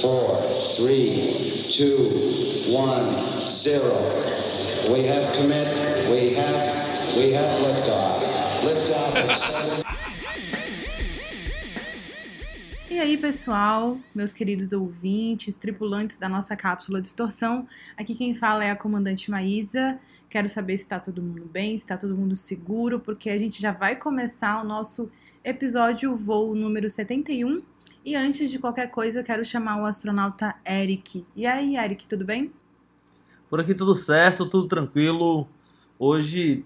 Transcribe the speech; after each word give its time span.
four, 0.00 0.40
three, 0.76 1.36
two, 1.76 2.08
one, 2.72 3.04
zero. 3.62 3.94
We 4.90 5.06
have 5.06 5.36
commit. 5.36 5.68
We 6.10 6.34
have. 6.34 7.16
We 7.16 7.32
have 7.34 7.60
liftoff. 7.60 8.22
Liftoff. 8.64 9.14
E 12.90 12.98
aí, 12.98 13.16
pessoal, 13.16 13.98
meus 14.14 14.32
queridos 14.32 14.72
ouvintes, 14.72 15.54
tripulantes 15.56 16.16
da 16.16 16.28
nossa 16.28 16.56
cápsula 16.56 17.00
Distorção, 17.00 17.66
aqui 17.96 18.14
quem 18.14 18.34
fala 18.34 18.64
é 18.64 18.70
a 18.70 18.76
comandante 18.76 19.30
Maísa. 19.30 19.98
Quero 20.28 20.48
saber 20.48 20.76
se 20.76 20.84
está 20.84 20.98
todo 20.98 21.22
mundo 21.22 21.44
bem, 21.44 21.76
se 21.76 21.84
está 21.84 21.96
todo 21.96 22.16
mundo 22.16 22.36
seguro, 22.36 23.00
porque 23.00 23.30
a 23.30 23.38
gente 23.38 23.60
já 23.60 23.72
vai 23.72 23.96
começar 23.96 24.62
o 24.62 24.66
nosso 24.66 25.10
episódio 25.44 26.16
voo 26.16 26.54
número 26.54 26.88
71. 26.88 27.62
E 28.04 28.16
antes 28.16 28.50
de 28.50 28.58
qualquer 28.58 28.90
coisa, 28.90 29.22
quero 29.22 29.44
chamar 29.44 29.80
o 29.80 29.84
astronauta 29.84 30.54
Eric. 30.66 31.26
E 31.36 31.46
aí, 31.46 31.76
Eric, 31.76 32.06
tudo 32.06 32.24
bem? 32.24 32.50
Por 33.48 33.60
aqui 33.60 33.74
tudo 33.74 33.94
certo, 33.94 34.48
tudo 34.48 34.66
tranquilo. 34.66 35.46
Hoje 35.98 36.64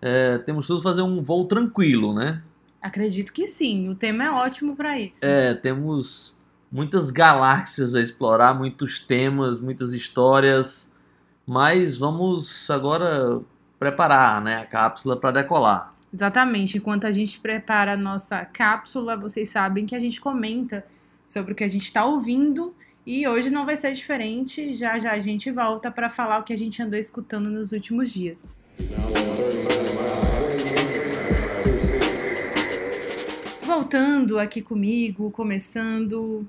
é, 0.00 0.38
temos 0.38 0.66
tudo 0.66 0.80
fazer 0.80 1.02
um 1.02 1.22
voo 1.22 1.46
tranquilo, 1.46 2.14
né? 2.14 2.42
Acredito 2.80 3.32
que 3.32 3.46
sim, 3.46 3.88
o 3.88 3.94
tema 3.94 4.24
é 4.24 4.30
ótimo 4.30 4.76
para 4.76 4.98
isso. 4.98 5.24
É, 5.24 5.52
temos 5.52 6.36
muitas 6.70 7.10
galáxias 7.10 7.94
a 7.94 8.00
explorar, 8.00 8.54
muitos 8.54 9.00
temas, 9.00 9.58
muitas 9.58 9.94
histórias, 9.94 10.92
mas 11.44 11.98
vamos 11.98 12.70
agora 12.70 13.40
preparar 13.78 14.40
né, 14.40 14.58
a 14.58 14.66
cápsula 14.66 15.16
para 15.16 15.32
decolar. 15.32 15.94
Exatamente. 16.12 16.78
Enquanto 16.78 17.06
a 17.06 17.10
gente 17.10 17.38
prepara 17.40 17.92
a 17.92 17.96
nossa 17.96 18.44
cápsula, 18.44 19.16
vocês 19.16 19.48
sabem 19.48 19.86
que 19.86 19.94
a 19.94 20.00
gente 20.00 20.20
comenta 20.20 20.84
sobre 21.26 21.52
o 21.52 21.54
que 21.54 21.64
a 21.64 21.68
gente 21.68 21.84
está 21.84 22.04
ouvindo 22.04 22.74
e 23.06 23.26
hoje 23.26 23.50
não 23.50 23.64
vai 23.64 23.76
ser 23.76 23.92
diferente. 23.92 24.74
Já 24.74 24.98
já 24.98 25.12
a 25.12 25.18
gente 25.18 25.50
volta 25.50 25.90
para 25.90 26.10
falar 26.10 26.38
o 26.38 26.42
que 26.42 26.52
a 26.52 26.58
gente 26.58 26.82
andou 26.82 26.98
escutando 26.98 27.48
nos 27.48 27.72
últimos 27.72 28.12
dias. 28.12 28.48
Voltando 33.62 34.38
aqui 34.38 34.62
comigo, 34.62 35.30
começando 35.30 36.46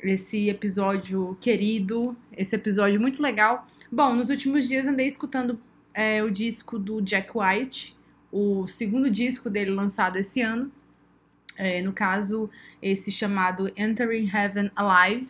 esse 0.00 0.48
episódio 0.48 1.36
querido, 1.40 2.16
esse 2.36 2.54
episódio 2.54 3.00
muito 3.00 3.22
legal. 3.22 3.66
Bom, 3.90 4.14
nos 4.14 4.28
últimos 4.28 4.66
dias 4.66 4.86
andei 4.86 5.06
escutando 5.06 5.58
é, 5.92 6.22
o 6.22 6.30
disco 6.30 6.78
do 6.78 7.00
Jack 7.00 7.30
White, 7.34 7.96
o 8.34 8.66
segundo 8.66 9.08
disco 9.08 9.48
dele 9.48 9.70
lançado 9.70 10.16
esse 10.16 10.40
ano. 10.42 10.70
É, 11.56 11.80
no 11.80 11.92
caso, 11.92 12.50
esse 12.82 13.12
chamado 13.12 13.70
Entering 13.76 14.28
Heaven 14.28 14.72
Alive. 14.74 15.28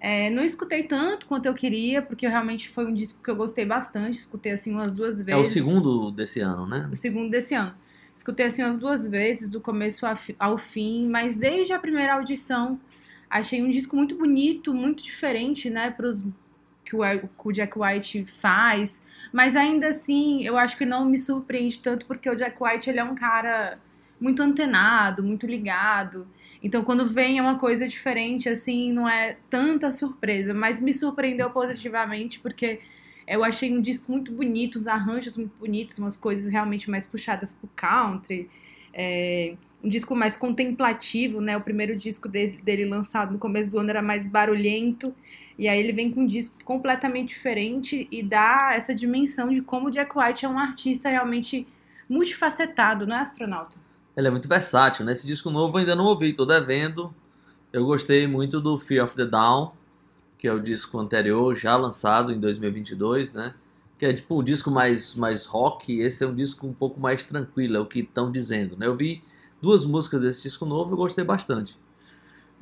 É, 0.00 0.30
não 0.30 0.44
escutei 0.44 0.84
tanto 0.84 1.26
quanto 1.26 1.46
eu 1.46 1.54
queria, 1.54 2.00
porque 2.00 2.28
realmente 2.28 2.68
foi 2.68 2.86
um 2.86 2.94
disco 2.94 3.20
que 3.20 3.28
eu 3.28 3.34
gostei 3.34 3.64
bastante. 3.64 4.18
Escutei 4.18 4.52
assim 4.52 4.72
umas 4.72 4.92
duas 4.92 5.16
vezes. 5.16 5.32
É 5.32 5.36
o 5.36 5.44
segundo 5.44 6.12
desse 6.12 6.38
ano, 6.38 6.64
né? 6.64 6.88
O 6.92 6.94
segundo 6.94 7.28
desse 7.28 7.54
ano. 7.54 7.74
Escutei 8.14 8.46
assim 8.46 8.62
umas 8.62 8.76
duas 8.76 9.08
vezes, 9.08 9.50
do 9.50 9.60
começo 9.60 10.06
ao 10.38 10.58
fim, 10.58 11.08
mas 11.08 11.34
desde 11.34 11.72
a 11.72 11.78
primeira 11.78 12.14
audição 12.14 12.78
achei 13.28 13.62
um 13.62 13.70
disco 13.70 13.96
muito 13.96 14.16
bonito, 14.16 14.72
muito 14.72 15.02
diferente, 15.02 15.68
né, 15.68 15.90
pros 15.90 16.24
que 16.84 16.96
o, 16.96 17.00
que 17.00 17.48
o 17.48 17.52
Jack 17.52 17.78
White 17.78 18.24
faz. 18.26 19.02
Mas 19.32 19.56
ainda 19.56 19.88
assim, 19.88 20.42
eu 20.44 20.56
acho 20.56 20.76
que 20.76 20.84
não 20.84 21.04
me 21.04 21.18
surpreende 21.18 21.78
tanto, 21.80 22.06
porque 22.06 22.28
o 22.28 22.34
Jack 22.34 22.56
White 22.62 22.88
ele 22.90 22.98
é 22.98 23.04
um 23.04 23.14
cara 23.14 23.78
muito 24.20 24.42
antenado, 24.42 25.22
muito 25.22 25.46
ligado. 25.46 26.26
Então, 26.62 26.82
quando 26.84 27.06
vem 27.06 27.38
é 27.38 27.42
uma 27.42 27.58
coisa 27.58 27.86
diferente, 27.86 28.48
assim, 28.48 28.92
não 28.92 29.08
é 29.08 29.36
tanta 29.48 29.92
surpresa, 29.92 30.52
mas 30.52 30.80
me 30.80 30.92
surpreendeu 30.92 31.50
positivamente, 31.50 32.40
porque 32.40 32.80
eu 33.26 33.44
achei 33.44 33.76
um 33.76 33.80
disco 33.80 34.10
muito 34.10 34.32
bonito, 34.32 34.76
os 34.76 34.88
arranjos 34.88 35.36
muito 35.36 35.52
bonitos, 35.58 35.98
umas 35.98 36.16
coisas 36.16 36.50
realmente 36.50 36.90
mais 36.90 37.06
puxadas 37.06 37.52
pro 37.52 37.68
country. 37.76 38.50
É, 38.92 39.54
um 39.84 39.88
disco 39.88 40.16
mais 40.16 40.36
contemplativo, 40.36 41.40
né? 41.40 41.56
O 41.56 41.60
primeiro 41.60 41.94
disco 41.94 42.28
dele, 42.28 42.58
dele 42.62 42.84
lançado 42.86 43.32
no 43.32 43.38
começo 43.38 43.70
do 43.70 43.78
ano 43.78 43.90
era 43.90 44.02
mais 44.02 44.26
barulhento. 44.26 45.14
E 45.58 45.66
aí 45.66 45.80
ele 45.80 45.92
vem 45.92 46.12
com 46.12 46.20
um 46.20 46.26
disco 46.26 46.56
completamente 46.64 47.30
diferente 47.30 48.06
e 48.12 48.22
dá 48.22 48.74
essa 48.74 48.94
dimensão 48.94 49.48
de 49.48 49.60
como 49.60 49.88
o 49.88 49.90
Jack 49.90 50.16
White 50.16 50.44
é 50.44 50.48
um 50.48 50.58
artista 50.58 51.08
realmente 51.08 51.66
multifacetado, 52.08 53.06
não 53.06 53.16
é, 53.16 53.20
astronauta? 53.20 53.76
Ele 54.16 54.28
é 54.28 54.30
muito 54.30 54.48
versátil, 54.48 55.04
né? 55.04 55.12
Esse 55.12 55.26
disco 55.26 55.50
novo 55.50 55.76
eu 55.76 55.80
ainda 55.80 55.96
não 55.96 56.04
ouvi, 56.04 56.32
tô 56.32 56.46
devendo. 56.46 57.12
Eu 57.72 57.84
gostei 57.84 58.26
muito 58.26 58.60
do 58.60 58.78
Fear 58.78 59.04
of 59.04 59.16
the 59.16 59.26
Down, 59.26 59.72
que 60.38 60.46
é 60.46 60.52
o 60.52 60.60
disco 60.60 60.98
anterior, 60.98 61.54
já 61.56 61.76
lançado 61.76 62.32
em 62.32 62.38
2022, 62.38 63.32
né? 63.32 63.54
Que 63.98 64.06
é 64.06 64.12
tipo 64.12 64.40
um 64.40 64.44
disco 64.44 64.70
mais, 64.70 65.16
mais 65.16 65.44
rock, 65.44 65.98
esse 66.00 66.22
é 66.22 66.26
um 66.26 66.34
disco 66.34 66.66
um 66.66 66.72
pouco 66.72 67.00
mais 67.00 67.24
tranquilo, 67.24 67.76
é 67.76 67.80
o 67.80 67.86
que 67.86 68.00
estão 68.00 68.30
dizendo, 68.30 68.76
né? 68.76 68.86
Eu 68.86 68.96
vi 68.96 69.20
duas 69.60 69.84
músicas 69.84 70.20
desse 70.20 70.42
disco 70.42 70.64
novo 70.64 70.94
e 70.94 70.96
gostei 70.96 71.24
bastante. 71.24 71.76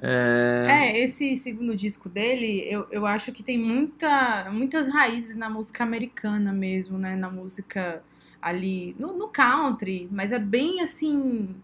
É... 0.00 0.66
É, 0.68 1.00
esse 1.02 1.34
segundo 1.36 1.74
disco 1.76 2.08
dele, 2.08 2.66
eu, 2.68 2.86
eu 2.90 3.06
acho 3.06 3.32
que 3.32 3.42
tem 3.42 3.58
muita, 3.58 4.50
muitas 4.52 4.88
raízes 4.88 5.36
na 5.36 5.48
música 5.48 5.82
americana 5.84 6.52
mesmo, 6.52 6.98
né? 6.98 7.16
Na 7.16 7.30
música 7.30 8.02
ali, 8.40 8.94
no, 8.98 9.12
no 9.16 9.28
country, 9.28 10.08
mas 10.12 10.32
é 10.32 10.38
bem 10.38 10.80
assim, 10.82 11.56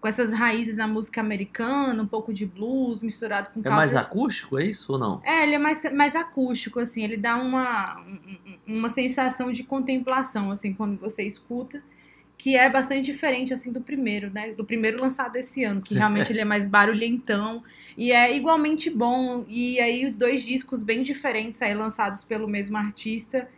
com 0.00 0.08
essas 0.08 0.32
raízes 0.32 0.76
na 0.76 0.86
música 0.86 1.20
americana, 1.20 2.02
um 2.02 2.06
pouco 2.06 2.32
de 2.32 2.46
blues 2.46 3.00
misturado 3.00 3.48
com 3.50 3.60
é 3.60 3.62
country. 3.62 3.70
mais 3.76 3.94
acústico, 3.94 4.58
é 4.58 4.66
isso 4.66 4.92
ou 4.92 4.98
não? 4.98 5.20
É, 5.24 5.42
ele 5.42 5.54
é 5.54 5.58
mais, 5.58 5.82
mais 5.92 6.14
acústico, 6.14 6.78
assim, 6.78 7.02
ele 7.02 7.16
dá 7.16 7.36
uma, 7.36 8.00
um- 8.00 8.58
uma 8.66 8.88
sensação 8.88 9.52
de 9.52 9.64
contemplação, 9.64 10.50
assim, 10.50 10.72
quando 10.72 10.98
você 10.98 11.24
escuta, 11.24 11.82
que 12.44 12.58
é 12.58 12.68
bastante 12.68 13.06
diferente, 13.06 13.54
assim, 13.54 13.72
do 13.72 13.80
primeiro, 13.80 14.30
né? 14.30 14.52
Do 14.52 14.66
primeiro 14.66 15.00
lançado 15.00 15.34
esse 15.36 15.64
ano, 15.64 15.80
que 15.80 15.94
realmente 15.94 16.30
ele 16.30 16.42
é 16.42 16.44
mais 16.44 16.66
barulhentão 16.66 17.64
e 17.96 18.12
é 18.12 18.36
igualmente 18.36 18.90
bom. 18.90 19.46
E 19.48 19.80
aí, 19.80 20.10
dois 20.10 20.42
discos 20.42 20.82
bem 20.82 21.02
diferentes 21.02 21.62
aí, 21.62 21.74
lançados 21.74 22.22
pelo 22.22 22.46
mesmo 22.46 22.76
artista, 22.76 23.48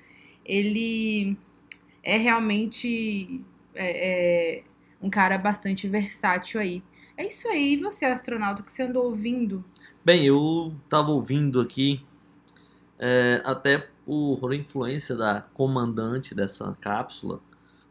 ele 0.44 1.36
é 2.00 2.16
realmente 2.16 3.40
é, 3.74 4.58
é, 4.58 4.62
um 5.02 5.10
cara 5.10 5.36
bastante 5.36 5.88
versátil 5.88 6.60
aí. 6.60 6.80
É 7.16 7.26
isso 7.26 7.48
aí, 7.48 7.72
e 7.72 7.76
você, 7.78 8.04
astronauta, 8.04 8.62
que 8.62 8.70
você 8.70 8.84
andou 8.84 9.06
ouvindo? 9.06 9.64
Bem, 10.04 10.24
eu 10.24 10.72
tava 10.88 11.10
ouvindo 11.10 11.60
aqui, 11.60 12.00
é, 13.00 13.42
até 13.44 13.84
por 14.04 14.54
influência 14.54 15.16
da 15.16 15.40
comandante 15.40 16.36
dessa 16.36 16.72
cápsula, 16.80 17.40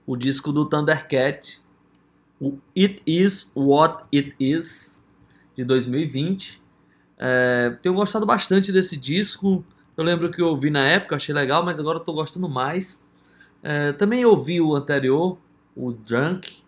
o 0.06 0.16
disco 0.16 0.52
do 0.52 0.66
Thundercat, 0.66 1.62
o 2.40 2.58
It 2.78 3.02
Is 3.06 3.52
What 3.56 4.06
It 4.14 4.36
Is, 4.40 5.02
de 5.56 5.64
2020. 5.64 6.62
É, 7.18 7.78
tenho 7.82 7.96
gostado 7.96 8.26
bastante 8.26 8.72
desse 8.72 8.98
disco. 8.98 9.66
Eu 9.96 10.04
lembro 10.04 10.30
que 10.30 10.42
eu 10.42 10.48
ouvi 10.48 10.70
na 10.70 10.86
época, 10.86 11.16
achei 11.16 11.34
legal, 11.34 11.64
mas 11.64 11.80
agora 11.80 12.00
tô 12.00 12.14
gostando 12.14 12.50
mais. 12.50 13.04
É, 13.64 13.94
também 13.94 14.26
ouvi 14.26 14.60
o 14.60 14.76
anterior, 14.76 15.38
o 15.76 15.92
Drunk. 15.92 16.64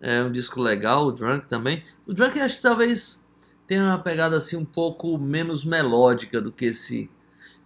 É 0.00 0.22
um 0.22 0.30
disco 0.30 0.60
legal, 0.60 1.06
o 1.06 1.12
Drunk 1.12 1.46
também. 1.46 1.82
O 2.06 2.12
Drunk 2.12 2.38
acho 2.40 2.56
que 2.56 2.62
talvez 2.62 3.24
tenha 3.66 3.82
uma 3.82 3.98
pegada 3.98 4.36
assim 4.36 4.56
um 4.56 4.64
pouco 4.64 5.18
menos 5.18 5.64
melódica 5.64 6.40
do 6.40 6.52
que 6.52 6.66
esse 6.66 7.10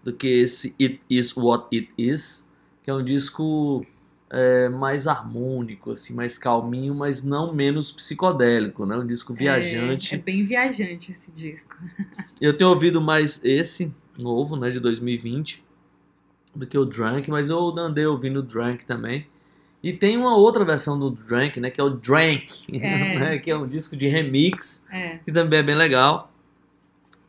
do 0.02 0.14
que 0.14 0.26
esse 0.26 0.74
It 0.80 1.00
Is 1.10 1.36
What 1.36 1.76
It 1.76 1.92
Is, 1.98 2.48
que 2.82 2.90
é 2.90 2.94
um 2.94 3.04
disco 3.04 3.84
é, 4.30 4.68
mais 4.68 5.06
harmônico, 5.06 5.90
assim, 5.90 6.14
mais 6.14 6.38
calminho, 6.38 6.94
mas 6.94 7.22
não 7.22 7.52
menos 7.52 7.90
psicodélico, 7.90 8.86
né? 8.86 8.96
Um 8.96 9.06
disco 9.06 9.34
viajante. 9.34 10.14
É, 10.14 10.18
é 10.18 10.20
bem 10.20 10.44
viajante 10.44 11.10
esse 11.12 11.32
disco. 11.32 11.76
Eu 12.40 12.56
tenho 12.56 12.70
ouvido 12.70 13.00
mais 13.00 13.40
esse 13.44 13.92
novo, 14.18 14.54
né, 14.56 14.70
de 14.70 14.78
2020, 14.80 15.64
do 16.54 16.66
que 16.66 16.76
o 16.78 16.84
Drunk, 16.84 17.30
mas 17.30 17.48
eu 17.48 17.58
andei 17.78 18.04
ouvindo 18.06 18.40
o 18.40 18.42
Drunk 18.42 18.84
também. 18.84 19.26
E 19.82 19.92
tem 19.94 20.16
uma 20.18 20.36
outra 20.36 20.62
versão 20.64 20.98
do 20.98 21.10
Drunk, 21.10 21.58
né, 21.58 21.70
que 21.70 21.80
é 21.80 21.84
o 21.84 21.88
Drank, 21.90 22.66
É. 22.74 23.18
né, 23.18 23.38
que 23.38 23.50
é 23.50 23.56
um 23.56 23.66
disco 23.66 23.96
de 23.96 24.08
remix, 24.08 24.84
É. 24.92 25.18
que 25.24 25.32
também 25.32 25.58
é 25.60 25.62
bem 25.62 25.74
legal. 25.74 26.30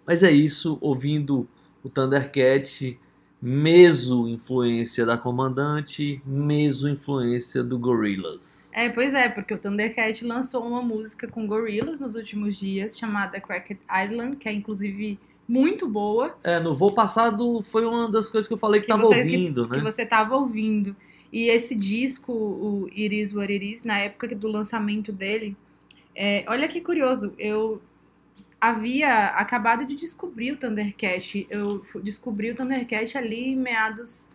Mas 0.06 0.22
é 0.24 0.32
isso, 0.32 0.78
ouvindo 0.82 1.48
o 1.84 1.90
Thundercat, 1.90 3.00
meso 3.42 4.28
influência 4.28 5.06
da 5.06 5.18
Comandante, 5.18 6.22
meso 6.26 6.88
influência 6.88 7.64
do 7.64 7.80
Gorillaz. 7.80 8.70
É, 8.74 8.90
pois 8.90 9.14
é, 9.14 9.30
porque 9.30 9.54
o 9.54 9.58
Thundercat 9.58 10.24
lançou 10.26 10.64
uma 10.66 10.82
música 10.82 11.28
com 11.28 11.48
Gorillaz 11.48 12.00
nos 12.00 12.16
últimos 12.16 12.56
dias, 12.56 12.98
chamada 12.98 13.42
Cracked 13.42 13.80
Island, 14.06 14.38
que 14.38 14.48
é 14.48 14.54
inclusive 14.54 15.18
muito 15.48 15.88
boa. 15.90 16.38
É, 16.44 16.60
no 16.60 16.76
voo 16.76 16.94
passado 16.94 17.62
foi 17.64 17.84
uma 17.86 18.10
das 18.10 18.30
coisas 18.30 18.48
que 18.48 18.54
eu 18.54 18.58
falei 18.60 18.80
que, 18.80 18.86
Que 18.86 18.92
tava 18.94 19.04
você- 19.06 19.20
ouvindo, 19.22 19.68
que 19.68 19.78
né? 19.78 19.84
você 19.84 20.06
tava 20.06 20.36
ouvindo. 20.36 20.96
E 21.34 21.48
esse 21.50 21.74
disco, 21.76 22.32
o 22.32 22.90
It 22.96 23.16
Is 23.22 23.34
What 23.36 23.52
It 23.52 23.74
Is, 23.74 23.84
na 23.84 23.98
época 23.98 24.28
do 24.36 24.48
lançamento 24.50 25.12
dele, 25.12 25.56
é, 26.16 26.44
olha 26.48 26.68
que 26.68 26.80
curioso, 26.82 27.34
eu 27.40 27.82
havia 28.62 29.26
acabado 29.30 29.84
de 29.86 29.96
descobrir 29.96 30.52
o 30.52 30.58
Thundercat. 30.58 31.48
Eu 31.50 31.84
descobri 32.04 32.52
o 32.52 32.56
Thundercat 32.56 33.18
ali 33.18 33.50
em 33.50 33.56
meados 33.56 34.30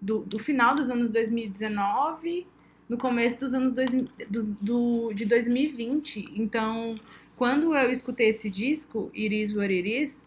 do, 0.00 0.20
do 0.20 0.38
final 0.38 0.74
dos 0.74 0.88
anos 0.88 1.10
2019, 1.10 2.46
no 2.88 2.96
começo 2.96 3.38
dos 3.38 3.52
anos 3.52 3.72
dois, 3.72 3.90
do, 3.90 4.46
do, 4.60 5.12
de 5.12 5.26
2020. 5.26 6.32
Então, 6.34 6.94
quando 7.36 7.76
eu 7.76 7.92
escutei 7.92 8.30
esse 8.30 8.48
disco, 8.48 9.10
Iris 9.12 9.54
What 9.54 9.72
It 9.72 10.02
Is, 10.02 10.24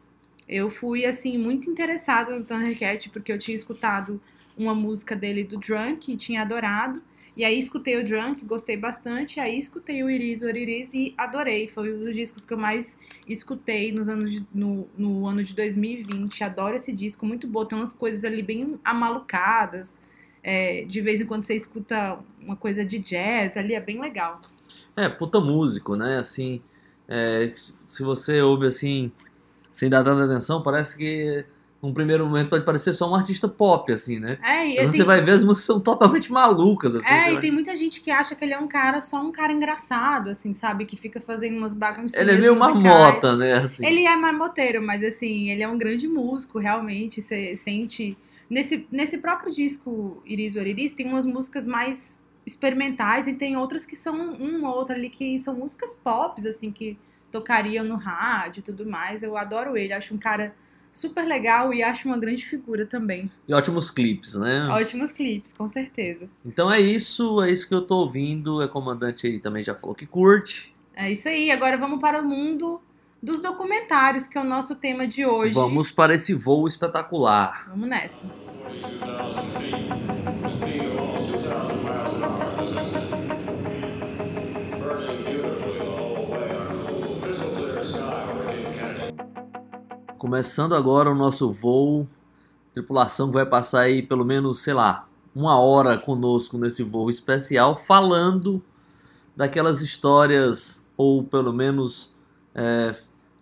eu 0.48 0.70
fui, 0.70 1.06
assim, 1.06 1.38
muito 1.38 1.68
interessada 1.68 2.38
no 2.38 2.46
Thundercat, 2.46 3.10
porque 3.10 3.32
eu 3.32 3.40
tinha 3.40 3.56
escutado 3.56 4.22
uma 4.56 4.76
música 4.76 5.16
dele 5.16 5.44
do 5.44 5.58
Drunk 5.58 6.12
e 6.12 6.18
tinha 6.18 6.44
adorado. 6.44 7.02
E 7.36 7.46
aí 7.46 7.58
escutei 7.58 7.98
o 7.98 8.04
Drunk, 8.04 8.44
gostei 8.46 8.76
bastante. 8.76 9.40
Aí 9.40 9.58
escutei 9.58 10.04
o 10.04 10.10
Iris, 10.10 10.42
o 10.42 10.50
Iris 10.50 10.94
e 10.94 11.14
adorei. 11.18 11.68
Foi 11.68 11.94
um 11.94 12.06
dos 12.06 12.16
discos 12.16 12.46
que 12.46 12.54
eu 12.54 12.58
mais 12.58 13.00
escutei 13.28 13.92
nos 13.92 14.10
anos 14.10 14.32
de, 14.32 14.46
no, 14.54 14.88
no 14.98 15.26
ano 15.26 15.44
de 15.44 15.56
2020. 15.56 16.44
Adoro 16.44 16.76
esse 16.76 16.92
disco, 16.92 17.26
muito 17.26 17.48
bom. 17.48 17.66
Tem 17.66 17.78
umas 17.78 17.94
coisas 17.94 18.26
ali 18.26 18.42
bem 18.42 18.80
amalucadas. 18.84 20.02
É, 20.44 20.84
de 20.86 21.02
vez 21.02 21.22
em 21.22 21.26
quando 21.26 21.44
você 21.44 21.56
escuta 21.56 22.20
uma 22.42 22.56
coisa 22.56 22.84
de 22.84 23.00
jazz 23.00 23.56
ali, 23.56 23.76
é 23.76 23.80
bem 23.80 24.02
legal. 24.02 24.42
É, 24.96 25.08
puta 25.08 25.40
músico, 25.40 25.96
né? 25.96 26.18
Assim, 26.18 26.62
é, 27.08 27.52
se 27.90 28.04
você 28.04 28.42
ouve 28.42 28.68
assim, 28.68 29.12
sem 29.72 29.90
dar 29.90 30.04
tanta 30.04 30.26
atenção, 30.26 30.62
parece 30.62 30.98
que 30.98 31.46
num 31.82 31.94
primeiro 31.94 32.26
momento 32.26 32.50
pode 32.50 32.64
parecer 32.64 32.94
só 32.94 33.10
um 33.10 33.16
artista 33.16 33.48
pop, 33.48 33.92
assim, 33.92 34.20
né? 34.20 34.38
É, 34.44 34.68
e 34.68 34.74
Então 34.74 34.92
você 34.92 35.04
vai 35.04 35.22
ver 35.22 35.32
as 35.32 35.44
músicas 35.44 35.66
são 35.66 35.80
totalmente 35.80 36.32
malucas, 36.32 36.96
assim. 36.96 37.08
É, 37.12 37.30
e 37.30 37.32
vai- 37.34 37.42
tem 37.42 37.52
muita 37.52 37.76
gente 37.76 38.02
que 38.02 38.12
acha 38.12 38.36
que 38.36 38.46
ele 38.46 38.54
é 38.54 38.60
um 38.60 38.68
cara, 38.68 39.02
só 39.02 39.20
um 39.22 39.32
cara 39.32 39.52
engraçado, 39.52 40.30
assim, 40.30 40.54
sabe? 40.54 40.86
Que 40.86 40.96
fica 40.96 41.20
fazendo 41.20 41.58
umas 41.58 41.74
bagunças. 41.74 42.20
Ele 42.20 42.32
é 42.32 42.38
meio 42.38 42.56
marmota, 42.58 43.36
né? 43.36 43.54
Assim. 43.56 43.86
Ele 43.86 44.06
é 44.06 44.16
marmoteiro, 44.16 44.82
mas 44.86 45.02
assim, 45.04 45.50
ele 45.50 45.64
é 45.64 45.68
um 45.68 45.78
grande 45.78 46.08
músico, 46.08 46.60
realmente. 46.60 47.22
Você 47.22 47.56
sente. 47.56 48.16
Nesse, 48.50 48.86
nesse 48.92 49.18
próprio 49.18 49.52
disco 49.52 50.22
Iris 50.26 50.56
ou 50.58 50.62
Iris, 50.62 50.94
tem 50.94 51.08
umas 51.08 51.26
músicas 51.26 51.66
mais 51.66 52.20
experimentais 52.46 53.28
e 53.28 53.34
tem 53.34 53.56
outras 53.58 53.86
que 53.86 53.96
são 53.96 54.34
uma 54.34 54.70
ou 54.70 54.76
outra 54.76 54.96
ali 54.96 55.10
que 55.10 55.38
são 55.40 55.56
músicas 55.56 55.96
pop, 55.96 56.46
assim, 56.48 56.72
que 56.72 56.98
tocariam 57.32 57.86
no 57.86 57.96
rádio 57.96 58.60
e 58.60 58.64
tudo 58.64 58.86
mais. 58.86 59.24
Eu 59.24 59.38
adoro 59.38 59.78
ele, 59.78 59.94
acho 59.94 60.14
um 60.14 60.18
cara 60.18 60.54
super 60.92 61.26
legal 61.26 61.74
e 61.74 61.82
acho 61.82 62.08
uma 62.08 62.18
grande 62.18 62.46
figura 62.46 62.86
também. 62.86 63.32
E 63.48 63.54
ótimos 63.54 63.90
clipes, 63.90 64.36
né? 64.36 64.68
Ótimos 64.70 65.12
clipes, 65.12 65.54
com 65.54 65.68
certeza. 65.68 66.30
Então 66.46 66.72
é 66.72 66.80
isso, 66.80 67.42
é 67.42 67.52
isso 67.52 67.68
que 67.68 67.74
eu 67.74 67.82
tô 67.82 67.98
ouvindo. 67.98 68.62
A 68.62 68.68
comandante 68.68 69.28
aí 69.28 69.40
também 69.40 69.64
já 69.64 69.76
falou 69.76 69.96
que 69.96 70.06
curte. 70.06 70.76
É 70.96 71.12
isso 71.12 71.28
aí. 71.28 71.52
Agora 71.52 71.78
vamos 71.78 72.00
para 72.00 72.22
o 72.22 72.28
mundo 72.28 72.82
dos 73.22 73.40
documentários, 73.42 74.28
que 74.28 74.38
é 74.38 74.42
o 74.42 74.46
nosso 74.46 74.76
tema 74.76 75.08
de 75.08 75.26
hoje. 75.26 75.54
Vamos 75.54 75.92
para 75.92 76.16
esse 76.16 76.34
voo 76.34 76.68
espetacular. 76.68 77.68
Vamos 77.70 77.88
nessa. 77.88 78.26
Começando 90.22 90.76
agora 90.76 91.10
o 91.10 91.16
nosso 91.16 91.50
voo. 91.50 92.06
Tripulação 92.76 93.30
que 93.30 93.34
vai 93.34 93.46
passar 93.46 93.80
aí 93.80 94.04
pelo 94.04 94.24
menos, 94.24 94.62
sei 94.62 94.72
lá, 94.72 95.08
uma 95.36 95.60
hora 95.60 95.98
conosco 95.98 96.60
nesse 96.60 96.84
voo 96.84 97.10
especial, 97.10 97.76
falando 97.76 98.62
daquelas 99.36 99.82
histórias, 99.82 100.86
ou 100.96 101.24
pelo 101.24 101.52
menos 101.52 102.14
é, 102.54 102.94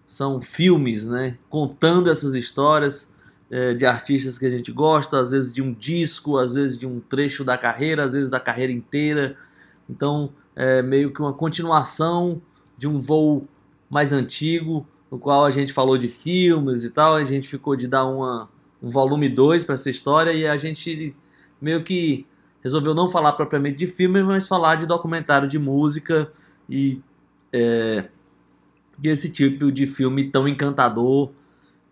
são 0.06 0.40
filmes, 0.40 1.06
né? 1.06 1.38
Contando 1.50 2.10
essas 2.10 2.34
histórias 2.34 3.12
é, 3.52 3.74
de 3.74 3.86
artistas 3.86 4.40
que 4.40 4.46
a 4.46 4.50
gente 4.50 4.72
gosta, 4.72 5.20
às 5.20 5.32
vezes 5.32 5.54
de 5.54 5.62
um 5.62 5.74
disco, 5.74 6.38
às 6.38 6.54
vezes 6.54 6.78
de 6.78 6.88
um 6.88 7.02
trecho 7.02 7.44
da 7.44 7.58
carreira, 7.58 8.06
às 8.06 8.14
vezes 8.14 8.30
da 8.30 8.40
carreira 8.40 8.72
inteira. 8.72 9.36
Então, 9.90 10.32
é 10.56 10.82
meio 10.82 11.12
que 11.12 11.20
uma 11.20 11.34
continuação 11.34 12.42
de 12.78 12.88
um 12.88 12.98
voo 12.98 13.50
mais 13.90 14.14
antigo, 14.14 14.88
no 15.12 15.18
qual 15.18 15.46
a 15.46 15.50
gente 15.50 15.74
falou 15.74 15.98
de 15.98 16.10
filmes 16.10 16.84
e 16.84 16.90
tal, 16.92 17.16
a 17.16 17.24
gente 17.24 17.48
ficou 17.48 17.76
de 17.76 17.88
dar 17.88 18.06
uma, 18.06 18.50
um 18.82 18.90
volume 18.90 19.28
2 19.28 19.66
para 19.66 19.76
essa 19.76 19.90
história 19.90 20.32
e 20.32 20.46
a 20.46 20.56
gente 20.56 21.16
meio 21.62 21.84
que 21.84 22.26
resolveu 22.64 22.94
não 22.94 23.08
falar 23.10 23.34
propriamente 23.34 23.78
de 23.78 23.88
filme, 23.88 24.22
mas 24.22 24.48
falar 24.48 24.76
de 24.76 24.86
documentário 24.86 25.48
de 25.48 25.58
música 25.58 26.32
e, 26.70 27.02
é, 27.52 28.06
esse 29.04 29.30
tipo 29.30 29.72
de 29.72 29.88
filme 29.88 30.30
tão 30.30 30.48
encantador 30.48 31.32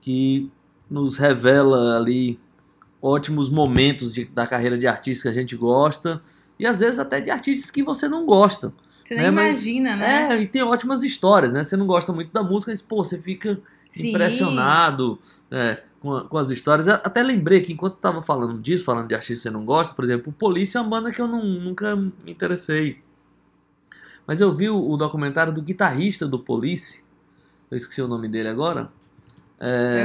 que 0.02 0.52
nos 0.90 1.18
revela 1.18 1.98
ali 1.98 2.40
ótimos 3.02 3.50
momentos 3.50 4.14
de- 4.14 4.26
da 4.26 4.46
carreira 4.46 4.78
de 4.78 4.88
artistas 4.88 5.24
que 5.24 5.30
a 5.30 5.42
gente 5.42 5.56
gosta 5.56 6.22
e 6.60 6.66
às 6.66 6.80
vezes 6.80 7.00
até 7.00 7.20
de 7.22 7.30
artistas 7.30 7.72
que 7.72 7.84
você 7.84 8.08
não 8.08 8.26
gosta. 8.26 8.74
Você 9.08 9.16
nem 9.16 9.26
É, 9.28 9.32
mas- 9.32 9.64
imagina, 9.64 9.96
né? 9.96 10.28
É, 10.34 10.42
e 10.42 10.46
tem 10.46 10.62
ótimas 10.64 11.02
histórias, 11.02 11.54
né? 11.54 11.64
Você 11.64 11.78
não 11.78 11.88
gosta 11.88 12.12
muito 12.12 12.34
da 12.34 12.44
música, 12.44 12.72
mas 12.74 12.82
pô, 12.82 13.02
você 13.04 13.18
fica 13.22 13.58
Sim. 13.90 14.10
impressionado 14.10 15.18
é, 15.50 15.82
com, 16.02 16.14
a- 16.14 16.26
com 16.26 16.38
as 16.38 16.52
histórias. 16.52 16.90
Até 16.90 17.24
lembrei 17.24 17.62
que 17.62 17.72
enquanto 17.72 17.94
eu 17.94 18.00
tava 18.02 18.22
falando 18.22 18.60
disso, 18.60 18.84
falando 18.84 19.08
de 19.08 19.16
artistas 19.16 19.38
que 19.38 19.44
você 19.44 19.50
não 19.50 19.64
gosta, 19.66 19.94
por 19.96 20.04
exemplo, 20.04 20.30
o 20.30 20.34
Polícia 20.34 20.80
é 20.80 20.82
uma 20.82 20.90
banda 20.90 21.10
que 21.10 21.22
eu 21.22 21.28
não- 21.28 21.42
nunca 21.46 21.96
me 21.96 22.12
interessei. 22.28 23.00
Mas 24.26 24.42
eu 24.42 24.54
vi 24.54 24.70
o, 24.70 24.90
o 24.90 24.98
documentário 24.98 25.54
do 25.54 25.62
guitarrista 25.62 26.28
do 26.28 26.38
Police, 26.38 27.02
eu 27.72 27.78
esqueci 27.78 28.02
o 28.02 28.10
nome 28.10 28.28
dele 28.28 28.50
agora. 28.50 28.90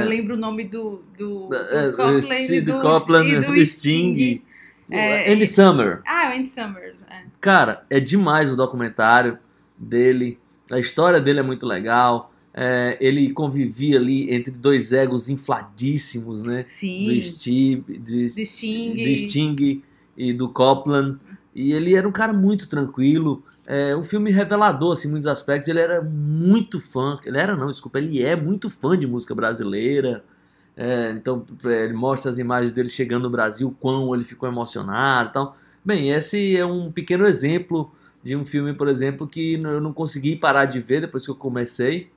Eu 0.01 0.07
lembro 0.07 0.35
o 0.35 0.37
nome 0.37 0.63
do, 0.67 1.03
do, 1.17 1.47
do 1.49 1.55
É, 1.55 1.91
Copland 1.91 2.53
e 2.55 2.61
do, 2.61 2.79
Copland 2.81 3.29
e 3.29 3.39
do 3.41 3.65
Sting. 3.65 4.41
É, 4.89 5.31
Andy 5.31 5.47
Summer. 5.47 6.01
Summers. 6.45 7.01
É. 7.09 7.23
Cara, 7.39 7.85
é 7.89 7.99
demais 7.99 8.51
o 8.51 8.55
documentário 8.55 9.37
dele. 9.77 10.39
A 10.71 10.79
história 10.79 11.19
dele 11.19 11.39
é 11.39 11.43
muito 11.43 11.65
legal. 11.65 12.31
É, 12.53 12.97
ele 13.01 13.33
convivia 13.33 13.97
ali 13.97 14.31
entre 14.31 14.51
dois 14.51 14.91
egos 14.91 15.27
infladíssimos, 15.27 16.43
né? 16.43 16.63
Sim. 16.67 17.05
Do 17.05 17.23
Steve, 17.23 17.97
do, 17.97 18.11
do 18.11 18.45
Sting. 18.45 18.93
do 18.93 19.15
Sting 19.17 19.81
e 20.15 20.33
do 20.33 20.49
Copland. 20.49 21.17
E 21.55 21.73
ele 21.73 21.95
era 21.95 22.07
um 22.07 22.11
cara 22.11 22.33
muito 22.33 22.67
tranquilo. 22.67 23.43
É 23.65 23.95
um 23.95 24.03
filme 24.03 24.31
revelador, 24.31 24.93
assim, 24.93 25.07
em 25.07 25.11
muitos 25.11 25.27
aspectos. 25.27 25.67
Ele 25.67 25.79
era 25.79 26.01
muito 26.01 26.79
fã. 26.79 27.19
Ele 27.25 27.37
era, 27.37 27.55
não, 27.55 27.67
desculpa, 27.67 27.99
ele 27.99 28.21
é 28.21 28.35
muito 28.35 28.69
fã 28.69 28.97
de 28.97 29.07
música 29.07 29.33
brasileira. 29.33 30.23
É, 30.75 31.11
então, 31.11 31.45
ele 31.63 31.93
mostra 31.93 32.31
as 32.31 32.39
imagens 32.39 32.71
dele 32.71 32.89
chegando 32.89 33.23
no 33.23 33.29
Brasil, 33.29 33.75
quão 33.79 34.13
ele 34.13 34.23
ficou 34.23 34.49
emocionado 34.49 35.29
e 35.29 35.33
tal. 35.33 35.57
Bem, 35.85 36.11
esse 36.11 36.55
é 36.57 36.65
um 36.65 36.91
pequeno 36.91 37.25
exemplo 37.25 37.91
de 38.23 38.35
um 38.35 38.45
filme, 38.45 38.73
por 38.73 38.87
exemplo, 38.87 39.27
que 39.27 39.55
eu 39.55 39.81
não 39.81 39.91
consegui 39.91 40.35
parar 40.35 40.65
de 40.65 40.79
ver 40.79 41.01
depois 41.01 41.25
que 41.25 41.31
eu 41.31 41.35
comecei. 41.35 42.09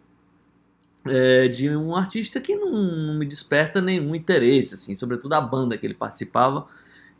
É, 1.08 1.46
de 1.46 1.70
um 1.70 1.94
artista 1.94 2.40
que 2.40 2.56
não, 2.56 2.72
não 2.72 3.14
me 3.14 3.24
desperta 3.24 3.80
nenhum 3.80 4.12
interesse, 4.12 4.74
assim, 4.74 4.92
sobretudo 4.92 5.34
a 5.34 5.40
banda 5.40 5.78
que 5.78 5.86
ele 5.86 5.94
participava, 5.94 6.64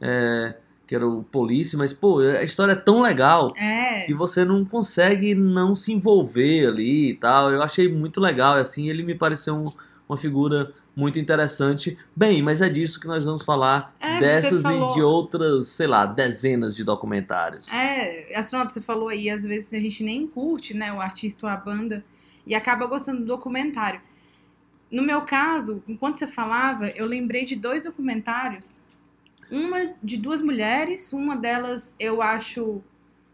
é, 0.01 0.57
que 0.85 0.93
era 0.95 1.07
o 1.07 1.23
Police, 1.23 1.77
mas 1.77 1.93
pô, 1.93 2.19
a 2.19 2.43
história 2.43 2.73
é 2.73 2.77
tão 2.77 3.01
legal 3.01 3.53
É. 3.57 4.01
que 4.05 4.13
você 4.13 4.45
não 4.45 4.65
consegue 4.65 5.37
não 5.37 5.73
se 5.77 5.93
envolver 5.93 6.67
ali 6.67 7.11
e 7.11 7.15
tal. 7.15 7.53
Eu 7.53 7.63
achei 7.63 7.89
muito 7.89 8.21
legal, 8.21 8.57
assim, 8.57 8.89
ele 8.91 9.05
me 9.05 9.15
pareceu 9.15 9.55
um- 9.55 9.65
uma 10.09 10.17
figura 10.17 10.73
muito 10.95 11.19
interessante. 11.19 11.97
Bem, 12.15 12.41
mas 12.43 12.61
é 12.61 12.69
disso 12.69 13.01
que 13.01 13.07
nós 13.07 13.25
vamos 13.25 13.43
falar, 13.45 13.95
É, 14.01 14.21
dessas 14.21 14.63
falou- 14.63 14.91
e 14.91 14.95
de 14.95 15.03
outras, 15.03 15.69
sei 15.69 15.87
lá, 15.87 16.07
dezenas 16.07 16.77
de 16.77 16.85
documentários. 16.85 17.73
É, 17.73 18.37
astronauta, 18.39 18.73
você 18.73 18.81
falou 18.81 19.09
aí, 19.09 19.29
às 19.29 19.43
vezes 19.43 19.73
a 19.75 19.79
gente 19.81 20.05
nem 20.05 20.27
curte, 20.27 20.75
né, 20.75 20.93
o 20.93 21.01
artista 21.01 21.47
ou 21.47 21.53
a 21.53 21.57
banda 21.57 22.05
e 22.47 22.55
acaba 22.55 22.87
gostando 22.87 23.21
do 23.21 23.27
documentário. 23.27 24.01
No 24.91 25.03
meu 25.03 25.23
caso, 25.23 25.83
enquanto 25.89 26.17
você 26.19 26.29
falava, 26.29 26.89
eu 26.91 27.05
lembrei 27.07 27.45
de 27.45 27.57
dois 27.57 27.83
documentários. 27.83 28.81
Uma 29.51 29.95
de 30.03 30.17
duas 30.17 30.41
mulheres, 30.41 31.13
uma 31.13 31.37
delas 31.37 31.97
eu 31.99 32.23
acho. 32.23 32.81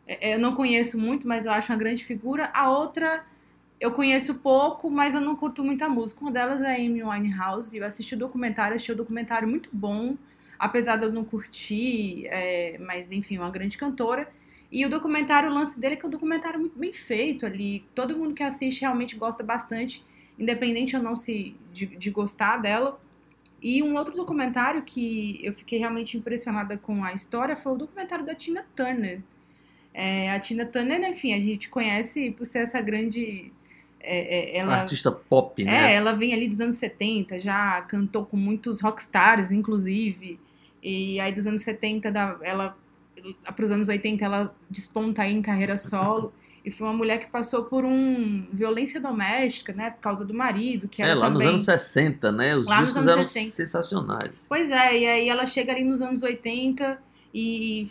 é, 0.06 0.34
Eu 0.34 0.38
não 0.38 0.54
conheço 0.54 0.98
muito, 0.98 1.28
mas 1.28 1.44
eu 1.44 1.52
acho 1.52 1.70
uma 1.70 1.78
grande 1.78 2.04
figura. 2.04 2.50
A 2.54 2.70
outra 2.70 3.24
eu 3.82 3.90
conheço 3.90 4.36
pouco, 4.36 4.88
mas 4.88 5.12
eu 5.12 5.20
não 5.20 5.34
curto 5.34 5.64
muito 5.64 5.82
a 5.82 5.88
música. 5.88 6.20
Uma 6.20 6.30
delas 6.30 6.62
é 6.62 6.76
Amy 6.76 7.02
Winehouse. 7.02 7.76
Eu 7.76 7.84
assisti 7.84 8.14
o 8.14 8.18
documentário, 8.18 8.76
achei 8.76 8.94
o 8.94 8.96
documentário 8.96 9.48
muito 9.48 9.68
bom, 9.72 10.16
apesar 10.56 10.98
de 10.98 11.06
eu 11.06 11.12
não 11.12 11.24
curtir, 11.24 12.28
é, 12.28 12.78
mas 12.78 13.10
enfim, 13.10 13.38
uma 13.38 13.50
grande 13.50 13.76
cantora. 13.76 14.30
E 14.70 14.86
o 14.86 14.88
documentário, 14.88 15.50
o 15.50 15.52
lance 15.52 15.80
dele 15.80 15.94
é 15.94 15.96
que 15.96 16.04
é 16.04 16.08
um 16.08 16.12
documentário 16.12 16.60
muito 16.60 16.78
bem 16.78 16.92
feito 16.92 17.44
ali. 17.44 17.84
Todo 17.92 18.16
mundo 18.16 18.36
que 18.36 18.44
assiste 18.44 18.82
realmente 18.82 19.16
gosta 19.16 19.42
bastante, 19.42 20.04
independente 20.38 20.94
ou 20.96 21.02
não 21.02 21.16
se 21.16 21.56
de, 21.72 21.86
de 21.86 22.10
gostar 22.12 22.58
dela. 22.58 23.00
E 23.60 23.82
um 23.82 23.96
outro 23.96 24.14
documentário 24.14 24.82
que 24.82 25.40
eu 25.42 25.52
fiquei 25.54 25.80
realmente 25.80 26.16
impressionada 26.16 26.78
com 26.78 27.04
a 27.04 27.12
história 27.12 27.56
foi 27.56 27.72
o 27.72 27.76
documentário 27.76 28.24
da 28.24 28.34
Tina 28.36 28.64
Turner. 28.76 29.20
É, 29.92 30.30
a 30.30 30.38
Tina 30.38 30.64
Turner, 30.64 31.02
enfim, 31.02 31.34
a 31.34 31.40
gente 31.40 31.68
conhece 31.68 32.30
por 32.30 32.46
ser 32.46 32.60
essa 32.60 32.80
grande 32.80 33.50
é, 34.02 34.56
é, 34.56 34.58
ela, 34.58 34.76
Artista 34.78 35.10
pop, 35.12 35.64
né? 35.64 35.92
é, 35.92 35.94
ela 35.94 36.12
vem 36.12 36.34
ali 36.34 36.48
dos 36.48 36.60
anos 36.60 36.76
70, 36.76 37.38
já 37.38 37.80
cantou 37.82 38.24
com 38.26 38.36
muitos 38.36 38.80
rockstars, 38.80 39.50
inclusive. 39.50 40.38
E 40.82 41.20
aí 41.20 41.32
dos 41.32 41.46
anos 41.46 41.62
70, 41.62 42.10
da- 42.10 42.36
ela 42.42 42.76
para 43.54 43.64
os 43.64 43.70
anos 43.70 43.88
80 43.88 44.24
ela 44.24 44.54
desponta 44.68 45.22
aí 45.22 45.32
em 45.32 45.40
carreira 45.42 45.76
solo. 45.76 46.32
E 46.64 46.70
foi 46.70 46.86
uma 46.86 46.92
mulher 46.92 47.18
que 47.18 47.26
passou 47.30 47.64
por 47.64 47.84
um 47.84 48.46
violência 48.52 49.00
doméstica, 49.00 49.72
né, 49.72 49.90
por 49.90 50.00
causa 50.00 50.24
do 50.24 50.32
marido, 50.32 50.86
que 50.88 51.02
É, 51.02 51.06
ela 51.08 51.22
lá 51.22 51.30
nos 51.30 51.38
também... 51.38 51.48
anos 51.50 51.64
60, 51.64 52.30
né? 52.32 52.54
Os 52.56 52.66
Lá 52.66 52.78
nos 52.80 52.88
discos 52.90 53.06
eram 53.06 53.24
60. 53.24 53.50
sensacionais. 53.50 54.46
Pois 54.48 54.70
é, 54.70 54.98
e 54.98 55.06
aí 55.06 55.28
ela 55.28 55.44
chega 55.46 55.72
ali 55.72 55.82
nos 55.84 56.00
anos 56.00 56.22
80 56.22 56.98
e 57.34 57.88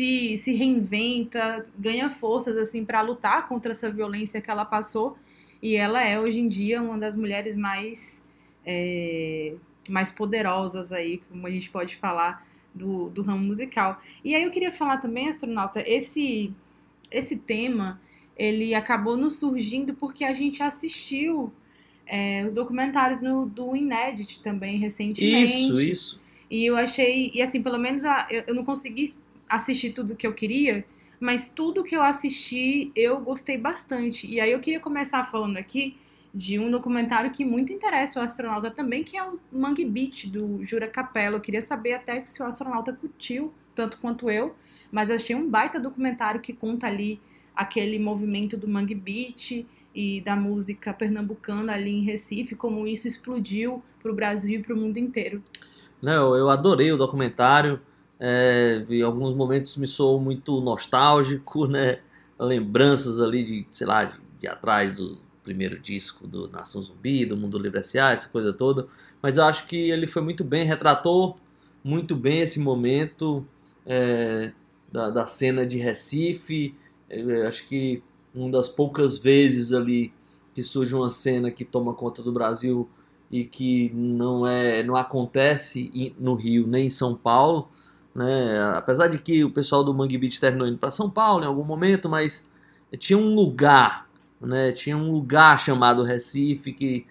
se, 0.00 0.38
se 0.38 0.52
reinventa, 0.54 1.66
ganha 1.78 2.08
forças 2.08 2.56
assim 2.56 2.84
para 2.84 3.02
lutar 3.02 3.46
contra 3.48 3.72
essa 3.72 3.90
violência 3.90 4.40
que 4.40 4.50
ela 4.50 4.64
passou. 4.64 5.18
E 5.62 5.76
ela 5.76 6.02
é 6.02 6.18
hoje 6.18 6.40
em 6.40 6.48
dia 6.48 6.80
uma 6.80 6.96
das 6.96 7.14
mulheres 7.14 7.54
mais 7.54 8.22
é, 8.64 9.54
mais 9.88 10.10
poderosas 10.10 10.92
aí, 10.92 11.18
como 11.28 11.46
a 11.46 11.50
gente 11.50 11.68
pode 11.68 11.96
falar 11.96 12.46
do, 12.74 13.10
do 13.10 13.20
ramo 13.22 13.44
musical. 13.44 14.00
E 14.24 14.34
aí 14.34 14.42
eu 14.42 14.50
queria 14.50 14.72
falar 14.72 14.98
também, 14.98 15.28
astronauta, 15.28 15.82
esse 15.86 16.52
esse 17.10 17.36
tema 17.36 18.00
ele 18.38 18.74
acabou 18.74 19.16
nos 19.18 19.36
surgindo 19.36 19.92
porque 19.94 20.24
a 20.24 20.32
gente 20.32 20.62
assistiu 20.62 21.52
é, 22.06 22.42
os 22.46 22.54
documentários 22.54 23.20
no, 23.20 23.44
do 23.44 23.76
Inédit 23.76 24.42
também 24.42 24.78
recentemente. 24.78 25.52
Isso, 25.52 25.80
isso. 25.80 26.20
E 26.50 26.64
eu 26.64 26.76
achei, 26.76 27.30
e 27.34 27.42
assim, 27.42 27.62
pelo 27.62 27.78
menos 27.78 28.04
a- 28.04 28.26
eu, 28.30 28.44
eu 28.48 28.54
não 28.54 28.64
consegui 28.64 29.12
assistir 29.50 29.90
tudo 29.90 30.16
que 30.16 30.26
eu 30.26 30.32
queria, 30.32 30.84
mas 31.18 31.50
tudo 31.50 31.84
que 31.84 31.94
eu 31.94 32.02
assisti 32.02 32.92
eu 32.94 33.20
gostei 33.20 33.58
bastante. 33.58 34.26
E 34.26 34.40
aí 34.40 34.52
eu 34.52 34.60
queria 34.60 34.80
começar 34.80 35.24
falando 35.30 35.56
aqui 35.56 35.98
de 36.32 36.58
um 36.58 36.70
documentário 36.70 37.30
que 37.32 37.44
muito 37.44 37.72
interessa 37.72 38.20
o 38.20 38.22
astronauta 38.22 38.70
também, 38.70 39.02
que 39.02 39.16
é 39.16 39.24
o 39.24 39.38
Mangue 39.52 39.84
Beach, 39.84 40.28
do 40.28 40.64
Jura 40.64 40.86
Capella. 40.86 41.36
Eu 41.36 41.40
queria 41.40 41.60
saber 41.60 41.94
até 41.94 42.24
se 42.24 42.40
o 42.40 42.46
astronauta 42.46 42.92
curtiu, 42.92 43.52
tanto 43.74 43.98
quanto 43.98 44.30
eu, 44.30 44.54
mas 44.92 45.10
eu 45.10 45.16
achei 45.16 45.34
um 45.34 45.48
baita 45.48 45.78
documentário 45.78 46.40
que 46.40 46.52
conta 46.52 46.86
ali 46.86 47.20
aquele 47.54 47.98
movimento 47.98 48.56
do 48.56 48.68
Mangue 48.68 48.94
Beach 48.94 49.66
e 49.94 50.20
da 50.20 50.36
música 50.36 50.94
pernambucana 50.94 51.72
ali 51.72 51.90
em 51.90 52.04
Recife, 52.04 52.54
como 52.54 52.86
isso 52.86 53.08
explodiu 53.08 53.82
para 54.00 54.12
o 54.12 54.14
Brasil 54.14 54.60
e 54.60 54.62
para 54.62 54.74
o 54.74 54.76
mundo 54.76 54.98
inteiro. 54.98 55.42
Eu, 56.02 56.36
eu 56.36 56.48
adorei 56.48 56.92
o 56.92 56.96
documentário. 56.96 57.80
É, 58.20 58.84
em 58.88 59.02
alguns 59.02 59.34
momentos 59.34 59.76
me 59.78 59.86
soou 59.86 60.20
muito 60.20 60.60
nostálgico, 60.60 61.66
né? 61.68 62.00
Lembranças 62.38 63.20
ali 63.20 63.44
de, 63.44 63.66
sei 63.70 63.86
lá, 63.86 64.04
de, 64.04 64.14
de 64.38 64.46
atrás 64.46 64.96
do 64.96 65.18
primeiro 65.42 65.78
disco 65.78 66.26
do 66.26 66.48
Nação 66.48 66.80
Zumbi, 66.80 67.24
do 67.24 67.36
Mundo 67.36 67.58
Livre 67.58 67.80
S.A., 67.80 68.12
essa 68.12 68.28
coisa 68.28 68.52
toda. 68.52 68.86
Mas 69.22 69.38
eu 69.38 69.44
acho 69.44 69.66
que 69.66 69.76
ele 69.76 70.06
foi 70.06 70.22
muito 70.22 70.44
bem, 70.44 70.64
retratou 70.64 71.38
muito 71.82 72.14
bem 72.14 72.40
esse 72.40 72.60
momento 72.60 73.46
é, 73.86 74.52
da, 74.92 75.10
da 75.10 75.26
cena 75.26 75.66
de 75.66 75.78
Recife. 75.78 76.74
Eu 77.08 77.46
acho 77.46 77.66
que 77.66 78.02
uma 78.34 78.50
das 78.50 78.68
poucas 78.68 79.18
vezes 79.18 79.72
ali 79.72 80.12
que 80.54 80.62
surge 80.62 80.94
uma 80.94 81.10
cena 81.10 81.50
que 81.50 81.64
toma 81.64 81.94
conta 81.94 82.22
do 82.22 82.32
Brasil 82.32 82.88
e 83.30 83.44
que 83.44 83.90
não 83.94 84.46
é 84.46 84.82
não 84.82 84.96
acontece 84.96 86.12
no 86.18 86.34
Rio 86.34 86.66
nem 86.66 86.86
em 86.86 86.90
São 86.90 87.14
Paulo, 87.14 87.68
né? 88.14 88.72
Apesar 88.74 89.08
de 89.08 89.18
que 89.18 89.44
o 89.44 89.50
pessoal 89.50 89.84
do 89.84 89.94
Mangue 89.94 90.18
Beach 90.18 90.40
terminou 90.40 90.66
indo 90.66 90.78
para 90.78 90.90
São 90.90 91.08
Paulo 91.08 91.44
em 91.44 91.46
algum 91.46 91.64
momento, 91.64 92.08
mas 92.08 92.48
tinha 92.98 93.18
um 93.18 93.34
lugar, 93.34 94.08
né? 94.40 94.72
Tinha 94.72 94.96
um 94.96 95.10
lugar 95.10 95.58
chamado 95.58 96.02
Recife 96.02 96.72
que 96.72 97.06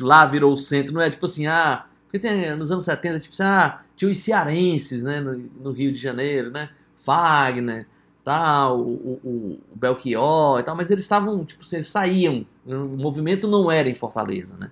lá 0.00 0.24
virou 0.26 0.52
o 0.52 0.56
centro, 0.56 0.94
não 0.94 1.00
é 1.00 1.10
tipo 1.10 1.26
assim, 1.26 1.46
ah, 1.46 1.84
porque 2.04 2.18
tem 2.18 2.54
nos 2.56 2.70
anos 2.70 2.84
70, 2.84 3.18
tipo 3.20 3.34
assim, 3.34 3.42
ah, 3.42 3.82
tinha 3.96 4.10
os 4.10 4.18
cearenses, 4.18 5.02
né, 5.02 5.20
no, 5.20 5.36
no 5.36 5.72
Rio 5.72 5.92
de 5.92 5.98
Janeiro, 5.98 6.50
né? 6.50 6.70
Fagner, 6.96 7.86
tal, 8.22 8.80
o, 8.80 9.20
o, 9.22 9.60
o 9.72 9.76
Belchior 9.76 10.58
e 10.58 10.62
tal, 10.62 10.74
mas 10.74 10.90
eles 10.90 11.04
estavam, 11.04 11.44
tipo 11.44 11.62
assim, 11.62 11.76
eles 11.76 11.88
saíam, 11.88 12.46
o 12.66 12.96
movimento 12.96 13.46
não 13.46 13.70
era 13.70 13.88
em 13.88 13.94
Fortaleza, 13.94 14.56
né? 14.56 14.70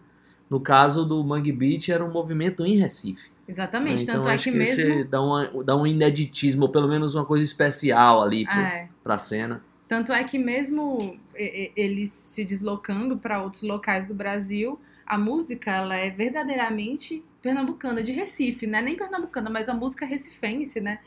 No 0.52 0.61
caso 0.61 1.02
do 1.02 1.25
Mangue 1.25 1.50
Beach, 1.50 1.90
era 1.90 2.04
um 2.04 2.12
movimento 2.12 2.62
em 2.66 2.76
Recife. 2.76 3.30
Exatamente, 3.49 4.02
Então 4.02 4.16
tanto 4.16 4.28
é 4.28 4.37
que 4.37 4.44
que 4.44 4.50
mesmo. 4.50 4.75
você 4.97 5.04
dá, 5.04 5.23
uma, 5.23 5.47
dá 5.64 5.75
um 5.75 5.87
ineditismo, 5.87 6.64
ou 6.64 6.68
pelo 6.68 6.87
menos 6.87 7.14
uma 7.14 7.25
coisa 7.25 7.42
especial 7.42 8.21
ali 8.23 8.44
pro, 8.44 8.54
É, 8.61 8.87
pra 9.02 9.16
cena. 9.16 9.62
tanto 9.88 10.12
é 10.12 10.23
que 10.25 10.38
mesmo 10.38 11.16
e- 11.35 11.42
e- 11.42 11.73
eles 11.75 12.11
se 12.11 12.44
deslocando 12.44 13.16
para 13.16 13.42
outros 13.42 13.62
locais 13.62 14.06
do 14.06 14.12
Brasil, 14.14 14.78
a 15.06 15.16
música 15.16 15.71
ela 15.71 15.97
é 15.97 16.11
verdadeiramente 16.11 17.25
pernambucana 17.40 18.02
de 18.02 18.12
Recife, 18.12 18.66
né? 18.66 18.82
Nem 18.82 18.94
pernambucana, 18.94 19.49
mas 19.49 19.71
a 19.71 19.75
música 19.75 20.04
recifense, 20.04 20.82
né? 20.82 20.99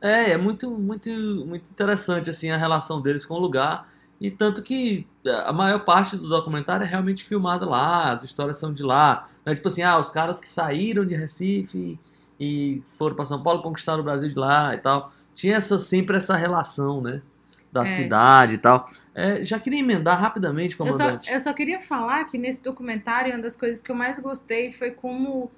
É, 0.00 0.30
é 0.30 0.36
muito, 0.38 0.70
muito, 0.70 1.10
muito 1.46 1.70
interessante 1.70 2.30
assim 2.30 2.50
a 2.50 2.56
relação 2.56 3.02
deles 3.02 3.26
com 3.26 3.34
o 3.34 3.38
lugar. 3.38 3.86
E 4.20 4.30
tanto 4.30 4.62
que 4.62 5.06
a 5.46 5.52
maior 5.52 5.84
parte 5.84 6.16
do 6.16 6.28
documentário 6.28 6.84
é 6.84 6.88
realmente 6.88 7.22
filmada 7.24 7.64
lá, 7.68 8.10
as 8.10 8.24
histórias 8.24 8.58
são 8.58 8.72
de 8.72 8.82
lá. 8.82 9.28
Não 9.44 9.52
é 9.52 9.54
tipo 9.54 9.68
assim, 9.68 9.82
ah, 9.82 9.98
os 9.98 10.10
caras 10.10 10.40
que 10.40 10.48
saíram 10.48 11.06
de 11.06 11.14
Recife 11.14 11.98
e 12.40 12.82
foram 12.98 13.14
para 13.14 13.24
São 13.24 13.42
Paulo 13.42 13.62
conquistaram 13.62 14.00
o 14.00 14.04
Brasil 14.04 14.28
de 14.28 14.34
lá 14.34 14.74
e 14.74 14.78
tal. 14.78 15.12
Tinha 15.34 15.56
essa, 15.56 15.78
sempre 15.78 16.16
essa 16.16 16.36
relação, 16.36 17.00
né? 17.00 17.22
Da 17.70 17.82
É. 17.82 17.86
cidade 17.86 18.54
e 18.56 18.58
tal. 18.58 18.84
É, 19.14 19.44
já 19.44 19.60
queria 19.60 19.78
emendar 19.78 20.18
rapidamente, 20.20 20.74
Eu 20.80 20.86
só, 20.86 20.92
comandante. 20.96 21.30
eu 21.32 21.38
só 21.38 21.52
queria 21.52 21.80
falar 21.80 22.24
que 22.24 22.36
nesse 22.38 22.62
documentário, 22.64 23.32
uma 23.34 23.42
das 23.42 23.54
coisas 23.54 23.80
que 23.82 23.90
eu 23.92 23.94
mais 23.94 24.18
gostei 24.18 24.72
foi 24.72 24.90
como 24.90 25.50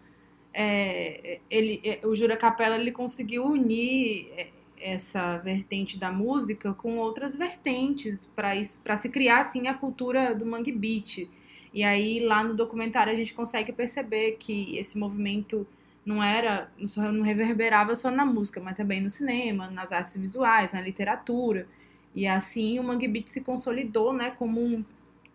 é, 0.52 1.38
ele, 1.48 1.80
é, 1.84 2.00
o 2.04 2.14
Jura 2.16 2.36
Capela 2.36 2.76
ele 2.76 2.90
conseguiu 2.92 3.44
unir 3.46 4.28
é, 4.36 4.48
essa 4.80 5.36
vertente 5.38 5.98
da 5.98 6.10
música 6.10 6.72
com 6.72 6.96
outras 6.96 7.36
vertentes 7.36 8.28
para 8.34 8.96
se 8.96 9.08
criar 9.10 9.40
assim 9.40 9.68
a 9.68 9.74
cultura 9.74 10.34
do 10.34 10.46
Mangue 10.46 10.72
Beat. 10.72 11.28
E 11.72 11.84
aí 11.84 12.20
lá 12.20 12.42
no 12.42 12.54
documentário 12.54 13.12
a 13.12 13.16
gente 13.16 13.34
consegue 13.34 13.72
perceber 13.72 14.36
que 14.38 14.76
esse 14.76 14.98
movimento 14.98 15.66
não 16.04 16.22
era, 16.22 16.68
não 16.96 17.22
reverberava 17.22 17.94
só 17.94 18.10
na 18.10 18.24
música, 18.24 18.60
mas 18.60 18.76
também 18.76 19.00
no 19.00 19.10
cinema, 19.10 19.70
nas 19.70 19.92
artes 19.92 20.16
visuais, 20.16 20.72
na 20.72 20.80
literatura. 20.80 21.68
E 22.14 22.26
assim 22.26 22.78
o 22.78 22.84
Mangue 22.84 23.06
Beat 23.06 23.28
se 23.28 23.42
consolidou, 23.42 24.12
né, 24.12 24.32
como 24.32 24.60
um, 24.60 24.84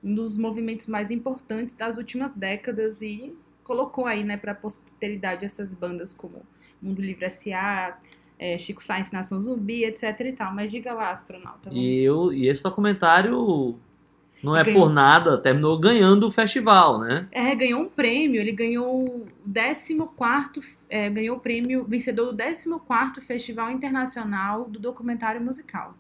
um 0.04 0.14
dos 0.16 0.38
movimentos 0.38 0.88
mais 0.88 1.12
importantes 1.12 1.74
das 1.74 1.98
últimas 1.98 2.34
décadas 2.34 3.02
e 3.02 3.34
colocou 3.64 4.06
aí, 4.06 4.24
né, 4.24 4.38
para 4.38 4.54
posteridade 4.54 5.46
essas 5.46 5.74
bandas 5.74 6.12
como 6.12 6.42
Mundo 6.82 7.02
Livre 7.02 7.26
S.A., 7.26 7.98
é, 8.38 8.58
Chico 8.58 8.84
Science 8.84 9.14
Nação 9.14 9.40
Zumbi, 9.42 9.84
etc 9.86 10.20
e 10.22 10.32
tal. 10.34 10.54
Mas 10.54 10.72
diga 10.72 10.94
lá, 10.94 11.12
astronauta. 11.12 11.70
vamos- 11.70 11.78
E, 11.80 12.02
eu, 12.04 12.34
e 12.34 12.48
esse 12.48 12.62
documentário 12.64 13.76
não 14.44 14.56
é 14.56 14.64
Ganhou. 14.64 14.82
por 14.84 14.90
nada, 14.94 15.38
terminou 15.38 15.78
ganhando 15.80 16.28
o 16.28 16.32
festival, 16.32 17.00
né? 17.00 17.28
É, 17.32 17.56
ganhou 17.56 17.82
um 17.82 17.90
prêmio, 17.90 18.40
ele 18.40 18.52
ganhou 18.52 19.06
o 19.06 19.28
14 19.52 20.76
é, 20.88 21.10
ganhou 21.10 21.38
o 21.38 21.40
prêmio 21.40 21.84
vencedor 21.84 22.32
do 22.32 22.38
14º 22.38 23.22
Festival 23.22 23.72
Internacional 23.72 24.66
do 24.66 24.80
Documentário 24.80 25.42
Musical. 25.42 25.96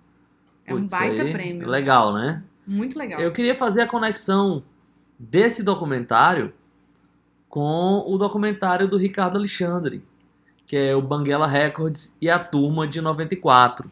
É 0.65 0.73
um 0.73 0.79
Putz, 0.81 0.91
baita 0.91 1.21
aí, 1.23 1.31
prêmio. 1.31 1.67
Legal, 1.67 2.13
né? 2.13 2.43
Muito 2.67 2.97
legal. 2.97 3.19
Eu 3.19 3.31
queria 3.31 3.55
fazer 3.55 3.81
a 3.81 3.87
conexão 3.87 4.63
desse 5.17 5.63
documentário 5.63 6.53
com 7.49 8.03
o 8.05 8.17
documentário 8.17 8.87
do 8.87 8.97
Ricardo 8.97 9.37
Alexandre, 9.37 10.03
que 10.67 10.75
é 10.75 10.95
o 10.95 11.01
Banguela 11.01 11.47
Records 11.47 12.15
e 12.21 12.29
a 12.29 12.39
Turma 12.39 12.87
de 12.87 13.01
94, 13.01 13.89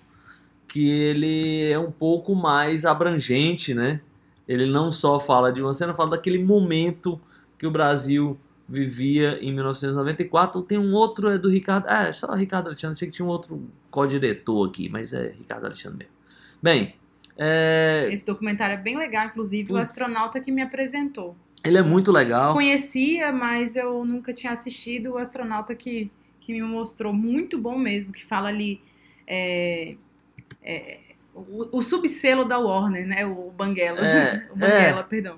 que 0.68 0.90
ele 0.90 1.72
é 1.72 1.78
um 1.78 1.92
pouco 1.92 2.36
mais 2.36 2.86
abrangente, 2.86 3.74
né? 3.74 4.02
Ele 4.48 4.66
não 4.66 4.92
só 4.92 5.20
fala 5.20 5.52
de 5.52 5.62
uma 5.62 5.74
cena, 5.74 5.94
fala 5.94 6.12
daquele 6.12 6.44
momento 6.44 7.20
que 7.58 7.66
o 7.66 7.72
Brasil 7.72 8.38
vivia 8.68 9.38
em 9.42 9.54
1994. 9.54 10.62
Tem 10.64 10.78
um 10.78 10.94
outro, 10.94 11.30
é 11.30 11.38
do 11.38 11.50
Ricardo. 11.50 11.86
Ah, 11.88 12.08
é 12.08 12.12
só 12.14 12.28
o 12.28 12.36
Ricardo 12.36 12.68
Alexandre. 12.68 12.96
Achei 12.96 13.08
que 13.08 13.16
tinha 13.16 13.26
um 13.26 13.30
outro 13.30 13.62
co-diretor 13.90 14.68
aqui, 14.68 14.90
mas 14.90 15.14
é 15.14 15.32
Ricardo 15.32 15.66
Alexandre 15.66 16.00
mesmo. 16.00 16.14
Bem, 16.62 16.96
é, 17.38 18.10
Esse 18.12 18.26
documentário 18.26 18.74
é 18.74 18.78
bem 18.78 18.98
legal, 18.98 19.28
inclusive 19.28 19.72
o 19.74 19.78
astronauta 19.78 20.40
que 20.40 20.52
me 20.52 20.62
apresentou. 20.62 21.36
ele 21.64 21.78
é 21.78 21.82
muito 21.82 22.12
legal. 22.12 22.54
Conhecia, 22.54 23.32
mas 23.32 23.76
eu 23.76 24.04
nunca 24.06 24.34
tinha 24.34 24.52
assistido 24.54 25.12
o 25.14 25.18
astronauta 25.18 25.74
que, 25.76 26.12
que 26.46 26.54
me 26.54 26.62
mostrou. 26.62 27.14
Muito 27.14 27.58
bom 27.58 27.78
mesmo, 27.78 28.14
que 28.14 28.24
fala 28.24 28.50
ali. 28.50 28.82
é, 29.28 29.96
é, 30.62 31.00
o, 31.34 31.78
o 31.78 31.82
subselo 31.82 32.46
da 32.46 32.60
Warner, 32.60 33.08
né? 33.08 33.26
O 33.26 33.52
Banguelas. 33.52 34.06
É, 34.06 34.48
o 34.54 34.56
Banguela, 34.56 35.04
perdão. 35.04 35.38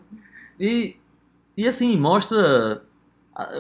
E, 0.60 0.96
e 1.56 1.68
assim, 1.68 1.98
mostra 1.98 2.84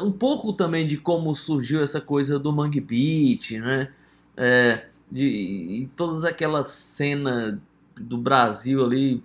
um 0.01 0.11
pouco 0.11 0.53
também 0.53 0.87
de 0.87 0.97
como 0.97 1.35
surgiu 1.35 1.81
essa 1.81 1.99
coisa 1.99 2.39
do 2.39 2.51
Mangue 2.51 2.79
Beat, 2.79 3.51
né? 3.59 3.91
É, 4.37 4.85
de, 5.11 5.25
e 5.25 5.89
todas 5.95 6.23
aquelas 6.25 6.67
cenas 6.67 7.57
do 7.95 8.17
Brasil 8.17 8.83
ali, 8.83 9.23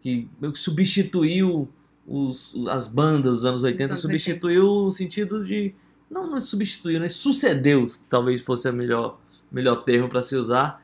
que 0.00 0.28
meio 0.40 0.52
que 0.52 0.58
substituiu 0.58 1.68
os, 2.06 2.54
as 2.68 2.88
bandas 2.88 3.32
dos 3.34 3.44
anos 3.44 3.62
80, 3.62 3.92
anos 3.92 4.00
substituiu 4.00 4.84
no 4.84 4.90
sentido 4.90 5.44
de. 5.44 5.74
Não, 6.10 6.38
substituiu, 6.40 7.00
né? 7.00 7.08
Sucedeu, 7.08 7.86
talvez 8.08 8.42
fosse 8.42 8.68
o 8.68 8.72
melhor, 8.72 9.18
melhor 9.50 9.84
termo 9.84 10.08
para 10.08 10.22
se 10.22 10.36
usar. 10.36 10.82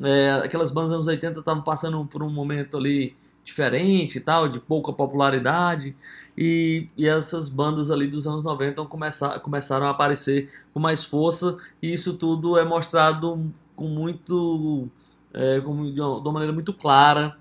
É, 0.00 0.32
aquelas 0.44 0.70
bandas 0.70 0.90
dos 0.90 0.94
anos 0.94 1.06
80 1.06 1.40
estavam 1.40 1.62
passando 1.62 2.04
por 2.06 2.22
um 2.22 2.30
momento 2.30 2.76
ali 2.76 3.14
diferente 3.44 4.16
e 4.16 4.20
tal, 4.20 4.48
de 4.48 4.58
pouca 4.58 4.92
popularidade, 4.92 5.94
e, 6.36 6.88
e 6.96 7.06
essas 7.06 7.48
bandas 7.48 7.90
ali 7.90 8.06
dos 8.06 8.26
anos 8.26 8.42
90 8.42 8.84
começar, 8.86 9.38
começaram 9.40 9.86
a 9.86 9.90
aparecer 9.90 10.50
com 10.72 10.80
mais 10.80 11.04
força, 11.04 11.56
e 11.80 11.92
isso 11.92 12.14
tudo 12.14 12.58
é 12.58 12.64
mostrado 12.64 13.52
com 13.76 13.86
muito. 13.86 14.88
É, 15.32 15.60
com, 15.60 15.92
de, 15.92 16.00
uma, 16.00 16.20
de 16.20 16.28
uma 16.28 16.32
maneira 16.32 16.52
muito 16.52 16.72
clara 16.72 17.36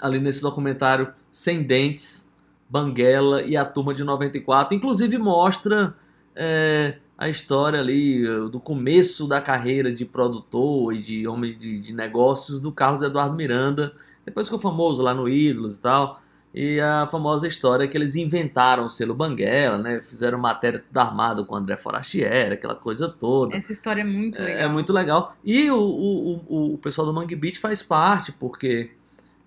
ali 0.00 0.18
nesse 0.18 0.40
documentário 0.40 1.12
Sem 1.30 1.62
Dentes, 1.62 2.30
Banguela 2.68 3.42
e 3.42 3.56
a 3.56 3.64
Turma 3.64 3.94
de 3.94 4.02
94. 4.02 4.74
Inclusive 4.74 5.18
mostra 5.18 5.94
é, 6.36 6.96
a 7.18 7.28
história 7.28 7.78
ali 7.78 8.22
do 8.50 8.58
começo 8.60 9.26
da 9.26 9.40
carreira 9.40 9.92
de 9.92 10.04
produtor 10.04 10.94
e 10.94 10.98
de 10.98 11.26
homem 11.28 11.56
de, 11.56 11.78
de 11.78 11.92
negócios 11.92 12.60
do 12.60 12.72
Carlos 12.72 13.02
Eduardo 13.02 13.36
Miranda, 13.36 13.92
depois 14.24 14.46
ficou 14.46 14.58
famoso 14.60 15.02
lá 15.02 15.14
no 15.14 15.28
Ídolos 15.28 15.76
e 15.76 15.80
tal. 15.80 16.20
E 16.54 16.78
a 16.80 17.06
famosa 17.06 17.46
história 17.46 17.88
que 17.88 17.96
eles 17.96 18.14
inventaram 18.14 18.84
o 18.84 18.90
selo 18.90 19.14
Banguela, 19.14 19.78
né? 19.78 20.02
Fizeram 20.02 20.38
matéria 20.38 20.80
tudo 20.86 20.98
armado 20.98 21.46
com 21.46 21.54
o 21.54 21.56
André 21.56 21.78
Forastier, 21.78 22.52
aquela 22.52 22.74
coisa 22.74 23.08
toda. 23.08 23.56
Essa 23.56 23.72
história 23.72 24.02
é 24.02 24.04
muito 24.04 24.38
É- 24.38 24.44
legal. 24.44 24.60
É 24.60 24.68
muito 24.68 24.92
legal. 24.92 25.36
E 25.42 25.70
o, 25.70 25.78
o, 25.78 26.40
o, 26.46 26.74
o 26.74 26.78
pessoal 26.78 27.06
do 27.06 27.12
Mangue 27.14 27.34
Beach 27.36 27.58
faz 27.58 27.82
parte, 27.82 28.32
porque 28.32 28.90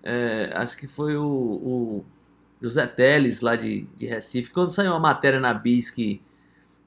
é, 0.02 0.50
acho 0.56 0.76
que 0.76 0.88
foi 0.88 1.16
o, 1.16 1.24
o 1.24 2.04
José 2.60 2.84
Teles, 2.88 3.40
lá 3.40 3.54
de, 3.54 3.86
de 3.96 4.06
Recife, 4.06 4.50
quando 4.50 4.70
saiu 4.70 4.90
uma 4.90 4.98
matéria 4.98 5.38
na 5.38 5.54
Bis 5.54 5.92
que 5.92 6.20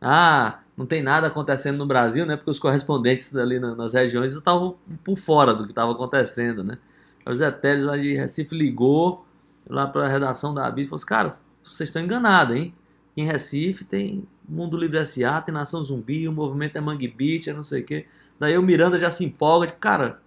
ah, 0.02 0.60
não 0.78 0.86
tem 0.86 1.02
nada 1.02 1.28
acontecendo 1.28 1.78
no 1.78 1.86
Brasil, 1.86 2.26
né? 2.26 2.36
Porque 2.38 2.50
os 2.50 2.60
correspondentes 2.60 3.36
ali 3.36 3.60
na- 3.60 3.76
nas 3.76 3.94
regiões 3.94 4.34
estavam 4.34 4.78
por 5.04 5.18
fora 5.18 5.54
do 5.54 5.64
que 5.66 5.72
estava 5.72 5.92
acontecendo, 5.92 6.64
né? 6.64 6.78
O 7.26 7.32
José 7.32 7.52
Teles 7.52 7.84
lá 7.86 7.98
de 7.98 8.16
Recife 8.16 8.56
ligou 8.56 9.26
lá 9.70 9.86
para 9.88 10.06
a 10.06 10.08
redação 10.08 10.54
da 10.54 10.70
Bis 10.72 10.86
e 10.86 10.90
falou 10.90 10.98
assim, 10.98 11.06
cara, 11.06 11.30
vocês 11.62 11.90
estão 11.90 12.02
enganados, 12.02 12.56
hein? 12.56 12.74
Em 13.16 13.26
Recife 13.26 13.84
tem 13.84 14.26
Mundo 14.48 14.78
Livre 14.78 14.98
S.A., 15.00 15.42
tem 15.42 15.54
Nação 15.54 15.84
Zumbi, 15.84 16.28
o 16.28 16.32
movimento 16.32 16.78
é 16.78 16.82
Mangue 16.82 17.08
Beach, 17.08 17.50
é 17.50 17.54
não 17.54 17.62
sei 17.62 17.82
o 17.82 17.86
quê. 17.86 18.06
Daí 18.40 18.58
o 18.58 18.64
Miranda 18.64 18.98
já 18.98 19.12
se 19.12 19.24
empolga, 19.26 19.68
tipo, 19.68 19.80
cara, 19.80 20.20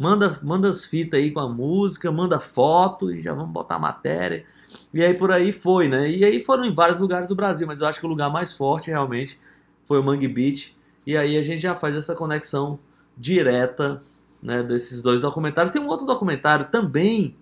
manda, 0.00 0.40
manda 0.42 0.70
as 0.70 0.86
fitas 0.86 1.20
aí 1.20 1.30
com 1.30 1.40
a 1.40 1.48
música, 1.48 2.10
manda 2.10 2.40
foto 2.40 3.12
e 3.12 3.20
já 3.20 3.34
vamos 3.34 3.52
botar 3.52 3.74
a 3.74 3.78
matéria. 3.78 4.46
E 4.94 5.02
aí 5.02 5.12
por 5.12 5.30
aí 5.30 5.52
foi, 5.52 5.88
né? 5.88 6.10
E 6.10 6.24
aí 6.24 6.40
foram 6.40 6.64
em 6.64 6.72
vários 6.72 6.98
lugares 6.98 7.28
do 7.28 7.34
Brasil, 7.36 7.66
mas 7.66 7.82
eu 7.82 7.86
acho 7.86 8.00
que 8.00 8.06
o 8.06 8.08
lugar 8.08 8.32
mais 8.32 8.54
forte 8.54 8.88
realmente 8.88 9.38
foi 9.84 10.00
o 10.00 10.02
Mangue 10.02 10.26
Beach. 10.26 10.74
E 11.06 11.18
aí 11.18 11.36
a 11.36 11.42
gente 11.42 11.60
já 11.60 11.74
faz 11.76 11.94
essa 11.94 12.14
conexão 12.14 12.78
direta 13.14 14.00
né, 14.42 14.62
desses 14.62 15.02
dois 15.02 15.20
documentários. 15.20 15.70
Tem 15.70 15.82
um 15.82 15.88
outro 15.88 16.06
documentário 16.06 16.66
também 16.70 17.36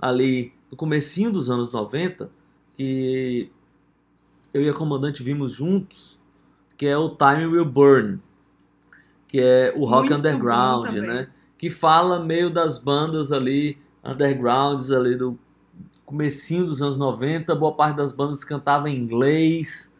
ali 0.00 0.52
do 0.70 0.76
comecinho 0.76 1.32
dos 1.32 1.50
anos 1.50 1.72
90 1.72 2.30
que 2.74 3.50
eu 4.54 4.62
e 4.62 4.68
a 4.68 4.72
comandante 4.72 5.20
vimos 5.20 5.50
juntos, 5.50 6.16
que 6.76 6.86
é 6.86 6.96
o 6.96 7.08
Time 7.08 7.44
Will 7.44 7.64
Burn, 7.64 8.20
que 9.26 9.40
é 9.40 9.74
o 9.76 9.84
rock 9.84 10.10
Muito 10.10 10.14
underground, 10.14 10.92
né? 10.92 11.28
Que 11.58 11.68
fala 11.70 12.20
meio 12.24 12.48
das 12.50 12.78
bandas 12.78 13.32
ali 13.32 13.76
undergrounds 14.04 14.90
ali 14.92 15.16
do 15.16 15.38
comecinho 16.06 16.64
dos 16.64 16.80
anos 16.80 16.96
90, 16.96 17.54
boa 17.54 17.72
parte 17.74 17.96
das 17.96 18.12
bandas 18.12 18.42
cantava 18.44 18.88
em 18.88 18.96
inglês, 18.96 19.92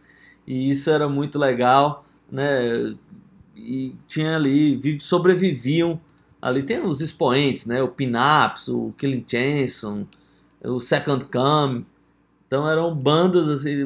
e 0.46 0.70
isso 0.70 0.88
era 0.90 1.08
muito 1.08 1.38
legal, 1.38 2.04
né? 2.30 2.94
E 3.56 3.94
tinha 4.06 4.36
ali, 4.36 4.76
vi- 4.76 5.00
sobreviviam 5.00 6.00
ali 6.40 6.62
tem 6.62 6.80
os 6.84 7.00
expoentes, 7.00 7.66
né? 7.66 7.82
O 7.82 7.88
Pinaps, 7.88 8.68
o 8.68 8.94
Killing 8.96 9.24
Chanson, 9.26 10.06
o 10.64 10.78
Second 10.78 11.24
Come. 11.26 11.84
Então 12.46 12.68
eram 12.68 12.94
bandas 12.94 13.48
assim, 13.48 13.82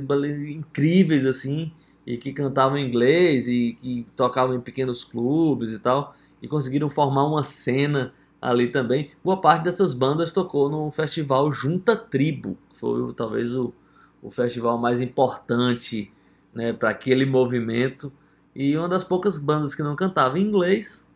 incríveis 0.50 1.26
assim, 1.26 1.72
e 2.06 2.16
que 2.16 2.32
cantavam 2.32 2.78
em 2.78 2.86
inglês 2.86 3.48
e 3.48 3.76
que 3.80 4.06
tocavam 4.16 4.54
em 4.54 4.60
pequenos 4.60 5.04
clubes 5.04 5.72
e 5.72 5.78
tal, 5.78 6.14
e 6.42 6.48
conseguiram 6.48 6.90
formar 6.90 7.24
uma 7.24 7.44
cena 7.44 8.12
ali 8.40 8.68
também. 8.68 9.12
Boa 9.22 9.40
parte 9.40 9.62
dessas 9.62 9.94
bandas 9.94 10.32
tocou 10.32 10.68
no 10.68 10.90
festival 10.90 11.50
Junta 11.52 11.94
Tribo, 11.94 12.58
que 12.70 12.80
foi 12.80 13.12
talvez 13.14 13.54
o, 13.54 13.72
o 14.20 14.28
festival 14.28 14.76
mais 14.76 15.00
importante 15.00 16.12
né, 16.52 16.72
para 16.72 16.90
aquele 16.90 17.24
movimento. 17.24 18.12
E 18.54 18.76
uma 18.76 18.88
das 18.88 19.04
poucas 19.04 19.38
bandas 19.38 19.74
que 19.74 19.82
não 19.82 19.94
cantava 19.94 20.38
em 20.38 20.42
inglês 20.42 21.06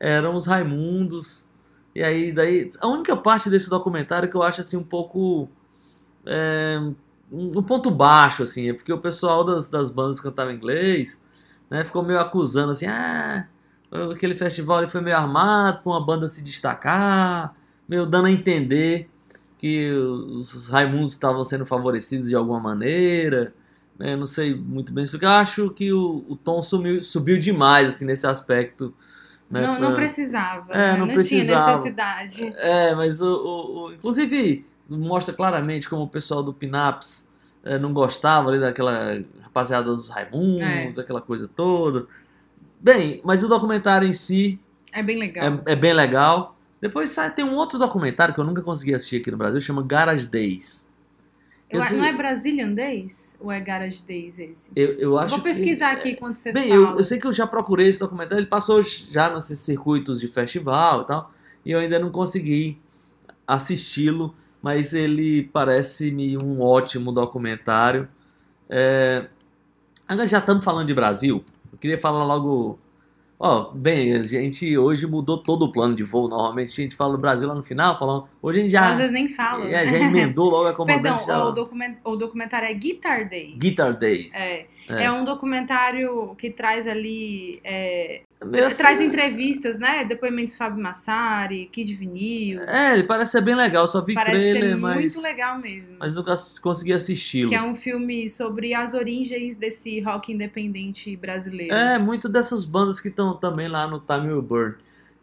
eram 0.00 0.34
os 0.34 0.46
Raimundos. 0.46 1.46
E 1.94 2.02
aí, 2.02 2.32
daí, 2.32 2.70
a 2.80 2.88
única 2.88 3.14
parte 3.14 3.50
desse 3.50 3.68
documentário 3.68 4.28
que 4.28 4.34
eu 4.34 4.42
acho 4.42 4.62
assim 4.62 4.78
um 4.78 4.82
pouco 4.82 5.48
é, 6.24 6.80
um 7.30 7.62
ponto 7.62 7.90
baixo 7.90 8.42
assim, 8.42 8.68
é 8.68 8.72
porque 8.74 8.92
o 8.92 8.98
pessoal 8.98 9.44
das, 9.44 9.68
das 9.68 9.90
bandas 9.90 10.18
que 10.18 10.28
cantavam 10.28 10.52
inglês, 10.52 11.20
né, 11.70 11.84
ficou 11.84 12.02
meio 12.02 12.18
acusando 12.18 12.70
assim, 12.70 12.86
ah, 12.86 13.48
aquele 14.12 14.34
festival 14.34 14.86
foi 14.88 15.00
meio 15.00 15.16
armado 15.16 15.82
para 15.82 15.92
uma 15.92 16.04
banda 16.04 16.28
se 16.28 16.42
destacar, 16.42 17.54
meio 17.88 18.06
dando 18.06 18.26
a 18.26 18.30
entender 18.30 19.08
que 19.58 19.90
os 19.90 20.68
Raimundos 20.68 21.12
estavam 21.12 21.44
sendo 21.44 21.64
favorecidos 21.66 22.28
de 22.28 22.34
alguma 22.34 22.58
maneira. 22.58 23.52
né, 23.98 24.16
não 24.16 24.26
sei 24.26 24.54
muito 24.54 24.92
bem 24.92 25.04
explicar. 25.04 25.40
Acho 25.40 25.70
que 25.70 25.92
o, 25.92 26.24
o 26.28 26.34
tom 26.36 26.60
sumiu, 26.62 27.02
subiu 27.02 27.38
demais 27.38 27.88
assim, 27.88 28.04
nesse 28.04 28.26
aspecto. 28.26 28.92
né, 29.50 29.64
não, 29.66 29.78
não 29.78 29.94
precisava. 29.94 30.72
É, 30.72 30.92
né? 30.92 30.96
não 30.96 31.04
tinha 31.04 31.14
precisava. 31.14 31.76
necessidade. 31.76 32.52
é, 32.56 32.94
mas 32.94 33.20
o, 33.20 33.26
o- 33.28 33.84
o- 33.88 33.92
inclusive 33.92 34.66
mostra 34.88 35.32
claramente 35.34 35.88
como 35.88 36.02
o 36.02 36.08
pessoal 36.08 36.42
do 36.42 36.52
Pinaps 36.52 37.28
eh, 37.64 37.78
não 37.78 37.92
gostava 37.92 38.50
ali 38.50 38.58
daquela 38.58 39.22
rapaziada 39.40 39.84
dos 39.84 40.08
Raimundos, 40.08 40.98
aquela 40.98 41.20
coisa 41.20 41.48
toda. 41.48 42.06
Bem, 42.82 43.20
mas 43.24 43.44
o 43.44 43.48
documentário 43.48 44.08
em 44.08 44.12
si 44.12 44.58
É 44.92 45.02
bem 45.02 45.16
legal. 45.16 45.62
é, 45.66 45.72
é 45.72 45.76
bem 45.76 45.92
legal. 45.92 46.56
Depois 46.80 47.10
sai, 47.10 47.32
tem 47.32 47.44
um 47.44 47.54
outro 47.54 47.78
documentário 47.78 48.34
que 48.34 48.40
eu 48.40 48.44
nunca 48.44 48.60
consegui 48.60 48.92
assistir 48.92 49.18
aqui 49.18 49.30
no 49.30 49.36
Brasil, 49.36 49.60
chama 49.60 49.82
Garage 49.84 50.26
Days. 50.26 50.90
Eu- 51.70 51.80
não 51.92 52.04
é 52.04 52.12
Brazilian 52.12 52.74
Days? 52.74 53.34
Ou 53.40 53.50
é 53.52 53.60
Garage 53.60 54.02
Days 54.06 54.38
esse? 54.38 54.72
Eu, 54.74 54.98
eu 54.98 55.16
acho 55.18 55.36
Vou 55.36 55.44
pesquisar 55.44 55.94
que, 55.94 56.08
aqui 56.10 56.16
quando 56.16 56.34
você 56.34 56.52
Bem, 56.52 56.68
fala. 56.68 56.90
eu, 56.90 56.98
eu 56.98 57.04
sei 57.04 57.20
que 57.20 57.26
eu 57.26 57.32
já 57.32 57.46
procurei 57.46 57.86
esse 57.86 58.00
documentário, 58.00 58.40
ele 58.40 58.46
passou 58.48 58.82
já 58.82 59.30
nesses 59.32 59.60
circuitos 59.60 60.18
de 60.20 60.26
festival 60.26 61.02
e 61.02 61.06
tal, 61.06 61.32
e 61.64 61.70
eu 61.70 61.78
ainda 61.78 62.00
não 62.00 62.10
consegui 62.10 62.78
assisti-lo, 63.46 64.34
mas 64.60 64.92
ele 64.92 65.44
parece-me 65.52 66.36
um 66.36 66.60
ótimo 66.60 67.12
documentário. 67.12 68.08
É, 68.68 69.26
Agora 70.06 70.26
já 70.28 70.38
estamos 70.38 70.64
falando 70.64 70.86
de 70.88 70.94
Brasil, 70.94 71.42
queria 71.82 71.98
falar 71.98 72.24
logo. 72.24 72.78
Ó, 73.44 73.72
bem, 73.72 74.14
a 74.14 74.22
gente 74.22 74.78
hoje 74.78 75.04
mudou 75.04 75.36
todo 75.36 75.64
o 75.64 75.72
plano 75.72 75.96
de 75.96 76.04
voo. 76.04 76.28
Normalmente 76.28 76.68
a 76.68 76.82
gente 76.84 76.94
fala 76.94 77.10
do 77.12 77.18
Brasil 77.18 77.48
lá 77.48 77.56
no 77.56 77.62
final, 77.64 77.98
falando. 77.98 78.28
Hoje 78.40 78.60
a 78.60 78.62
gente 78.62 78.70
já, 78.70 78.92
Às 78.92 78.98
vezes 78.98 79.12
nem 79.12 79.28
fala. 79.28 79.64
é, 79.64 79.84
né? 79.84 79.86
já 79.88 79.98
emendou 79.98 80.48
logo 80.48 80.68
a 80.68 80.72
Perdão, 80.86 81.16
comandante 81.16 81.26
já. 81.26 81.44
o, 81.44 81.50
document, 81.50 81.96
o 82.04 82.14
documentário 82.14 82.68
é 82.68 82.72
Guitar 82.74 83.28
Days. 83.28 83.56
Guitar 83.58 83.98
Days. 83.98 84.32
É, 84.36 84.66
É. 84.88 85.04
é. 85.06 85.10
um 85.12 85.24
documentário 85.24 86.36
que 86.38 86.50
traz 86.50 86.86
ali. 86.86 87.60
é, 87.64 88.22
assim- 88.66 88.76
traz 88.82 89.00
entrevistas, 89.00 89.78
né? 89.78 90.04
Depoimentos 90.04 90.52
de 90.52 90.58
Fábio 90.58 90.82
Massari, 90.82 91.68
Kid 91.72 91.94
Vinil. 91.94 92.62
É, 92.62 92.94
ele 92.94 93.04
parece 93.04 93.32
ser 93.32 93.40
bem 93.40 93.54
legal, 93.54 93.86
só 93.86 94.00
vi 94.00 94.14
Parece 94.14 94.36
trailer, 94.36 94.62
ser 94.70 94.76
mas. 94.76 95.14
muito 95.14 95.22
legal 95.22 95.58
mesmo. 95.58 95.96
Mas 95.98 96.14
nunca 96.14 96.34
consegui 96.60 96.92
assisti-lo. 96.92 97.48
Que 97.50 97.54
é 97.54 97.62
um 97.62 97.74
filme 97.74 98.28
sobre 98.28 98.74
as 98.74 98.94
origens 98.94 99.56
desse 99.56 100.00
rock 100.00 100.32
independente 100.32 101.16
brasileiro. 101.16 101.74
É, 101.74 101.98
muito 101.98 102.28
dessas 102.28 102.64
bandas 102.64 103.00
que 103.00 103.08
estão 103.08 103.36
também 103.36 103.68
lá 103.68 103.86
no 103.86 103.98
Time 104.00 104.28
Will 104.32 104.42
Burn. 104.42 104.74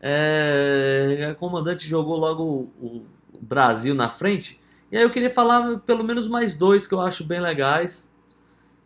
É, 0.01 1.27
a 1.31 1.35
comandante 1.35 1.87
jogou 1.87 2.17
logo 2.17 2.43
o, 2.79 3.05
o 3.33 3.39
Brasil 3.41 3.93
na 3.93 4.09
frente. 4.09 4.59
E 4.91 4.97
aí 4.97 5.03
eu 5.03 5.09
queria 5.09 5.29
falar 5.29 5.79
pelo 5.79 6.03
menos 6.03 6.27
mais 6.27 6.55
dois 6.55 6.87
que 6.87 6.93
eu 6.93 7.01
acho 7.01 7.23
bem 7.23 7.39
legais. 7.39 8.07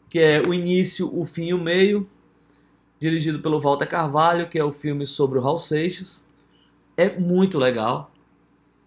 Que 0.09 0.19
é 0.19 0.41
o 0.41 0.53
início, 0.53 1.09
o 1.17 1.25
fim 1.25 1.45
e 1.45 1.53
o 1.53 1.57
meio. 1.57 2.07
Dirigido 3.03 3.39
pelo 3.39 3.59
Walter 3.59 3.85
Carvalho, 3.85 4.47
que 4.47 4.57
é 4.57 4.63
o 4.63 4.71
filme 4.71 5.05
sobre 5.05 5.37
o 5.37 5.41
Raul 5.41 5.57
Seixas. 5.57 6.25
É 6.95 7.09
muito 7.19 7.57
legal. 7.57 8.09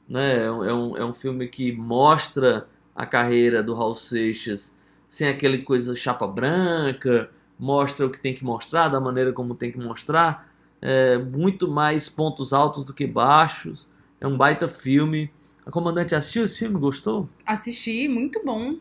Né? 0.08 0.44
É, 0.46 0.50
um, 0.50 0.64
é 0.64 0.72
um- 0.74 0.96
é 0.96 1.04
um 1.04 1.12
filme 1.12 1.46
que 1.46 1.70
mostra 1.70 2.66
a 2.94 3.04
carreira 3.04 3.62
do 3.62 3.74
Raul 3.74 3.94
Seixas 3.94 4.74
sem 5.06 5.28
aquele 5.28 5.58
coisa 5.58 5.94
chapa 5.94 6.26
branca, 6.26 7.28
mostra 7.58 8.06
o 8.06 8.10
que 8.10 8.18
tem 8.18 8.32
que 8.32 8.42
mostrar, 8.42 8.88
da 8.88 8.98
maneira 8.98 9.34
como 9.34 9.54
tem 9.54 9.70
que 9.70 9.78
mostrar, 9.78 10.50
é, 10.80 11.18
muito 11.18 11.70
mais 11.70 12.08
pontos 12.08 12.54
altos 12.54 12.84
do 12.84 12.94
que 12.94 13.06
baixos. 13.06 13.86
É 14.18 14.26
um 14.26 14.34
baita 14.36 14.66
filme. 14.66 15.30
A 15.66 15.70
comandante 15.70 16.14
assistiu 16.14 16.44
esse 16.44 16.58
filme? 16.60 16.78
Gostou? 16.80 17.28
Assisti, 17.44 18.08
muito 18.08 18.42
bom. 18.42 18.76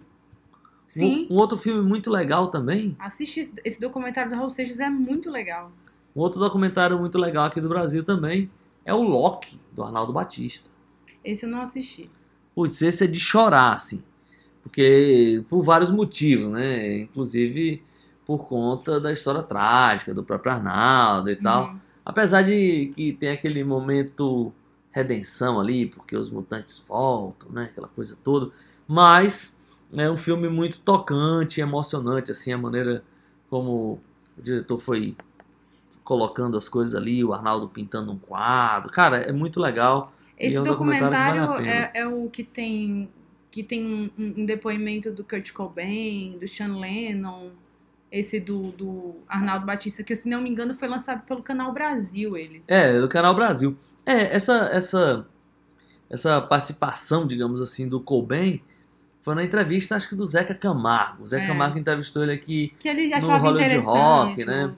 Sim, 0.99 1.27
Um, 1.29 1.36
um 1.36 1.38
outro 1.38 1.58
filme 1.58 1.81
muito 1.81 2.10
legal 2.10 2.47
também. 2.47 2.95
assisti 2.99 3.39
esse- 3.41 3.53
esse 3.63 3.79
documentário 3.81 4.29
do 4.31 4.36
Raul 4.38 4.49
Seixas, 4.49 4.79
é 4.79 4.89
muito 4.89 5.29
legal. 5.29 5.71
Um 6.15 6.21
outro 6.21 6.39
documentário 6.39 6.97
muito 6.97 7.17
legal 7.17 7.45
aqui 7.45 7.60
do 7.60 7.67
Brasil 7.69 8.03
também 8.03 8.49
é 8.86 8.93
o 8.93 9.01
Loki, 9.03 9.60
do 9.73 9.84
Arnaldo 9.84 10.13
Batista. 10.13 10.69
Esse 11.23 11.45
eu 11.45 11.49
não 11.49 11.62
assisti. 11.62 12.10
Putz, 12.53 12.81
esse 12.81 13.03
é 13.03 13.08
de 13.08 13.19
chorar, 13.19 13.73
assim. 13.73 14.01
Porque 14.63 15.43
por 15.49 15.62
vários 15.62 15.91
motivos, 15.91 16.49
né? 16.51 16.99
Inclusive 17.01 17.84
por 18.25 18.45
conta 18.47 18.99
da 18.99 19.12
história 19.12 19.43
trágica 19.43 20.13
do 20.13 20.23
próprio 20.23 20.51
Arnaldo 20.53 21.29
e 21.29 21.36
tal. 21.36 21.69
Uhum. 21.69 21.79
Apesar 22.03 22.41
de 22.41 22.89
que 22.95 23.13
tem 23.13 23.29
aquele 23.29 23.63
momento 23.63 24.51
redenção 24.91 25.60
ali, 25.60 25.86
porque 25.88 26.15
os 26.15 26.29
mutantes 26.29 26.79
voltam, 26.88 27.51
né? 27.51 27.65
Aquela 27.65 27.88
coisa 27.89 28.17
toda. 28.23 28.49
Mas 28.88 29.55
é 29.95 30.10
um 30.10 30.17
filme 30.17 30.49
muito 30.49 30.79
tocante, 30.79 31.62
emocionante, 31.62 32.31
assim, 32.31 32.51
a 32.51 32.58
maneira 32.58 33.03
como 33.49 33.99
o 34.38 34.41
diretor 34.41 34.77
foi 34.77 35.15
colocando 36.03 36.55
as 36.58 36.69
coisas 36.69 36.95
ali, 36.95 37.23
o 37.23 37.34
Arnaldo 37.34 37.67
pintando 37.67 38.12
um 38.12 38.17
quadro. 38.17 38.91
Cara, 38.91 39.17
é 39.17 39.31
muito 39.31 39.60
legal. 39.60 40.13
Esse 40.38 40.58
é 40.58 40.62
um 40.62 40.63
documentário 40.63 41.12
vale 41.12 41.39
documentário 41.39 41.63
pena. 41.63 41.91
é, 41.93 42.01
é 42.01 42.08
o 42.08 42.29
que 42.29 42.43
tem 42.43 43.10
que 43.49 43.63
tem 43.63 43.86
um, 43.86 44.12
um 44.17 44.45
depoimento 44.45 45.10
do 45.12 45.23
Kurt 45.23 45.53
Cobain, 45.53 46.38
do 46.38 46.45
Sean 46.45 46.77
Lennon, 46.77 47.51
esse 48.12 48.38
do, 48.38 48.71
do 48.71 49.15
Arnaldo 49.29 49.65
Batista, 49.65 50.03
que 50.03 50.13
se 50.13 50.27
não 50.27 50.41
me 50.41 50.49
engano 50.49 50.75
foi 50.75 50.89
lançado 50.89 51.25
pelo 51.25 51.41
Canal 51.41 51.71
Brasil, 51.71 52.36
ele. 52.36 52.62
É, 52.67 52.99
do 52.99 53.08
Canal 53.08 53.34
Brasil. 53.34 53.77
É, 54.05 54.36
essa, 54.36 54.69
essa, 54.73 55.25
essa 56.10 56.41
participação, 56.41 57.25
digamos 57.25 57.62
assim, 57.62 57.88
do 57.88 58.01
Cobain 58.01 58.62
foi 59.25 59.33
na 59.35 59.43
entrevista, 59.43 59.95
acho 59.95 60.07
que 60.07 60.15
do 60.15 60.25
Zeca 60.25 60.53
Camargo. 60.53 61.23
O 61.23 61.27
Zeca 61.27 61.45
É. 61.45 61.47
Camargo 61.47 61.77
entrevistou 61.79 62.21
ele 62.23 62.31
aqui. 62.31 62.71
Que 62.79 62.88
ele 62.88 63.09
No 63.09 63.27
Hollywood 63.38 63.77
Rock, 63.77 64.45
né? 64.45 64.71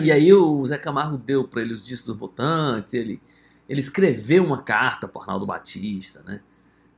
E 0.00 0.10
aí 0.10 0.32
o 0.32 0.64
Zeca 0.66 0.82
Camargo 0.84 1.18
deu 1.18 1.44
pra 1.44 1.60
ele 1.60 1.74
os 1.74 1.84
discos 1.84 2.08
dos 2.08 2.16
Mutantes, 2.16 2.94
ele, 2.94 3.20
ele 3.68 3.80
escreveu 3.80 4.44
uma 4.44 4.62
carta 4.62 5.06
pro 5.06 5.20
Arnaldo 5.20 5.44
Batista, 5.44 6.22
né? 6.26 6.40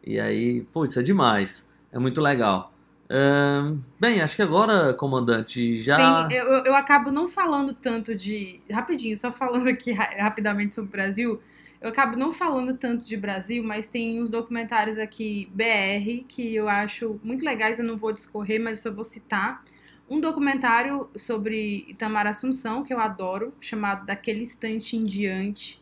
E 0.07 0.21
aí, 0.21 0.61
pô, 0.73 0.85
isso 0.85 0.99
é 1.01 1.03
demais. 1.03 1.69
É 1.91 1.99
muito 1.99 2.21
legal. 2.21 2.73
Ahn, 3.11 3.79
bem, 4.01 4.21
acho 4.23 4.35
que 4.37 4.43
agora, 4.43 4.95
comandante, 4.95 5.81
já. 5.83 6.27
Tem- 6.29 6.37
eu, 6.39 6.47
eu- 6.65 6.75
acabo 6.75 7.11
não 7.11 7.29
falando 7.29 7.75
tanto 7.75 8.15
de. 8.15 8.61
Rapidinho, 8.71 9.17
só 9.17 9.31
falando 9.33 9.67
aqui 9.69 9.93
ra- 9.93 10.15
rapidamente 10.19 10.75
sobre 10.75 10.89
o 10.89 10.93
Brasil. 10.93 11.41
Eu 11.85 11.91
acabo 11.91 12.17
não 12.17 12.33
falando 12.33 12.79
tanto 12.79 13.05
de 13.05 13.15
Brasil, 13.15 13.63
mas 13.63 13.87
tem 13.87 14.23
uns 14.23 14.31
documentários 14.31 14.99
aqui 14.99 15.51
BR 15.53 16.25
que 16.27 16.55
eu 16.55 16.67
acho 16.67 17.21
muito 17.23 17.45
legais. 17.45 17.79
Eu 17.79 17.85
não 17.85 17.95
vou 17.95 18.11
discorrer, 18.11 18.59
mas 18.59 18.79
eu 18.79 18.85
só 18.85 18.97
vou 18.97 19.05
citar. 19.05 19.63
Um 20.09 20.19
documentário 20.19 21.11
sobre 21.15 21.85
Itamar 21.87 22.27
Assunção, 22.27 22.83
que 22.83 22.95
eu 22.95 22.99
adoro, 22.99 23.53
chamado 23.61 24.07
Daquele 24.07 24.41
Instante 24.41 24.97
em 24.97 25.05
Diante. 25.05 25.79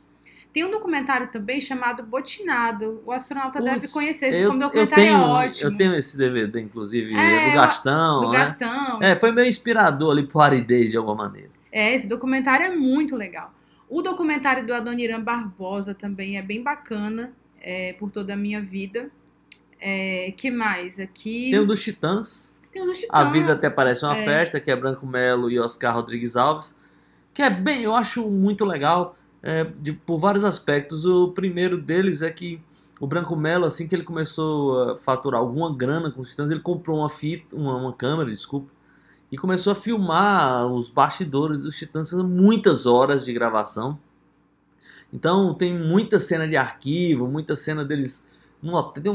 Tem 0.53 0.65
um 0.65 0.73
documentário 0.73 1.29
também 1.31 1.61
chamado 1.61 2.03
Botinado. 2.03 3.01
O 3.07 3.13
astronauta 3.13 3.63
deve 3.63 3.83
Putz, 3.83 3.93
conhecer. 3.93 4.31
Esse 4.31 4.41
eu, 4.41 4.51
como 4.51 4.61
eu 4.61 4.67
documentário 4.67 5.05
tenho, 5.05 5.17
é 5.19 5.25
ótimo. 5.25 5.71
eu 5.71 5.77
tenho 5.77 5.95
esse 5.95 6.19
DVD, 6.19 6.61
inclusive, 6.63 7.15
É, 7.15 7.47
é 7.47 7.51
do 7.51 7.55
Gastão, 7.55 8.21
do 8.23 8.31
né? 8.33 8.39
Gastão. 8.39 9.01
É, 9.01 9.15
foi 9.15 9.31
meio 9.31 9.47
inspirador 9.47 10.11
ali 10.11 10.27
pro 10.27 10.41
Aridez 10.41 10.91
de 10.91 10.97
alguma 10.97 11.27
maneira. 11.27 11.51
É, 11.71 11.95
esse 11.95 12.09
documentário 12.09 12.67
é 12.67 12.75
muito 12.75 13.15
legal. 13.15 13.55
O 13.95 14.01
documentário 14.01 14.67
do 14.67 14.73
Adoniran 14.73 15.21
Barbosa 15.21 15.95
também 15.95 16.39
é 16.39 16.43
bem 16.43 16.63
bacana, 16.63 17.31
é, 17.61 17.93
por 17.93 18.11
toda 18.11 18.33
a 18.33 18.37
minha 18.37 18.59
vida. 18.63 19.11
É, 19.79 20.33
que 20.35 20.51
mais? 20.51 20.99
Aqui 20.99 21.51
Tem 21.51 21.59
o 21.59 21.67
dos 21.67 21.83
Titãs, 21.83 22.55
tem 22.73 22.81
o 22.81 22.87
dos 22.87 22.97
A 22.97 23.01
Titãs. 23.01 23.33
Vida 23.33 23.53
Até 23.53 23.69
Parece 23.69 24.03
uma 24.05 24.17
é. 24.17 24.25
Festa, 24.25 24.59
que 24.59 24.71
é 24.71 24.77
Branco 24.77 25.07
Melo 25.07 25.51
e 25.51 25.59
Oscar 25.59 25.95
Rodrigues 25.95 26.39
Alves, 26.39 26.75
que 27.35 27.43
é 27.43 27.51
bem, 27.51 27.83
eu 27.83 27.95
acho 27.95 28.31
muito 28.31 28.65
legal 28.65 29.15
é, 29.43 29.65
de- 29.65 29.93
por 29.93 30.19
vários 30.19 30.43
aspectos. 30.45 31.05
O 31.05 31.29
primeiro 31.33 31.77
deles 31.77 32.23
é 32.23 32.31
que 32.31 32.63
o 32.99 33.07
Branco 33.07 33.37
Melo, 33.37 33.67
assim 33.67 33.87
que 33.87 33.95
ele 33.95 34.05
começou 34.05 34.91
a 34.93 34.97
faturar 34.97 35.41
alguma 35.41 35.77
grana 35.77 36.11
com 36.11 36.23
os 36.23 36.31
Titãs, 36.31 36.51
ele 36.51 36.61
comprou 36.61 37.01
uma 37.01 37.11
fita, 37.11 37.55
uma, 37.55 37.77
uma 37.77 37.93
câmera, 37.93 38.31
desculpa, 38.31 38.71
e 39.33 39.39
começou 39.39 39.73
a 39.73 39.75
filmar 39.75 40.67
os 40.67 40.91
bastidores 40.91 41.61
dos 41.61 41.79
Titãs, 41.79 42.13
muitas 42.13 42.85
horas 42.85 43.25
de 43.25 43.33
gravação. 43.33 43.99
Então 45.11 45.55
tem 45.55 45.77
muita 45.77 46.19
cena 46.19 46.47
de 46.47 46.57
arquivo, 46.57 47.27
muita 47.27 47.57
cena 47.57 47.83
deles 47.83 48.23
tem, 48.95 49.11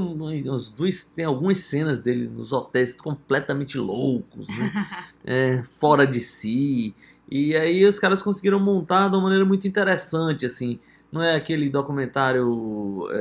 uns 0.51 0.69
dois, 0.69 1.05
tem 1.05 1.23
algumas 1.23 1.59
cenas 1.59 2.01
dele 2.01 2.27
nos 2.27 2.51
hotéis 2.51 2.95
completamente 2.95 3.77
loucos, 3.77 4.49
né? 4.49 4.87
É, 5.29 5.61
fora 5.61 6.07
de 6.07 6.21
si. 6.21 6.95
E 7.29 7.53
aí 7.53 7.85
os 7.85 7.99
caras 7.99 8.21
conseguiram 8.21 8.61
montar 8.61 9.09
de 9.09 9.15
uma 9.15 9.23
maneira 9.23 9.43
muito 9.43 9.67
interessante, 9.67 10.45
assim. 10.45 10.79
Não 11.11 11.21
é 11.21 11.35
aquele 11.35 11.69
documentário 11.69 13.05
é, 13.11 13.17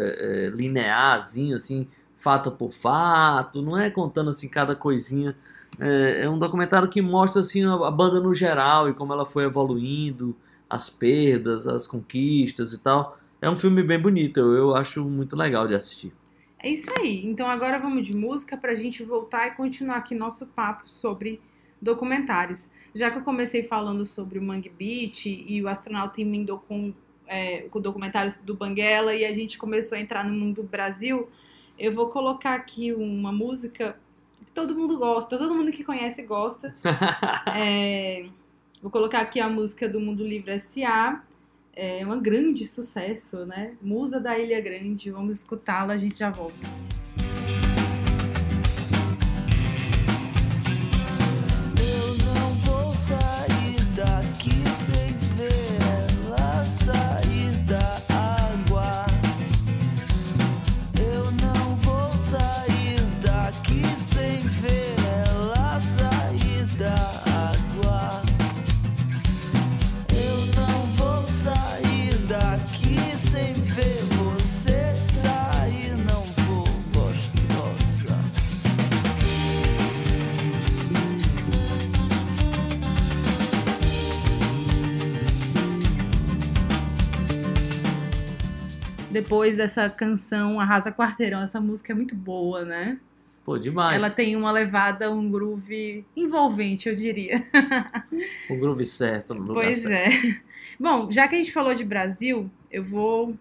é, 0.46 0.50
linearzinho, 0.50 1.56
assim, 1.56 1.88
fato 2.14 2.52
por 2.52 2.70
fato. 2.70 3.60
Não 3.60 3.76
é 3.76 3.90
contando 3.90 4.30
assim 4.30 4.48
cada 4.48 4.76
coisinha. 4.76 5.36
É, 5.78 6.22
é 6.22 6.30
um 6.30 6.38
documentário 6.38 6.88
que 6.88 7.02
mostra 7.02 7.40
assim 7.40 7.64
a, 7.64 7.74
a 7.74 7.90
banda 7.90 8.20
no 8.20 8.34
geral 8.34 8.88
e 8.88 8.94
como 8.94 9.12
ela 9.12 9.26
foi 9.26 9.44
evoluindo, 9.44 10.34
as 10.68 10.90
perdas, 10.90 11.66
as 11.66 11.86
conquistas 11.86 12.72
e 12.72 12.78
tal. 12.78 13.18
É 13.40 13.50
um 13.50 13.56
filme 13.56 13.82
bem 13.82 13.98
bonito, 13.98 14.40
eu, 14.40 14.52
eu 14.52 14.74
acho 14.74 15.04
muito 15.04 15.36
legal 15.36 15.66
de 15.66 15.74
assistir. 15.74 16.12
É 16.58 16.70
isso 16.70 16.90
aí. 16.98 17.24
Então 17.26 17.48
agora 17.48 17.78
vamos 17.78 18.06
de 18.06 18.16
música 18.16 18.56
pra 18.56 18.74
gente 18.74 19.04
voltar 19.04 19.48
e 19.48 19.50
continuar 19.52 19.98
aqui 19.98 20.14
nosso 20.14 20.46
papo 20.46 20.88
sobre 20.88 21.40
documentários. 21.80 22.70
Já 22.94 23.10
que 23.10 23.18
eu 23.18 23.22
comecei 23.22 23.62
falando 23.62 24.06
sobre 24.06 24.38
o 24.38 24.42
Mangue 24.42 24.70
Beach 24.70 25.28
e 25.46 25.62
o 25.62 25.68
astronauta 25.68 26.20
emendou 26.20 26.58
com, 26.58 26.94
é, 27.26 27.68
com 27.70 27.80
do 27.80 28.54
Banguela 28.54 29.14
e 29.14 29.24
a 29.24 29.34
gente 29.34 29.58
começou 29.58 29.96
a 29.98 30.00
entrar 30.00 30.24
no 30.24 30.32
mundo 30.32 30.62
do 30.62 30.68
Brasil, 30.68 31.28
eu 31.78 31.94
vou 31.94 32.08
colocar 32.08 32.54
aqui 32.54 32.92
uma 32.94 33.30
música 33.30 33.98
todo 34.56 34.74
mundo 34.74 34.96
gosta, 34.96 35.36
todo 35.36 35.54
mundo 35.54 35.70
que 35.70 35.84
conhece 35.84 36.22
gosta. 36.22 36.74
É, 37.54 38.26
vou 38.82 38.90
colocar 38.90 39.20
aqui 39.20 39.38
a 39.38 39.48
música 39.48 39.88
do 39.88 40.00
Mundo 40.00 40.24
Livre 40.24 40.52
S.A. 40.52 41.22
É 41.74 42.06
um 42.06 42.20
grande 42.20 42.66
sucesso, 42.66 43.44
né? 43.46 43.76
Musa 43.80 44.18
da 44.18 44.38
Ilha 44.38 44.60
Grande. 44.60 45.10
Vamos 45.10 45.38
escutá-la, 45.38 45.94
a 45.94 45.96
gente 45.96 46.18
já 46.18 46.30
volta. 46.30 46.56
Depois 89.16 89.56
dessa 89.56 89.88
canção 89.88 90.60
Arrasa 90.60 90.92
Quarteirão, 90.92 91.40
essa 91.40 91.58
música 91.58 91.90
é 91.90 91.96
muito 91.96 92.14
boa, 92.14 92.66
né? 92.66 93.00
Pô, 93.42 93.56
demais. 93.56 93.96
Ela 93.96 94.10
tem 94.10 94.36
uma 94.36 94.52
levada, 94.52 95.10
um 95.10 95.30
groove 95.30 96.04
envolvente, 96.14 96.86
eu 96.86 96.94
diria. 96.94 97.42
o 98.50 98.56
groove 98.60 98.84
certo 98.84 99.34
no 99.34 99.40
lugar 99.40 99.64
Pois 99.64 99.78
certo. 99.78 100.26
é. 100.26 100.40
Bom, 100.78 101.10
já 101.10 101.26
que 101.26 101.34
a 101.34 101.38
gente 101.38 101.50
falou 101.50 101.74
de 101.74 101.82
Brasil, 101.82 102.50
eu 102.70 102.84
vou 102.84 103.34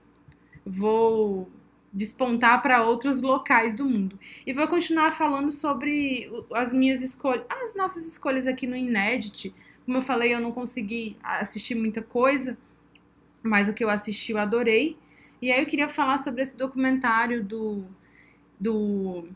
vou 0.65 1.51
despontar 1.91 2.61
para 2.61 2.81
outros 2.83 3.21
locais 3.21 3.75
do 3.75 3.83
mundo. 3.83 4.17
E 4.47 4.53
vou 4.53 4.69
continuar 4.69 5.11
falando 5.11 5.51
sobre 5.51 6.31
as 6.53 6.71
minhas 6.71 7.01
escolhas, 7.01 7.43
as 7.49 7.75
nossas 7.75 8.07
escolhas 8.07 8.47
aqui 8.47 8.65
no 8.65 8.77
Inédit. 8.77 9.53
Como 9.85 9.97
eu 9.97 10.01
falei, 10.01 10.33
eu 10.33 10.39
não 10.39 10.53
consegui 10.53 11.17
assistir 11.21 11.75
muita 11.75 12.01
coisa, 12.01 12.57
mas 13.43 13.67
o 13.67 13.73
que 13.73 13.83
eu 13.83 13.89
assisti 13.89 14.31
eu 14.31 14.37
adorei. 14.37 14.97
E 15.45 15.51
aí 15.51 15.59
eu 15.59 15.67
queria 15.67 15.87
falar 15.87 16.17
sobre 16.17 16.41
esse 16.41 16.57
documentário 16.57 17.43
do 17.43 17.85
do 18.59 19.27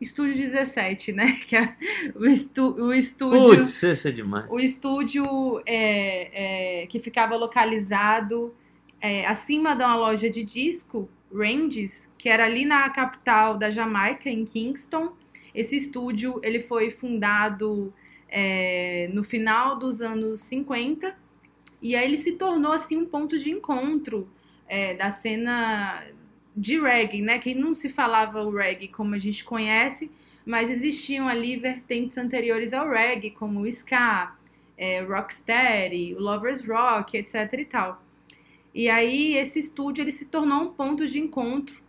Estúdio 0.00 0.34
17, 0.34 1.12
né? 1.12 1.38
Que 1.46 1.54
é 1.54 1.76
o, 2.16 2.24
estu, 2.24 2.74
o 2.82 2.92
estúdio 2.92 3.58
Putz, 3.58 3.80
esse 3.84 4.08
é 4.08 4.10
demais. 4.10 4.50
o 4.50 4.58
estúdio 4.58 5.62
é, 5.64 6.80
é, 6.82 6.86
que 6.88 6.98
ficava 6.98 7.36
localizado 7.36 8.52
é, 9.00 9.24
acima 9.24 9.76
de 9.76 9.84
uma 9.84 9.94
loja 9.94 10.28
de 10.28 10.42
disco 10.42 11.08
Ranges, 11.32 12.12
que 12.18 12.28
era 12.28 12.44
ali 12.44 12.64
na 12.64 12.90
capital 12.90 13.56
da 13.56 13.70
Jamaica, 13.70 14.28
em 14.28 14.44
Kingston. 14.44 15.12
Esse 15.54 15.76
estúdio 15.76 16.40
ele 16.42 16.58
foi 16.58 16.90
fundado 16.90 17.94
é, 18.28 19.08
no 19.12 19.22
final 19.22 19.78
dos 19.78 20.00
anos 20.00 20.40
50 20.40 21.16
e 21.80 21.94
aí 21.94 22.04
ele 22.04 22.18
se 22.18 22.32
tornou 22.32 22.72
assim 22.72 22.96
um 22.96 23.06
ponto 23.06 23.38
de 23.38 23.48
encontro 23.48 24.28
é, 24.68 24.94
da 24.94 25.10
cena 25.10 26.04
de 26.56 26.80
reggae, 26.80 27.22
né? 27.22 27.38
Que 27.38 27.54
não 27.54 27.74
se 27.74 27.88
falava 27.88 28.42
o 28.42 28.50
reggae 28.50 28.88
como 28.88 29.14
a 29.14 29.18
gente 29.18 29.44
conhece, 29.44 30.10
mas 30.44 30.70
existiam 30.70 31.28
ali 31.28 31.56
vertentes 31.56 32.18
anteriores 32.18 32.72
ao 32.72 32.88
reggae, 32.88 33.30
como 33.30 33.60
o 33.60 33.66
ska, 33.66 34.36
é, 34.76 35.00
rocksteady, 35.00 36.14
lovers 36.14 36.66
rock, 36.66 37.16
etc 37.16 37.52
e 37.58 37.64
tal. 37.64 38.02
E 38.74 38.88
aí 38.88 39.36
esse 39.36 39.58
estúdio 39.58 40.02
ele 40.02 40.12
se 40.12 40.26
tornou 40.26 40.62
um 40.62 40.72
ponto 40.72 41.06
de 41.06 41.18
encontro 41.18 41.82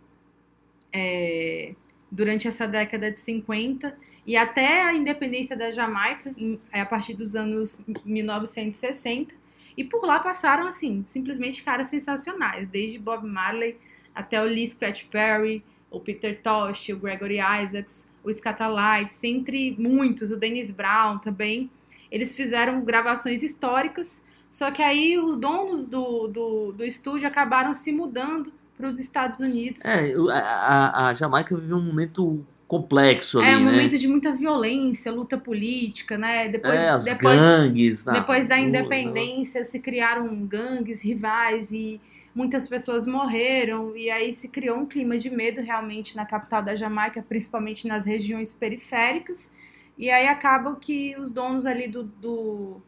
é, 0.92 1.74
durante 2.10 2.46
essa 2.46 2.68
década 2.68 3.10
de 3.10 3.18
50 3.18 3.96
e 4.26 4.36
até 4.36 4.82
a 4.82 4.94
independência 4.94 5.56
da 5.56 5.70
Jamaica, 5.70 6.34
em, 6.36 6.60
a 6.72 6.84
partir 6.86 7.14
dos 7.14 7.34
anos 7.34 7.84
1960. 8.04 9.34
E 9.76 9.84
por 9.84 10.04
lá 10.04 10.20
passaram, 10.20 10.66
assim, 10.66 11.02
simplesmente 11.06 11.62
caras 11.62 11.88
sensacionais, 11.88 12.68
desde 12.68 12.98
Bob 12.98 13.26
Marley 13.26 13.76
até 14.14 14.40
o 14.40 14.44
Lee 14.44 14.66
Scratch 14.66 15.04
Perry, 15.06 15.64
o 15.90 15.98
Peter 16.00 16.40
Tosh, 16.42 16.90
o 16.90 16.96
Gregory 16.96 17.38
Isaacs, 17.62 18.10
o 18.22 18.32
Scatalites, 18.32 19.22
entre 19.24 19.74
muitos, 19.78 20.30
o 20.30 20.36
Dennis 20.36 20.70
Brown 20.70 21.18
também. 21.18 21.70
Eles 22.10 22.34
fizeram 22.36 22.84
gravações 22.84 23.42
históricas, 23.42 24.24
só 24.50 24.70
que 24.70 24.82
aí 24.82 25.18
os 25.18 25.36
donos 25.36 25.88
do, 25.88 26.28
do, 26.28 26.72
do 26.72 26.84
estúdio 26.84 27.26
acabaram 27.26 27.74
se 27.74 27.90
mudando 27.90 28.52
para 28.76 28.86
os 28.86 28.98
Estados 28.98 29.40
Unidos. 29.40 29.84
É, 29.84 30.12
a, 30.32 31.08
a- 31.08 31.14
Jamaica 31.14 31.56
vive 31.56 31.74
um 31.74 31.82
momento 31.82 32.44
complexo 32.66 33.40
ali, 33.40 33.50
É 33.50 33.56
um 33.56 33.64
né? 33.64 33.70
momento 33.72 33.98
de 33.98 34.08
muita 34.08 34.32
violência, 34.32 35.12
luta 35.12 35.36
política, 35.36 36.16
né? 36.16 36.48
Depois, 36.48 36.74
é, 36.74 36.88
as 36.88 37.04
depois, 37.04 37.38
gangues. 37.38 38.04
depois 38.04 38.48
da 38.48 38.56
rua, 38.56 38.64
independência 38.64 39.64
se 39.64 39.80
criaram 39.80 40.34
gangues 40.46 41.02
rivais 41.02 41.72
e 41.72 42.00
muitas 42.34 42.68
pessoas 42.68 43.06
morreram 43.06 43.96
e 43.96 44.10
aí 44.10 44.32
se 44.32 44.48
criou 44.48 44.78
um 44.78 44.86
clima 44.86 45.16
de 45.16 45.30
medo 45.30 45.60
realmente 45.60 46.16
na 46.16 46.24
capital 46.26 46.62
da 46.62 46.74
Jamaica, 46.74 47.22
principalmente 47.22 47.86
nas 47.86 48.04
regiões 48.04 48.52
periféricas. 48.52 49.54
E 49.96 50.10
aí 50.10 50.26
acaba 50.26 50.74
que 50.76 51.14
os 51.16 51.30
donos 51.30 51.66
ali 51.66 51.86
do, 51.86 52.02
do, 52.02 52.82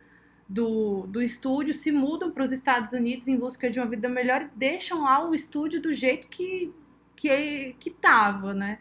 do, 0.49 1.07
do 1.07 1.23
estúdio 1.23 1.73
se 1.73 1.93
mudam 1.93 2.33
para 2.33 2.43
os 2.43 2.51
Estados 2.51 2.93
Unidos 2.93 3.29
em 3.29 3.37
busca 3.37 3.71
de 3.71 3.79
uma 3.79 3.87
vida 3.87 4.09
melhor 4.09 4.43
e 4.43 4.51
deixam 4.57 5.05
lá 5.05 5.29
o 5.29 5.35
estúdio 5.35 5.81
do 5.81 5.93
jeito 5.93 6.27
que 6.29 6.73
que 7.15 7.75
que 7.81 7.91
tava, 7.91 8.53
né? 8.53 8.79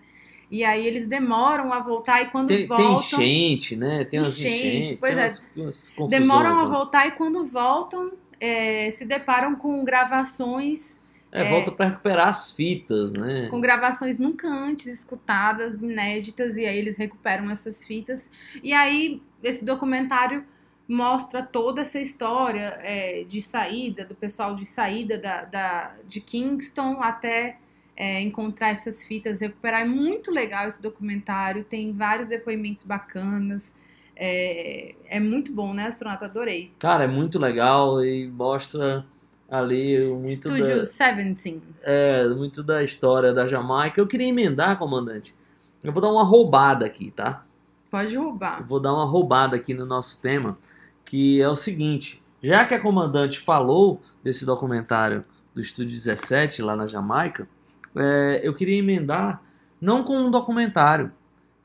E 0.51 0.63
aí 0.63 0.85
eles 0.85 1.07
demoram 1.07 1.73
a 1.73 1.79
voltar 1.79 2.21
e 2.21 2.29
quando 2.29 2.47
Tem, 2.49 2.57
tem 2.59 2.67
voltam 2.67 2.95
enchente, 2.95 3.75
né? 3.75 4.03
Tem 4.05 4.19
umas 4.19 4.37
Enchente, 4.37 4.67
enchentes, 4.67 4.99
pois 4.99 5.13
tem 5.13 5.23
é. 5.23 5.63
umas, 5.63 5.91
umas 5.97 6.09
demoram 6.11 6.49
a 6.51 6.63
lá. 6.63 6.69
voltar 6.69 7.07
e 7.07 7.11
quando 7.11 7.43
voltam 7.45 8.11
é, 8.39 8.89
se 8.91 9.05
deparam 9.05 9.55
com 9.55 9.83
gravações 9.83 11.01
É, 11.31 11.41
é. 11.41 11.49
volta 11.49 11.71
pra 11.71 11.87
recuperar 11.87 12.27
as 12.29 12.51
fitas, 12.51 13.13
né? 13.13 13.47
com 13.49 13.59
gravações 13.59 14.19
nunca 14.19 14.47
antes 14.47 14.87
escutadas, 14.87 15.81
inéditas, 15.81 16.57
e 16.57 16.65
aí 16.65 16.77
eles 16.77 16.95
recuperam 16.97 17.49
essas 17.49 17.85
fitas. 17.85 18.31
E 18.63 18.71
aí 18.73 19.21
esse 19.43 19.65
documentário 19.65 20.45
mostra 20.87 21.41
toda 21.41 21.81
essa 21.81 21.99
história 21.99 22.77
é, 22.83 23.23
de 23.27 23.41
saída, 23.41 24.05
do 24.05 24.13
pessoal 24.13 24.55
de 24.55 24.65
saída 24.65 25.17
da, 25.17 25.43
da- 25.45 25.95
de 26.07 26.21
Kingston 26.21 27.01
até 27.01 27.57
é, 27.95 28.21
encontrar 28.21 28.69
essas 28.69 29.03
fitas, 29.03 29.41
recuperar. 29.41 29.81
É 29.81 29.85
muito 29.85 30.31
legal 30.31 30.67
esse 30.67 30.81
documentário, 30.81 31.63
tem 31.63 31.93
vários 31.93 32.27
depoimentos 32.27 32.83
bacanas. 32.83 33.75
É, 34.15 34.95
é 35.07 35.19
muito 35.19 35.53
bom, 35.53 35.73
né, 35.73 35.87
astronauta? 35.87 36.25
Adorei. 36.25 36.71
Cara, 36.79 37.03
é 37.03 37.07
muito 37.07 37.37
legal 37.37 38.03
e 38.03 38.27
mostra 38.27 39.05
ali 39.49 39.99
muito 40.05 40.27
Estúdio 40.27 40.65
da, 40.67 40.75
17. 40.75 41.61
é, 41.83 42.27
muito 42.29 42.63
da 42.63 42.83
história 42.83 43.33
da 43.33 43.45
Jamaica. 43.45 43.99
Eu 43.99 44.07
queria 44.07 44.27
emendar, 44.27 44.77
comandante. 44.77 45.35
Eu 45.83 45.91
vou 45.91 46.01
dar 46.01 46.09
uma 46.09 46.23
roubada 46.23 46.85
aqui, 46.85 47.11
tá? 47.11 47.45
Pode 47.91 48.13
Eu 48.15 48.23
roubar. 48.23 48.65
vou 48.65 48.79
dar 48.79 48.93
uma 48.93 49.05
roubada 49.05 49.55
aqui 49.55 49.73
no 49.73 49.85
nosso 49.85 50.19
tema, 50.19 50.57
que 51.03 51.39
é 51.41 51.47
o 51.47 51.55
seguinte: 51.55 52.21
já 52.41 52.65
que 52.65 52.73
a 52.73 52.79
comandante 52.79 53.39
falou 53.39 54.01
desse 54.23 54.45
documentário 54.45 55.23
do 55.53 55.61
Estúdio 55.61 55.93
17 55.93 56.61
lá 56.61 56.75
na 56.75 56.87
Jamaica, 56.87 57.47
é, 57.95 58.41
eu 58.43 58.53
queria 58.53 58.77
emendar 58.77 59.41
não 59.79 60.03
com 60.03 60.17
um 60.17 60.31
documentário, 60.31 61.11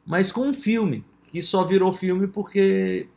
mas 0.07 0.31
com 0.31 0.43
um 0.49 0.55
filme 0.55 1.05
que 1.31 1.41
só 1.41 1.65
virou 1.65 1.93
filme 1.93 2.27
porque 2.27 3.09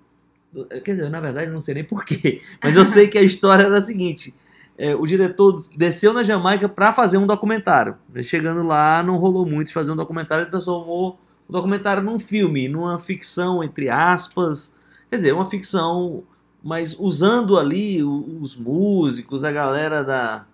quer 0.84 0.95
dizer, 0.95 1.10
na 1.10 1.19
verdade 1.19 1.52
não 1.52 1.60
sei 1.60 1.76
nem 1.76 1.84
porquê, 1.84 2.41
mas 2.63 2.76
eu 2.76 2.86
sei 2.86 3.08
que 3.08 3.17
a 3.17 3.23
história 3.23 3.63
era 3.63 3.80
a 3.80 3.82
seguinte. 3.82 4.34
é, 4.78 4.95
o 4.95 5.06
diretor 5.06 5.63
desceu 5.76 6.13
na 6.13 6.23
Jamaica 6.23 6.67
para 6.67 6.91
fazer 6.91 7.17
um 7.17 7.28
documentário. 7.28 7.95
Chegando 8.23 8.63
lá, 8.63 9.04
não 9.04 9.17
rolou 9.17 9.45
muito 9.45 9.67
de 9.67 9.73
fazer 9.73 9.91
um 9.91 9.95
documentário, 9.95 10.43
ele 10.43 10.52
transformou 10.52 11.19
o 11.47 11.52
documentário 11.52 12.02
num 12.02 12.17
filme, 12.19 12.67
numa 12.67 12.97
ficção, 12.99 13.63
entre 13.63 13.89
aspas. 13.89 14.73
Quer 15.10 15.17
dizer, 15.17 15.34
uma 15.34 15.45
ficção, 15.45 16.23
mas 16.63 16.97
usando 16.97 17.58
ali 17.58 18.04
os 18.04 18.56
músicos, 18.56 19.43
a 19.43 19.52
galera 19.52 20.04
da, 20.04 20.45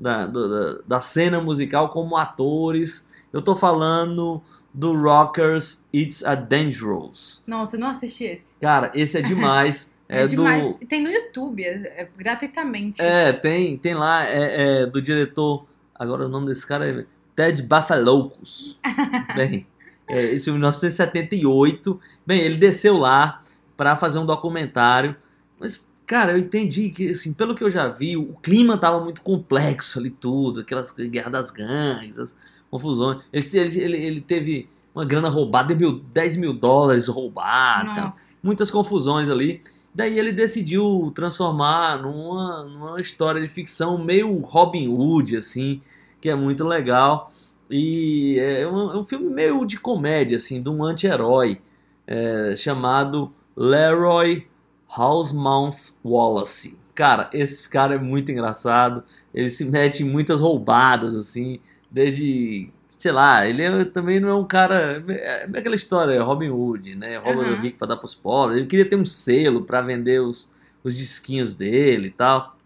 da, 0.00 0.26
da, 0.26 0.78
da 0.86 1.00
cena 1.00 1.40
musical 1.40 1.90
como 1.90 2.16
atores. 2.16 3.06
Eu 3.32 3.42
tô 3.42 3.54
falando 3.54 4.42
do 4.72 4.94
Rockers 5.00 5.84
It's 5.94 6.24
a 6.24 6.34
Dangerous. 6.34 7.42
Nossa, 7.46 7.76
eu 7.76 7.80
não 7.80 7.88
assisti 7.88 8.24
esse. 8.24 8.58
Cara, 8.58 8.90
esse 8.94 9.18
é 9.18 9.22
demais. 9.22 9.92
É, 10.12 10.24
É, 10.24 10.26
demais. 10.26 10.64
do. 10.64 10.74
Tem 10.88 11.00
no 11.00 11.08
YouTube, 11.08 11.62
é, 11.62 12.02
é 12.02 12.08
gratuitamente. 12.18 13.00
É, 13.00 13.32
tem, 13.32 13.78
tem 13.78 13.94
lá, 13.94 14.26
é, 14.26 14.82
é, 14.82 14.86
do 14.86 15.00
diretor. 15.00 15.66
Agora 15.94 16.26
o 16.26 16.28
nome 16.28 16.48
desse 16.48 16.66
cara 16.66 16.90
é 16.90 17.06
Ted 17.36 17.62
Bafalocos. 17.62 18.80
Bem, 19.36 19.68
é, 20.08 20.24
esse 20.24 20.46
filme 20.46 20.58
de 20.58 20.62
1978. 20.62 22.00
Bem, 22.26 22.40
ele 22.40 22.56
desceu 22.56 22.98
lá 22.98 23.40
pra 23.76 23.94
fazer 23.94 24.18
um 24.18 24.26
documentário. 24.26 25.14
Mas, 25.60 25.80
cara, 26.10 26.32
eu 26.32 26.38
entendi 26.38 26.90
que, 26.90 27.10
assim, 27.10 27.32
pelo 27.32 27.54
que 27.54 27.62
eu 27.62 27.70
já 27.70 27.86
vi, 27.86 28.16
o 28.16 28.34
clima 28.42 28.76
tava 28.76 28.98
muito 28.98 29.22
complexo 29.22 30.00
ali, 30.00 30.10
tudo. 30.10 30.58
Aquelas 30.58 30.90
guerra 30.90 31.30
das 31.30 31.52
gangues, 31.52 32.18
as 32.18 32.34
confusões. 32.68 33.22
Ele, 33.32 33.46
ele, 33.78 33.96
ele- 33.96 34.20
teve 34.20 34.68
uma 34.92 35.04
grana 35.04 35.28
roubada, 35.28 35.72
mil, 35.72 36.00
10 36.12 36.34
mil 36.36 36.52
dólares 36.52 37.06
roubados. 37.06 37.92
cara 37.92 38.10
muitas 38.42 38.72
confusões 38.72 39.30
ali. 39.30 39.60
Daí 39.94 40.18
ele 40.18 40.32
decidiu 40.32 41.12
transformar 41.14 42.02
numa, 42.02 42.64
numa 42.64 43.00
história 43.00 43.40
de 43.40 43.46
ficção 43.46 43.96
meio 43.96 44.36
Robin 44.40 44.88
Hood, 44.88 45.36
assim, 45.36 45.80
que 46.20 46.28
é 46.28 46.34
muito 46.34 46.64
legal. 46.64 47.30
E 47.70 48.36
é 48.40 48.66
um, 48.66 48.90
é 48.92 48.98
um 48.98 49.04
filme 49.04 49.30
meio 49.30 49.64
de 49.64 49.76
comédia, 49.78 50.38
assim, 50.38 50.60
de 50.60 50.68
um 50.68 50.82
anti-herói 50.82 51.60
é, 52.04 52.56
chamado 52.56 53.32
Leroy 53.56 54.49
Housemouth 54.96 55.92
Wallace. 56.04 56.78
Cara, 56.94 57.30
esse 57.32 57.68
cara 57.68 57.94
é 57.94 57.98
muito 57.98 58.30
engraçado. 58.30 59.02
Ele 59.32 59.50
se 59.50 59.64
mete 59.64 60.02
em 60.02 60.08
muitas 60.08 60.40
roubadas, 60.40 61.14
assim, 61.16 61.60
desde. 61.90 62.70
Sei 62.98 63.12
lá, 63.12 63.46
ele 63.46 63.62
é- 63.64 63.84
também 63.84 64.20
não 64.20 64.28
é 64.28 64.34
um 64.34 64.44
cara. 64.44 65.02
É 65.08 65.44
é 65.54 65.58
aquela 65.58 65.74
história, 65.74 66.22
Robin 66.22 66.50
Hood, 66.50 66.94
né? 66.96 67.16
Rouba 67.16 67.44
do 67.44 67.52
Aham. 67.52 67.60
rico 67.62 67.78
pra 67.78 67.88
dar 67.88 67.96
pros 67.96 68.14
pobres. 68.14 68.58
Ele 68.58 68.66
queria 68.66 68.88
ter 68.88 68.96
um 68.96 69.06
selo 69.06 69.62
pra 69.62 69.80
vender 69.80 70.20
os, 70.20 70.50
os 70.84 70.96
disquinhos 70.96 71.54
dele 71.54 72.08
e 72.08 72.10
tal. 72.10 72.56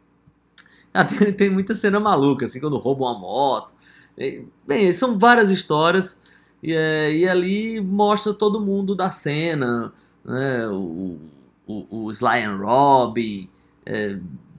Ah, 0.93 1.05
tem, 1.05 1.33
tem 1.33 1.51
muita 1.51 1.75
cena 1.75 1.99
maluca, 2.01 2.45
assim, 2.45 2.61
quando 2.61 2.79
roubam 2.79 3.09
uma 3.09 3.19
moto. 3.19 3.75
Bem, 4.67 4.93
são 4.93 5.19
várias 5.19 5.51
histórias. 5.51 6.19
E, 6.63 6.73
é, 6.73 7.13
e 7.15 7.29
ali 7.29 7.81
mostra 7.81 8.33
todo 8.33 8.61
mundo 8.61 8.95
da 8.95 9.11
cena, 9.11 9.93
né? 10.25 10.67
O, 10.69 11.19
o, 11.67 12.07
o 12.07 12.11
Sly 12.11 12.43
and 12.43 12.57
Robbie, 12.57 13.51
é, 13.87 14.19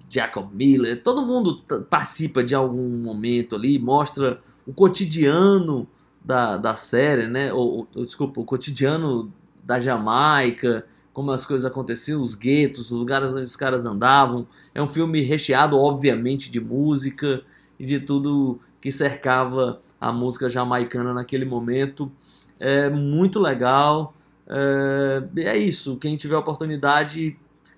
Jacob 0.09 0.49
Miller, 0.53 1.01
todo 1.01 1.25
mundo 1.25 1.61
participa 1.89 2.43
de 2.43 2.55
algum 2.55 2.87
momento 2.89 3.55
ali, 3.55 3.77
mostra 3.77 4.41
o 4.65 4.73
cotidiano 4.73 5.87
da, 6.23 6.57
da 6.57 6.75
série, 6.75 7.27
né? 7.27 7.53
Ou, 7.53 7.87
ou, 7.93 8.05
desculpa, 8.05 8.41
o 8.41 8.45
cotidiano 8.45 9.31
da 9.63 9.79
Jamaica, 9.79 10.85
como 11.13 11.31
as 11.31 11.45
coisas 11.45 11.65
aconteciam, 11.65 12.19
os 12.19 12.35
guetos, 12.35 12.91
os 12.91 12.97
lugares 12.97 13.31
onde 13.31 13.43
os 13.43 13.55
caras 13.55 13.85
andavam. 13.85 14.47
É 14.73 14.81
um 14.81 14.87
filme 14.87 15.21
recheado, 15.21 15.77
obviamente, 15.77 16.49
de 16.49 16.59
música 16.59 17.41
e 17.79 17.85
de 17.85 17.99
tudo 17.99 18.59
que 18.81 18.91
cercava 18.91 19.79
a 19.99 20.11
música 20.11 20.49
jamaicana 20.49 21.13
naquele 21.13 21.45
momento. 21.45 22.11
É 22.59 22.89
muito 22.89 23.39
legal. 23.39 24.14
É, 24.47 25.23
é 25.43 25.57
isso. 25.57 25.97
Quem 25.97 26.15
tiver 26.15 26.37
oportunidade, 26.37 27.37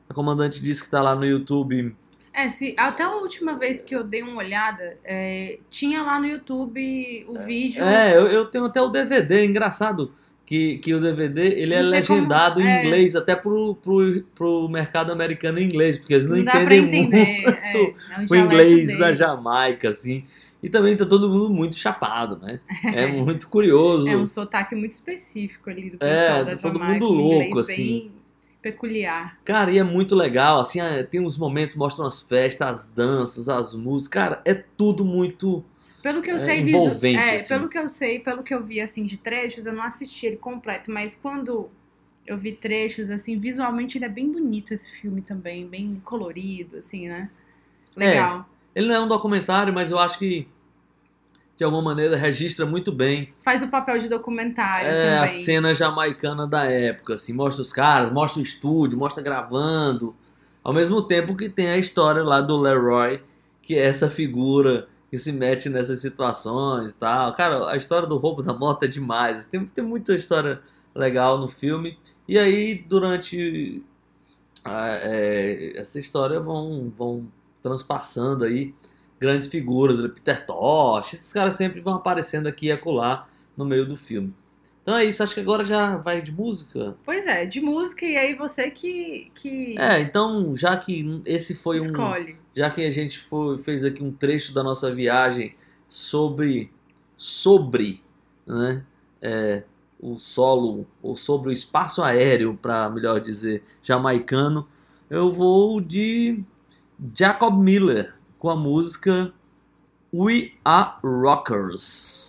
a 0.10 0.14
comandante 0.14 0.62
disse 0.62 0.82
que 0.82 0.88
está 0.88 1.02
lá 1.02 1.16
no 1.16 1.26
YouTube. 1.26 1.96
É, 2.34 2.50
se, 2.50 2.76
até 2.78 3.04
a 3.04 3.16
última 3.16 3.56
vez 3.56 3.82
que 3.82 3.96
eu 3.96 4.04
dei 4.04 4.22
uma 4.22 4.38
olhada, 4.38 4.98
é, 5.04 5.58
tinha 5.72 6.04
lá 6.04 6.20
no 6.20 6.28
YouTube 6.28 7.26
o 7.28 7.40
vídeo. 7.40 7.84
É, 7.84 8.16
eu, 8.16 8.28
eu 8.28 8.46
tenho 8.46 8.66
até 8.66 8.80
o 8.80 8.90
DVD, 8.90 9.44
engraçado 9.44 10.14
que, 10.48 10.78
que 10.78 10.94
o 10.94 11.02
DVD 11.02 11.42
ele 11.60 11.74
é 11.74 11.84
sei 11.84 12.02
como- 12.04 12.20
legendado 12.20 12.62
em 12.62 12.66
é. 12.68 12.86
inglês, 12.86 13.16
até 13.18 13.36
pro, 13.36 13.76
pro, 13.76 14.24
pro 14.34 14.70
mercado 14.70 15.12
americano 15.12 15.60
em 15.60 15.66
inglês, 15.66 15.98
porque 15.98 16.14
eles 16.14 16.26
não, 16.26 16.38
não 16.38 16.42
entendem 16.42 16.86
entender. 16.86 17.42
muito 17.44 17.58
é, 17.58 17.94
é 18.16 18.26
o 18.30 18.36
inglês 18.36 18.98
da 18.98 19.06
deles. 19.06 19.18
Jamaica, 19.18 19.90
assim. 19.90 20.24
E 20.62 20.70
também 20.70 20.98
tá 20.98 21.06
todo 21.06 21.30
mundo 21.30 21.50
muito 21.50 21.76
chapado, 21.76 22.38
né? 22.38 22.62
É 22.90 23.08
muito 23.08 23.48
curioso. 23.50 24.08
É 24.08 24.18
um 24.18 24.28
sotaque 24.28 24.76
muito 24.76 24.94
específico 24.94 25.70
ali 25.70 25.90
do 25.90 26.00
É, 26.00 26.06
pessoal 26.06 26.46
da 26.46 26.56
tá 26.56 26.58
todo 26.58 26.80
Jamaica. 26.80 26.94
mundo 26.94 27.06
louco, 27.08 27.60
bem 27.66 28.04
assim. 28.04 28.12
peculiar. 28.62 29.38
Cara, 29.44 29.72
e 29.72 29.78
é 29.80 29.84
muito 29.84 30.14
legal, 30.16 30.60
assim, 30.60 30.82
é, 30.82 31.04
tem 31.04 31.22
uns 31.22 31.38
momentos, 31.38 31.78
mostram 31.78 32.06
as 32.06 32.22
festas, 32.22 32.80
as 32.80 32.86
danças, 32.86 33.48
as 33.48 33.74
músicas, 33.74 34.10
cara, 34.24 34.42
é 34.46 34.54
tudo 34.54 35.06
muito... 35.06 35.64
Pelo 36.02 36.22
que 36.22 36.32
eu 36.32 36.36
É 36.36 36.40
sei, 36.40 36.62
envolvente, 36.62 37.20
é, 37.20 37.36
assim. 37.36 37.48
pelo 37.48 37.70
que 37.70 37.78
eu 37.78 37.90
sei, 37.90 38.20
pelo 38.20 38.44
que 38.44 38.54
eu 38.54 38.64
vi 38.64 38.80
assim 38.80 39.06
de 39.06 39.18
trechos, 39.18 39.66
eu 39.66 39.74
não 39.74 39.84
assisti 39.84 40.26
ele 40.28 40.38
completo, 40.38 40.92
mas 40.92 41.16
quando 41.16 41.70
eu 42.26 42.38
vi 42.38 42.54
trechos 42.54 43.10
assim, 43.10 43.38
visualmente 43.40 43.98
ele 43.98 44.06
é 44.06 44.10
bem 44.10 44.32
bonito 44.32 44.74
esse 44.74 44.92
filme 44.92 45.22
também, 45.22 45.68
bem 45.68 46.00
colorido 46.06 46.78
assim, 46.78 47.08
né? 47.08 47.30
É, 48.00 48.00
Legal. 48.00 48.48
Ele 48.78 48.88
não 48.88 48.96
é 48.96 49.00
um 49.02 49.08
documentário, 49.08 49.74
mas 49.74 49.90
eu 49.90 49.98
acho 49.98 50.20
que, 50.20 50.48
de 51.58 51.64
alguma 51.64 51.82
maneira, 51.82 52.16
registra 52.16 52.64
muito 52.66 52.92
bem 52.92 53.34
Faz 53.42 53.64
o 53.64 53.68
papel 53.70 53.98
de 53.98 54.08
documentário 54.08 54.88
é, 54.88 55.16
a 55.18 55.22
também. 55.28 55.44
cena 55.44 55.74
jamaicana 55.74 56.46
da 56.46 56.64
época, 56.66 57.16
assim, 57.16 57.34
mostra 57.34 57.62
os 57.64 57.74
caras, 57.74 58.12
mostra 58.12 58.40
o 58.40 58.44
estúdio, 58.44 59.00
mostra 59.00 59.24
gravando, 59.24 60.16
ao 60.64 60.72
mesmo 60.74 61.02
tempo 61.02 61.36
que 61.36 61.50
tem 61.50 61.70
a 61.70 61.78
história 61.78 62.24
lá 62.24 62.40
do 62.40 62.56
Leroy, 62.56 63.22
que 63.64 63.74
é 63.76 63.84
essa 63.86 64.08
figura 64.10 64.88
que 65.10 65.18
se 65.18 65.32
mete 65.32 65.70
nessas 65.70 66.00
situações 66.00 66.92
e 66.92 66.96
tal. 66.98 67.34
Cara, 67.34 67.72
a 67.72 67.76
história 67.78 68.08
do 68.08 68.18
roubo 68.18 68.44
da 68.44 68.54
moto 68.54 68.84
é 68.84 68.88
demais, 68.88 69.48
tem, 69.48 69.66
tem 69.66 69.84
muita 69.84 70.14
história 70.14 70.62
legal 70.94 71.38
no 71.40 71.48
filme, 71.50 71.98
e 72.28 72.38
aí 72.38 72.76
durante 72.76 73.82
a- 74.64 74.90
é, 75.02 75.80
essa 75.80 76.00
história 76.00 76.40
vão, 76.40 76.92
vão 76.96 77.28
transpassando 77.68 78.46
aí 78.46 78.74
grandes 79.20 79.48
figuras, 79.48 80.00
Peter 80.12 80.46
Tosh, 80.46 81.14
esses 81.14 81.34
caras 81.34 81.56
sempre 81.56 81.82
vão 81.82 81.96
aparecendo 81.96 82.48
aqui 82.48 82.68
e 82.68 82.72
acolá 82.72 83.28
no 83.56 83.66
meio 83.66 83.86
do 83.86 83.96
filme. 83.96 84.34
Então 84.82 84.96
é 84.96 85.04
isso, 85.04 85.22
acho 85.22 85.34
que 85.34 85.42
agora 85.42 85.66
já 85.66 85.98
vai 85.98 86.22
de 86.22 86.32
música. 86.32 86.96
Pois 87.04 87.26
é, 87.26 87.46
de 87.46 87.60
música 87.60 88.06
e 88.06 88.16
aí 88.16 88.36
você 88.36 88.72
que 88.72 89.30
que 89.36 89.76
É, 89.78 90.00
então 90.00 90.56
já 90.56 90.78
que 90.78 91.22
esse 91.26 91.56
foi 91.56 91.82
um, 91.82 91.86
escolhe. 91.86 92.38
já 92.56 92.70
que 92.70 92.86
a 92.86 92.92
gente 92.92 93.20
foi, 93.20 93.58
fez 93.58 93.84
aqui 93.84 94.02
um 94.02 94.12
trecho 94.14 94.54
da 94.54 94.64
nossa 94.64 94.94
viagem 94.94 95.56
sobre 95.90 96.72
sobre, 97.18 98.04
né, 98.46 98.86
é, 99.22 99.64
o 100.00 100.18
solo 100.18 100.86
ou 101.02 101.16
sobre 101.16 101.50
o 101.50 101.52
espaço 101.52 102.04
aéreo, 102.04 102.58
para 102.62 102.90
melhor 102.90 103.20
dizer, 103.20 103.64
jamaicano, 103.82 104.68
eu 105.10 105.32
vou 105.32 105.82
de 105.82 106.44
Jacob 107.00 107.56
Miller 107.56 108.16
com 108.40 108.50
a 108.50 108.56
música 108.56 109.32
We 110.12 110.54
Are 110.66 110.96
Rockers. 111.04 112.27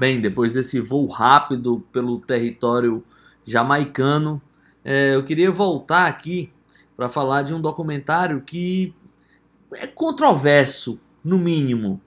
Bem, 0.00 0.18
depois 0.18 0.54
desse 0.54 0.80
voo 0.80 1.04
rápido 1.04 1.84
pelo 1.92 2.18
território 2.20 3.04
jamaicano, 3.44 4.40
é, 4.82 5.14
eu 5.14 5.22
queria 5.22 5.52
voltar 5.52 6.06
aqui 6.06 6.50
para 6.96 7.06
falar 7.06 7.42
de 7.42 7.52
um 7.52 7.60
documentário 7.60 8.40
que 8.40 8.94
é 9.74 9.86
controverso, 9.86 10.98
no 11.22 11.36
mínimo. 11.36 12.00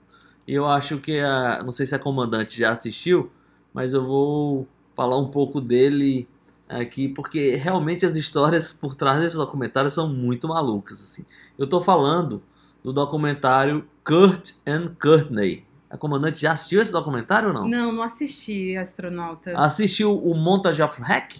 Eu 0.44 0.66
acho 0.66 0.98
que 0.98 1.20
a, 1.20 1.62
não 1.62 1.70
sei 1.70 1.86
se 1.86 1.94
a 1.94 1.98
comandante 2.00 2.58
já 2.58 2.72
assistiu, 2.72 3.30
mas 3.72 3.94
eu 3.94 4.04
vou 4.04 4.66
falar 4.96 5.16
um 5.16 5.30
pouco 5.30 5.60
dele 5.60 6.26
aqui 6.68 7.06
porque 7.06 7.54
realmente 7.54 8.04
as 8.04 8.16
histórias 8.16 8.72
por 8.72 8.96
trás 8.96 9.22
desse 9.22 9.36
documentário 9.36 9.88
são 9.88 10.08
muito 10.08 10.48
malucas 10.48 11.00
assim. 11.00 11.24
Eu 11.56 11.68
tô 11.68 11.80
falando 11.80 12.42
do 12.82 12.92
documentário 12.92 13.88
Kurt 14.02 14.54
and 14.66 14.96
Courtney. 15.00 15.64
A 15.94 15.96
comandante 15.96 16.40
já 16.40 16.50
assistiu 16.50 16.82
esse 16.82 16.90
documentário 16.90 17.50
ou 17.50 17.54
não? 17.54 17.68
Não, 17.68 17.92
não 17.92 18.02
assisti 18.02 18.76
Astronauta. 18.76 19.56
Assistiu 19.56 20.12
o 20.12 20.34
Montage 20.34 20.82
of 20.82 21.00
Hack? 21.00 21.36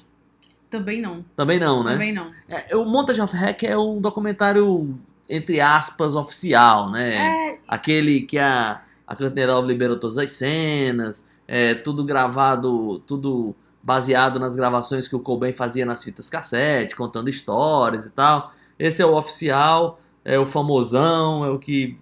Também 0.71 1.03
não. 1.03 1.25
Também 1.35 1.59
não, 1.59 1.83
né? 1.83 1.91
Também 1.91 2.15
não. 2.15 2.31
É, 2.49 2.77
o 2.77 2.85
Montage 2.85 3.21
of 3.21 3.35
Hack 3.35 3.65
é 3.65 3.77
um 3.77 4.01
documentário, 4.01 4.97
entre 5.29 5.61
aspas, 5.61 6.15
oficial, 6.15 6.89
né? 6.89 7.17
É, 7.17 7.59
Aquele 7.67 8.21
que 8.21 8.39
a, 8.39 8.81
a 9.05 9.17
Courtney 9.17 9.45
liberou 9.67 9.97
todas 9.97 10.19
as 10.19 10.31
cenas, 10.31 11.27
é, 11.49 11.75
tudo 11.75 12.05
gravado, 12.05 13.01
tudo 13.01 13.57
baseado 13.83 14.39
nas 14.39 14.55
gravações 14.55 15.09
que 15.09 15.17
o 15.17 15.21
Cobain 15.21 15.53
fazia 15.53 15.85
nas 15.85 16.05
fitas 16.05 16.31
cassete, 16.31 16.95
contando 16.95 17.29
histórias 17.29 18.07
e 18.07 18.13
tal. 18.13 18.53
Esse 18.79 19.03
é 19.03 19.07
o 19.07 19.17
oficial, 19.17 20.01
é 20.25 20.39
o 20.39 20.47
famosão, 20.47 21.45
é 21.45 21.51
o 21.51 21.59
que 21.59 21.99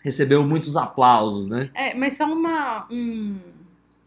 recebeu 0.00 0.44
muitos 0.46 0.76
aplausos, 0.76 1.48
né? 1.48 1.70
É, 1.74 1.94
mas 1.94 2.16
só 2.16 2.24
uma, 2.26 2.86
um- 2.90 3.38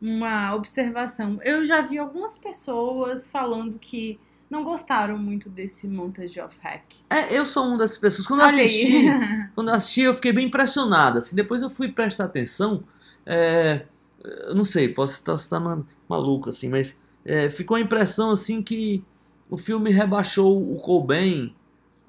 uma 0.02 0.54
observação. 0.56 1.40
Eu 1.44 1.64
já 1.64 1.82
vi 1.82 1.98
algumas 1.98 2.38
pessoas 2.38 3.28
falando 3.28 3.78
que 3.80 4.20
não 4.50 4.64
gostaram 4.64 5.18
muito 5.18 5.50
desse 5.50 5.88
Montage 5.88 6.40
of 6.40 6.56
Hack. 6.62 6.84
É, 7.10 7.38
eu 7.38 7.46
sou 7.46 7.66
uma 7.66 7.78
dessas 7.78 7.98
pessoas. 7.98 8.28
Quando 8.28 8.42
eu 8.42 8.46
assisti. 8.48 9.06
Quando 9.56 9.70
eu 9.70 9.74
assisti, 9.76 10.02
eu 10.02 10.14
fiquei 10.14 10.32
bem 10.34 10.48
impressionado. 10.48 11.18
Assim, 11.20 11.36
depois 11.36 11.62
eu 11.62 11.70
fui 11.70 11.92
prestar 11.92 12.26
atenção. 12.26 12.84
é, 13.26 13.86
eu 14.24 14.56
não 14.56 14.64
sei, 14.64 14.88
posso 14.90 15.14
estar, 15.16 15.34
estar 15.34 15.60
ma- 15.60 15.84
maluco, 16.08 16.50
assim, 16.50 16.70
mas 16.70 16.98
é, 17.26 17.50
ficou 17.50 17.76
a 17.76 17.80
impressão 17.82 18.32
assim 18.32 18.62
que 18.62 19.04
o 19.50 19.58
filme 19.58 19.92
rebaixou 19.92 20.58
o 20.72 20.76
Cobain 20.78 21.54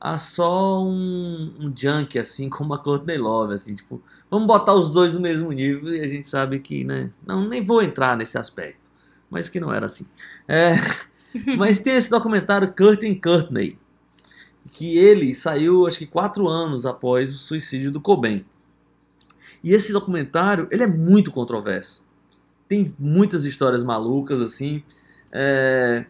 a 0.05 0.19
só 0.19 0.85
um, 0.85 1.55
um 1.59 1.73
junk, 1.75 2.19
assim, 2.19 2.51
como 2.51 2.75
a 2.75 2.79
Courtney 2.79 3.17
Love, 3.17 3.55
assim, 3.55 3.75
tipo, 3.75 4.03
vamos 4.31 4.47
botar 4.47 4.75
os 4.75 4.91
dois 4.91 5.15
no 5.15 5.21
mesmo 5.21 5.51
nível 5.51 5.95
e 5.95 6.01
a 6.01 6.07
gente 6.07 6.29
sabe 6.29 6.59
que, 6.61 6.85
né, 6.85 7.11
não, 7.27 7.49
nem 7.49 7.65
vou 7.65 7.83
entrar 7.83 8.15
nesse 8.15 8.37
aspecto, 8.37 8.91
mas 9.31 9.49
que 9.49 9.59
não 9.59 9.73
era 9.73 9.87
assim. 9.87 10.07
É, 10.47 10.75
mas 11.57 11.79
tem 11.79 11.95
esse 11.95 12.11
documentário 12.11 12.75
Kurt 12.75 13.03
and 13.05 13.15
Courtney, 13.19 13.79
que 14.73 14.99
ele 14.99 15.33
saiu 15.33 15.87
acho 15.87 15.99
que 15.99 16.07
quatro 16.07 16.49
anos 16.49 16.85
após 16.85 17.33
o 17.35 17.39
suicídio 17.39 17.91
do 17.91 18.01
Cobain. 18.01 18.45
E 19.63 19.73
esse 19.73 19.91
documentário 19.93 20.69
ele 20.71 20.83
é 20.83 20.87
muito 20.87 21.31
controverso. 21.31 22.05
Tem 22.69 22.95
muitas 22.99 23.47
histórias 23.47 23.83
malucas 23.83 24.41
assim. 24.41 24.83
É, 25.33 26.05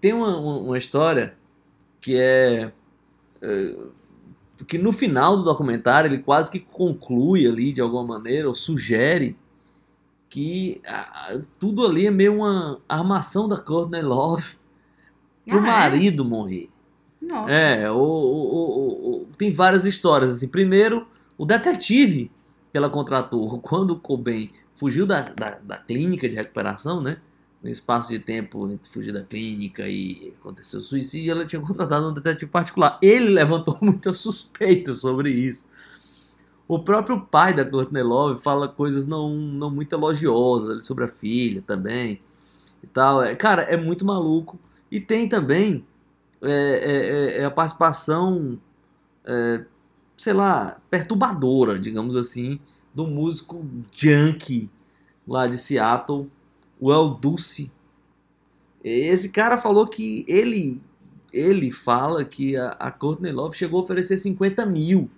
tem 0.00 0.12
uma, 0.12 0.36
uma- 0.38 0.78
história 0.78 1.34
que 2.00 2.16
é, 2.16 2.72
que 4.66 4.78
no 4.78 4.92
final 4.92 5.36
do 5.36 5.42
documentário 5.42 6.08
ele 6.08 6.22
quase 6.22 6.50
que 6.50 6.60
conclui 6.60 7.46
ali 7.46 7.72
de 7.72 7.80
alguma 7.80 8.04
maneira 8.04 8.48
ou 8.48 8.54
sugere 8.54 9.36
que 10.28 10.80
ah, 10.86 11.38
tudo 11.60 11.86
ali 11.86 12.06
é 12.06 12.10
meio 12.10 12.36
uma 12.36 12.80
armação 12.88 13.46
da 13.48 13.56
Courtney 13.58 14.02
Love 14.02 14.56
pro 15.46 15.58
Ah, 15.58 15.62
é? 15.62 15.66
marido 15.66 16.24
morrer. 16.24 16.68
Nossa. 17.20 17.50
É, 17.52 17.90
o, 17.90 17.96
o- 17.96 17.98
o- 17.98 19.22
o- 19.22 19.26
tem 19.38 19.50
várias 19.50 19.84
histórias. 19.84 20.30
Assim. 20.36 20.48
Primeiro, 20.48 21.06
o 21.38 21.44
detetive 21.44 22.30
que 22.72 22.76
ela 22.78 22.90
contratou 22.90 23.58
quando 23.60 23.92
o 23.92 23.98
Cobain 24.00 24.50
fugiu 24.76 25.06
da, 25.06 25.22
da, 25.22 25.58
da 25.62 25.76
clínica 25.78 26.28
de 26.28 26.34
recuperação, 26.34 27.00
né? 27.00 27.18
No 27.64 27.70
espaço 27.70 28.10
de 28.10 28.18
tempo 28.18 28.70
entre 28.70 28.90
fugir 28.90 29.10
da 29.10 29.22
clínica 29.22 29.88
e 29.88 30.34
aconteceu 30.38 30.80
o 30.80 30.82
suicídio, 30.82 31.30
ela 31.30 31.46
tinha 31.46 31.62
contratado 31.64 32.06
um 32.06 32.12
detetive 32.12 32.50
particular. 32.50 32.98
Ele 33.00 33.30
levantou 33.30 33.78
muitas 33.80 34.18
suspeitas 34.18 34.98
sobre 34.98 35.30
isso. 35.30 35.64
O 36.68 36.78
próprio 36.78 37.22
pai 37.22 37.54
da 37.54 37.64
Courtney 37.64 38.02
Love 38.02 38.42
fala 38.42 38.68
coisas 38.68 39.06
não, 39.06 39.34
não 39.34 39.70
muito 39.70 39.94
elogiosas 39.94 40.84
sobre 40.84 41.04
a 41.04 41.08
filha 41.08 41.62
também 41.66 42.20
e 42.82 42.86
tal. 42.86 43.22
É, 43.22 43.34
cara, 43.34 43.62
é 43.62 43.78
muito 43.78 44.04
maluco. 44.04 44.60
E 44.90 45.00
tem 45.00 45.26
também 45.26 45.86
é, 46.42 46.52
é, 46.52 47.36
é, 47.38 47.40
é 47.40 47.44
a 47.46 47.50
participação, 47.50 48.60
é, 49.24 49.64
sei 50.18 50.34
lá, 50.34 50.76
perturbadora, 50.90 51.78
digamos 51.78 52.14
assim, 52.14 52.60
do 52.94 53.06
músico 53.06 53.66
junkie 53.90 54.70
lá 55.26 55.46
de 55.46 55.56
Seattle, 55.56 56.26
o 56.84 56.92
El 56.92 57.14
Duce. 57.14 57.72
Esse 58.82 59.30
cara 59.30 59.56
falou 59.56 59.86
que 59.86 60.22
ele 60.28 60.82
ele 61.32 61.72
fala 61.72 62.24
que 62.26 62.56
a, 62.56 62.68
a 62.72 62.90
Courtney 62.92 63.32
Love 63.32 63.56
chegou 63.56 63.80
a 63.80 63.84
oferecer 63.84 64.18
50 64.18 64.66
mil 64.66 65.10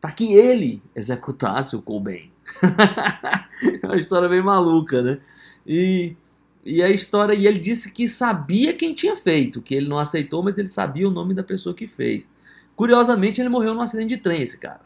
para 0.00 0.10
que 0.10 0.34
ele 0.34 0.82
executasse 0.94 1.76
o 1.76 1.80
Cobain. 1.80 2.32
é 3.82 3.86
uma 3.86 3.96
história 3.96 4.28
bem 4.28 4.42
maluca, 4.42 5.00
né? 5.00 5.20
E, 5.64 6.16
e 6.64 6.82
a 6.82 6.90
história, 6.90 7.34
e 7.34 7.46
ele 7.46 7.60
disse 7.60 7.92
que 7.92 8.08
sabia 8.08 8.74
quem 8.74 8.92
tinha 8.92 9.16
feito, 9.16 9.62
que 9.62 9.74
ele 9.74 9.88
não 9.88 9.98
aceitou, 9.98 10.42
mas 10.42 10.58
ele 10.58 10.68
sabia 10.68 11.08
o 11.08 11.12
nome 11.12 11.34
da 11.34 11.44
pessoa 11.44 11.74
que 11.74 11.86
fez. 11.86 12.28
Curiosamente, 12.74 13.40
ele 13.40 13.48
morreu 13.48 13.74
num 13.74 13.80
acidente 13.80 14.08
de 14.08 14.16
trem, 14.16 14.42
esse 14.42 14.58
cara. 14.58 14.82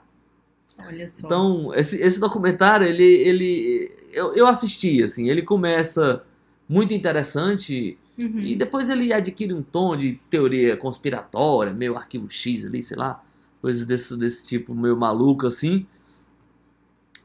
Olha 0.87 1.09
só. 1.09 1.27
Então, 1.27 1.75
esse, 1.75 1.97
esse 2.01 2.21
documentário, 2.21 2.87
ele, 2.87 3.03
ele 3.03 4.04
eu, 4.15 4.35
eu 4.35 4.47
assisti, 4.47 5.03
assim, 5.03 5.29
ele 5.29 5.43
começa 5.43 6.23
muito 6.69 6.95
interessante 6.95 7.99
Uhum. 8.17 8.39
e 8.39 8.55
depois 8.55 8.89
ele 8.89 9.13
adquire 9.13 9.53
um 9.53 9.61
tom 9.63 9.97
de 9.97 10.13
teoria 10.31 10.77
conspiratória, 10.77 11.73
meio 11.73 11.97
arquivo 11.97 12.31
X 12.31 12.65
ali, 12.65 12.81
sei 12.81 12.97
lá, 12.97 13.21
coisas 13.61 13.85
desse, 13.85 14.17
desse 14.17 14.47
tipo 14.47 14.73
meio 14.75 14.97
maluco 14.97 15.47
assim. 15.49 15.85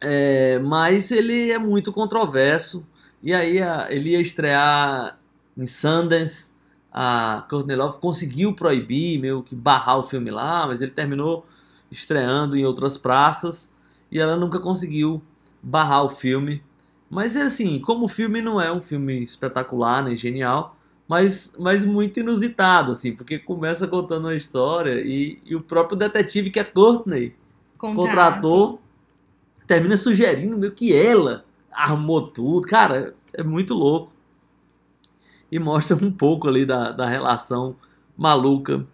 É, 0.01 0.59
mas 0.59 1.11
ele 1.11 1.51
é 1.51 1.59
muito 1.59 1.91
controverso. 1.91 2.85
E 3.21 3.33
aí 3.33 3.61
a- 3.61 3.87
ele 3.89 4.11
ia 4.11 4.21
estrear 4.21 5.17
em 5.57 5.65
Sundance. 5.67 6.51
A 6.91 7.45
Courtney 7.49 7.75
Love 7.75 7.99
conseguiu 7.99 8.53
proibir, 8.53 9.19
meio 9.19 9.43
que 9.43 9.55
barrar 9.55 9.97
o 9.99 10.03
filme 10.03 10.31
lá, 10.31 10.65
mas 10.65 10.81
ele 10.81 10.91
terminou 10.91 11.45
estreando 11.91 12.57
em 12.57 12.65
outras 12.65 12.97
praças 12.97 13.71
e 14.11 14.19
ela 14.19 14.35
nunca 14.35 14.59
conseguiu 14.59 15.21
barrar 15.61 16.03
o 16.03 16.09
filme. 16.09 16.63
Mas 17.09 17.35
é 17.35 17.43
assim, 17.43 17.79
como 17.79 18.05
o 18.05 18.09
filme 18.09 18.41
não 18.41 18.61
é 18.61 18.71
um 18.71 18.81
filme 18.81 19.23
espetacular 19.23 20.03
nem 20.03 20.15
genial, 20.15 20.75
mas, 21.07 21.53
mas 21.59 21.83
muito 21.85 22.19
inusitado, 22.19 22.91
assim, 22.91 23.13
porque 23.13 23.39
começa 23.39 23.87
contando 23.87 24.25
uma 24.25 24.35
história 24.35 25.01
e, 25.03 25.39
e 25.45 25.55
o 25.55 25.61
próprio 25.61 25.97
detetive 25.97 26.51
que 26.51 26.59
é 26.59 26.63
Courtney 26.63 27.35
Contrato. 27.77 27.95
contratou 27.95 28.81
termina 29.67 29.97
sugerindo 29.97 30.57
meio 30.57 30.71
que 30.73 30.93
ela 30.93 31.45
armou 31.71 32.27
tudo. 32.27 32.67
Cara, 32.67 33.15
é 33.33 33.43
muito 33.43 33.73
louco. 33.73 34.11
E 35.51 35.57
mostra 35.59 35.95
um 35.97 36.11
pouco 36.11 36.47
ali 36.47 36.65
da, 36.65 36.91
da 36.91 37.07
relação 37.07 37.75
maluca 38.17 38.85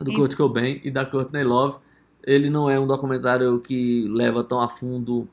do 0.00 0.12
E- 0.12 0.14
Kurt 0.14 0.36
Cobain 0.36 0.80
e 0.84 0.90
da 0.90 1.04
Courtney 1.04 1.44
Love. 1.44 1.78
Ele 2.22 2.50
não 2.50 2.68
é 2.68 2.78
um 2.78 2.86
documentário 2.86 3.60
que 3.60 4.06
leva 4.08 4.44
tão 4.44 4.60
a 4.60 4.68
fundo 4.68 5.28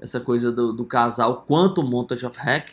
essa 0.00 0.20
coisa 0.20 0.52
do, 0.52 0.72
do 0.72 0.84
casal 0.84 1.42
quanto 1.46 1.82
Montage 1.82 2.24
of 2.26 2.38
Hack, 2.38 2.72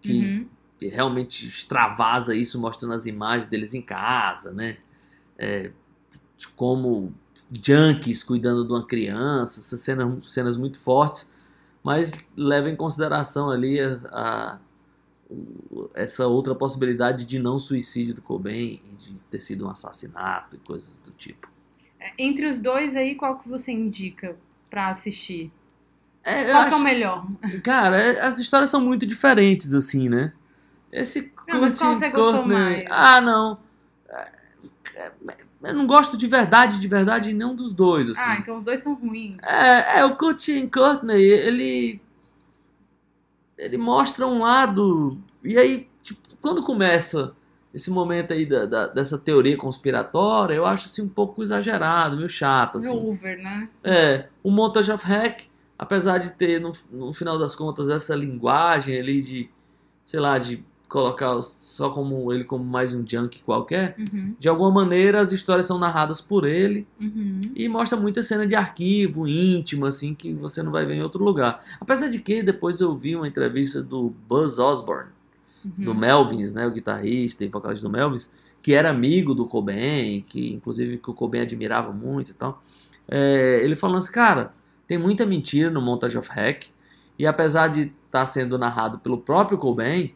que 0.00 0.12
Uhum. 0.12 0.46
realmente 0.80 1.46
extravasa 1.48 2.34
isso, 2.34 2.60
mostrando 2.60 2.94
as 2.94 3.06
imagens 3.06 3.46
deles 3.46 3.74
em 3.74 3.82
casa, 3.82 4.52
né? 4.52 4.78
É, 5.38 5.70
como 6.56 7.12
junkies 7.64 8.22
cuidando 8.22 8.64
de 8.64 8.72
uma 8.72 8.84
criança, 8.86 9.60
essas 9.60 9.80
cenas, 9.80 10.24
cenas 10.32 10.56
muito 10.56 10.78
fortes, 10.78 11.32
mas 11.82 12.12
leva 12.36 12.68
em 12.70 12.76
consideração 12.76 13.50
ali 13.50 13.80
a, 13.80 13.90
a- 14.12 14.60
essa 15.94 16.26
outra 16.26 16.54
possibilidade 16.54 17.24
de 17.26 17.38
não 17.38 17.58
suicídio 17.58 18.14
do 18.14 18.22
Cobain 18.22 18.80
de 18.98 19.22
ter 19.24 19.40
sido 19.40 19.66
um 19.66 19.70
assassinato 19.70 20.56
e 20.56 20.58
coisas 20.60 20.98
do 21.00 21.10
tipo. 21.12 21.48
Entre 22.16 22.46
os 22.46 22.58
dois 22.58 22.96
aí, 22.96 23.14
qual 23.14 23.38
que 23.38 23.48
você 23.48 23.72
indica 23.72 24.36
pra 24.70 24.88
assistir? 24.88 25.50
É, 26.24 26.52
Qual 26.52 26.68
que 26.68 26.74
é 26.74 26.76
o 26.76 26.80
melhor? 26.82 27.26
Cara, 27.62 28.00
é- 28.00 28.20
as 28.20 28.38
histórias 28.38 28.68
são 28.70 28.80
muito 28.80 29.06
diferentes, 29.06 29.74
assim, 29.74 30.08
né? 30.08 30.32
Esse 30.92 31.32
Não, 31.46 31.60
mas 31.60 31.78
qual 31.78 31.94
você 31.94 32.08
gostou 32.10 32.32
Courtney- 32.42 32.58
mais? 32.58 32.86
Ah, 32.90 33.20
não. 33.20 33.58
É, 34.94 35.12
Eu 35.62 35.74
não 35.74 35.86
gosto 35.88 36.16
de 36.16 36.26
verdade, 36.28 36.78
de 36.80 36.86
verdade, 36.88 37.30
em 37.30 37.34
nenhum 37.34 37.54
dos 37.54 37.72
dois, 37.72 38.08
assim. 38.10 38.20
Ah, 38.30 38.36
então 38.38 38.58
os 38.58 38.64
dois 38.64 38.78
são 38.80 38.94
ruins. 38.94 39.42
É, 39.42 39.98
é, 39.98 40.04
o 40.04 40.16
Kurt 40.16 40.46
Courtney, 40.72 41.20
ele. 41.22 42.00
Ele 43.56 43.76
mostra 43.76 44.26
um 44.26 44.40
lado. 44.40 45.18
E 45.42 45.58
aí, 45.58 45.88
tipo, 46.02 46.20
quando 46.40 46.62
começa 46.62 47.34
esse 47.74 47.90
momento 47.90 48.32
aí 48.32 48.46
da, 48.46 48.66
da- 48.66 48.86
dessa 48.86 49.18
teoria 49.18 49.56
conspiratória, 49.56 50.54
eu 50.54 50.64
acho 50.64 50.86
assim 50.86 51.02
um 51.02 51.08
pouco 51.08 51.42
exagerado, 51.42 52.16
meio 52.16 52.28
chato. 52.28 52.78
Assim. 52.78 52.96
Over, 52.96 53.38
né? 53.42 53.68
É, 53.82 54.28
o 54.42 54.50
Montage 54.50 54.92
of 54.92 55.04
Hack, 55.04 55.48
apesar 55.78 56.18
de 56.18 56.32
ter, 56.32 56.60
no, 56.60 56.72
no 56.90 57.12
final 57.12 57.38
das 57.38 57.54
contas, 57.54 57.88
essa 57.88 58.14
linguagem 58.14 58.98
ali 58.98 59.20
de, 59.20 59.48
sei 60.04 60.18
lá, 60.18 60.38
de 60.38 60.64
colocar 60.88 61.40
só 61.42 61.90
como 61.90 62.32
ele 62.32 62.44
como 62.44 62.64
mais 62.64 62.94
um 62.94 63.04
junk 63.06 63.42
qualquer, 63.42 63.94
Uhum, 63.98 64.34
de 64.38 64.48
alguma 64.48 64.70
maneira 64.70 65.20
as 65.20 65.32
histórias 65.32 65.66
são 65.66 65.78
narradas 65.78 66.20
por 66.20 66.46
ele 66.46 66.86
uhum. 66.98 67.42
e 67.54 67.68
mostra 67.68 67.98
muita 67.98 68.22
cena 68.22 68.46
de 68.46 68.54
arquivo 68.54 69.28
íntimo, 69.28 69.84
assim, 69.84 70.14
que 70.14 70.32
você 70.32 70.62
não 70.62 70.72
vai 70.72 70.86
ver 70.86 70.94
em 70.94 71.02
outro 71.02 71.22
lugar. 71.22 71.62
Apesar 71.78 72.08
de 72.08 72.18
que 72.18 72.42
depois 72.42 72.80
eu 72.80 72.94
vi 72.94 73.14
uma 73.14 73.28
entrevista 73.28 73.82
do 73.82 74.14
Buzz 74.26 74.58
Osborne, 74.58 75.10
do 75.76 75.94
Melvins, 75.94 76.52
né, 76.52 76.66
o 76.66 76.70
guitarrista 76.70 77.44
e 77.44 77.48
vocalista 77.48 77.86
do 77.86 77.92
Melvins, 77.92 78.30
que 78.62 78.72
era 78.72 78.88
amigo 78.88 79.34
do 79.34 79.44
Cobain, 79.44 80.24
que 80.26 80.54
inclusive 80.54 80.96
que 80.98 81.10
o 81.10 81.14
Cobain 81.14 81.42
admirava 81.42 81.92
muito 81.92 82.30
e 82.30 82.34
tal. 82.34 82.62
É, 83.06 83.60
ele 83.62 83.76
falando 83.76 83.98
assim, 83.98 84.12
cara, 84.12 84.52
tem 84.88 84.98
muita 84.98 85.24
mentira 85.24 85.70
no 85.70 85.80
Montage 85.80 86.18
of 86.18 86.28
Hack, 86.30 86.64
e 87.16 87.26
apesar 87.26 87.68
de 87.68 87.92
estar 88.06 88.26
sendo 88.26 88.58
narrado 88.58 88.98
pelo 88.98 89.18
próprio 89.18 89.58
Cobain, 89.58 90.14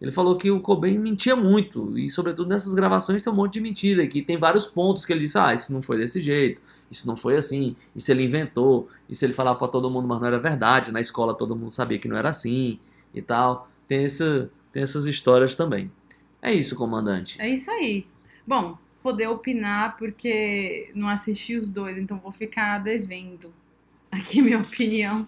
ele 0.00 0.10
falou 0.10 0.36
que 0.36 0.50
o 0.50 0.60
Cobain 0.60 0.98
mentia 0.98 1.36
muito, 1.36 1.96
e 1.96 2.08
sobretudo 2.08 2.48
nessas 2.48 2.74
gravações 2.74 3.22
tem 3.22 3.32
um 3.32 3.36
monte 3.36 3.54
de 3.54 3.60
mentira, 3.60 4.02
e 4.02 4.08
que 4.08 4.22
tem 4.22 4.36
vários 4.36 4.66
pontos 4.66 5.04
que 5.04 5.12
ele 5.12 5.20
disse, 5.20 5.38
ah, 5.38 5.54
isso 5.54 5.72
não 5.72 5.80
foi 5.80 5.98
desse 5.98 6.20
jeito, 6.20 6.60
isso 6.90 7.06
não 7.06 7.14
foi 7.16 7.36
assim, 7.36 7.76
isso 7.94 8.10
ele 8.10 8.24
inventou, 8.24 8.88
isso 9.08 9.24
ele 9.24 9.32
falava 9.32 9.56
pra 9.58 9.68
todo 9.68 9.88
mundo, 9.88 10.08
mas 10.08 10.20
não 10.20 10.26
era 10.26 10.38
verdade, 10.38 10.90
na 10.90 11.00
escola 11.00 11.34
todo 11.34 11.54
mundo 11.54 11.70
sabia 11.70 11.98
que 11.98 12.08
não 12.08 12.16
era 12.16 12.30
assim, 12.30 12.80
e 13.14 13.22
tal. 13.22 13.68
Tem, 13.86 14.04
essa, 14.04 14.50
tem 14.72 14.82
essas 14.82 15.06
histórias 15.06 15.54
também. 15.54 15.90
É 16.42 16.52
isso, 16.52 16.74
comandante. 16.74 17.40
É 17.40 17.48
isso 17.48 17.70
aí. 17.70 18.06
Bom, 18.46 18.76
poder 19.02 19.28
opinar 19.28 19.96
porque 19.96 20.90
não 20.94 21.08
assisti 21.08 21.56
os 21.56 21.70
dois, 21.70 21.96
então 21.96 22.18
vou 22.18 22.32
ficar 22.32 22.78
devendo 22.78 23.52
aqui 24.14 24.40
minha 24.42 24.58
opinião. 24.58 25.26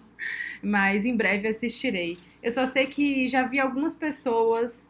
Mas 0.61 1.05
em 1.05 1.15
breve 1.15 1.47
assistirei. 1.47 2.17
Eu 2.41 2.51
só 2.51 2.65
sei 2.65 2.87
que 2.87 3.27
já 3.27 3.43
vi 3.43 3.59
algumas 3.59 3.93
pessoas 3.93 4.89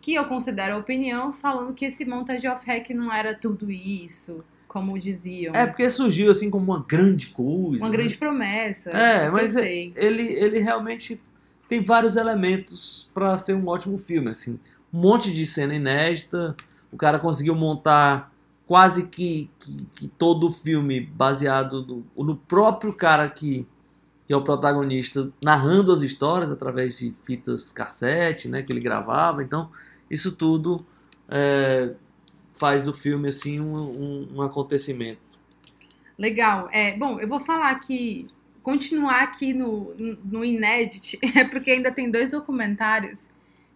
que 0.00 0.14
eu 0.14 0.24
considero 0.26 0.78
opinião 0.78 1.32
falando 1.32 1.74
que 1.74 1.84
esse 1.84 2.04
Montage 2.04 2.46
of 2.48 2.64
Hack 2.66 2.90
não 2.90 3.12
era 3.12 3.34
tudo 3.34 3.70
isso, 3.70 4.44
como 4.66 4.98
diziam. 4.98 5.52
É 5.54 5.66
porque 5.66 5.88
surgiu 5.90 6.30
assim 6.30 6.50
como 6.50 6.72
uma 6.72 6.84
grande 6.86 7.28
coisa. 7.28 7.82
Uma 7.82 7.90
né? 7.90 7.96
grande 7.96 8.16
promessa. 8.16 8.90
É, 8.90 9.28
mas 9.30 9.56
ele, 9.56 10.22
ele 10.34 10.60
realmente 10.60 11.20
tem 11.68 11.82
vários 11.82 12.16
elementos 12.16 13.10
pra 13.12 13.36
ser 13.36 13.54
um 13.54 13.66
ótimo 13.68 13.98
filme, 13.98 14.30
assim. 14.30 14.58
Um 14.92 15.00
monte 15.00 15.32
de 15.32 15.44
cena 15.46 15.74
inédita, 15.74 16.56
o 16.90 16.96
cara 16.96 17.18
conseguiu 17.18 17.54
montar 17.54 18.32
quase 18.68 19.06
que, 19.06 19.50
que, 19.58 19.86
que 19.96 20.08
todo 20.08 20.46
o 20.46 20.50
filme 20.50 21.00
baseado 21.00 22.04
no, 22.14 22.24
no 22.24 22.36
próprio 22.36 22.92
cara 22.92 23.26
que, 23.26 23.66
que 24.26 24.32
é 24.32 24.36
o 24.36 24.44
protagonista, 24.44 25.32
narrando 25.42 25.90
as 25.90 26.02
histórias 26.02 26.52
através 26.52 26.98
de 26.98 27.10
fitas 27.24 27.72
cassete, 27.72 28.46
né, 28.46 28.62
que 28.62 28.70
ele 28.70 28.80
gravava. 28.80 29.42
Então, 29.42 29.70
isso 30.10 30.32
tudo 30.32 30.84
é, 31.30 31.94
faz 32.52 32.82
do 32.82 32.92
filme, 32.92 33.28
assim, 33.28 33.58
um, 33.58 33.74
um, 33.74 34.28
um 34.34 34.42
acontecimento. 34.42 35.22
Legal. 36.18 36.68
É, 36.70 36.94
bom, 36.94 37.18
eu 37.18 37.26
vou 37.26 37.40
falar 37.40 37.70
aqui, 37.70 38.28
continuar 38.62 39.22
aqui 39.22 39.54
no, 39.54 39.94
no 39.96 40.44
é 40.44 41.44
porque 41.50 41.70
ainda 41.70 41.90
tem 41.90 42.10
dois 42.10 42.28
documentários 42.28 43.30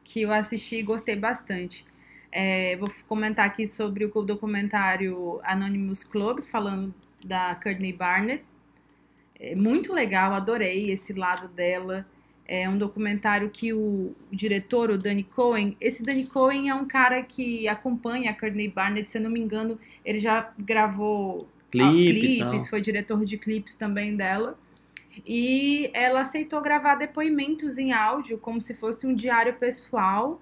que 0.05 0.21
eu 0.21 0.31
assisti 0.31 0.77
e 0.77 0.83
gostei 0.83 1.17
bastante. 1.17 1.87
É, 2.33 2.77
vou 2.79 2.89
comentar 3.07 3.47
aqui 3.47 3.67
sobre 3.67 4.07
o 4.07 4.23
documentário 4.23 5.39
Anonymous 5.45 6.03
Club, 6.03 6.41
falando 6.41 6.95
da 7.23 7.55
Courtney 7.57 7.93
Barnett. 7.93 8.43
É 9.39 9.55
muito 9.55 9.93
legal, 9.93 10.33
adorei 10.33 10.91
esse 10.91 11.13
lado 11.13 11.47
dela. 11.49 12.07
É 12.49 12.69
um 12.69 12.79
documentário 12.79 13.51
que 13.51 13.73
o, 13.73 14.15
o 14.33 14.37
diretor, 14.37 14.91
o 14.91 14.99
Danny 14.99 15.25
Cohen, 15.25 15.77
esse 15.81 16.05
Danny 16.05 16.27
Cohen 16.27 16.71
é 16.71 16.75
um 16.75 16.87
cara 16.87 17.23
que 17.23 17.69
acompanha 17.69 18.31
a 18.31 18.35
Courtney 18.35 18.69
Barnett, 18.69 19.09
se 19.09 19.19
eu 19.19 19.23
não 19.23 19.31
me 19.31 19.41
engano, 19.41 19.79
ele 20.05 20.19
já 20.19 20.53
gravou 20.59 21.47
clipe 21.71 22.39
clipes, 22.39 22.69
foi 22.69 22.81
diretor 22.81 23.25
de 23.25 23.37
clipes 23.37 23.77
também 23.77 24.17
dela. 24.17 24.59
E 25.27 25.91
ela 25.93 26.23
aceitou 26.23 26.63
gravar 26.63 26.95
depoimentos 26.95 27.79
em 27.79 27.93
áudio, 27.93 28.39
como 28.39 28.61
se 28.61 28.75
fosse 28.75 29.07
um 29.07 29.15
diário 29.15 29.55
pessoal 29.55 30.41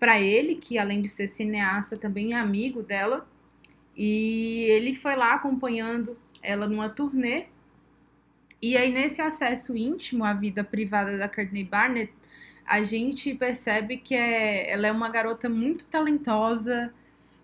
para 0.00 0.18
ele, 0.18 0.56
que 0.56 0.78
além 0.78 1.02
de 1.02 1.08
ser 1.10 1.26
cineasta 1.26 1.96
também 1.96 2.32
é 2.32 2.38
amigo 2.38 2.82
dela. 2.82 3.28
E 3.94 4.64
ele 4.70 4.94
foi 4.96 5.14
lá 5.14 5.34
acompanhando 5.34 6.16
ela 6.42 6.66
numa 6.66 6.88
turnê. 6.88 7.46
E 8.62 8.76
aí, 8.76 8.90
nesse 8.90 9.20
acesso 9.20 9.76
íntimo 9.76 10.24
à 10.24 10.32
vida 10.32 10.64
privada 10.64 11.18
da 11.18 11.28
Courtney 11.28 11.64
Barnett, 11.64 12.12
a 12.64 12.82
gente 12.82 13.34
percebe 13.34 13.98
que 13.98 14.14
é, 14.14 14.70
ela 14.70 14.86
é 14.86 14.92
uma 14.92 15.10
garota 15.10 15.48
muito 15.48 15.84
talentosa, 15.86 16.92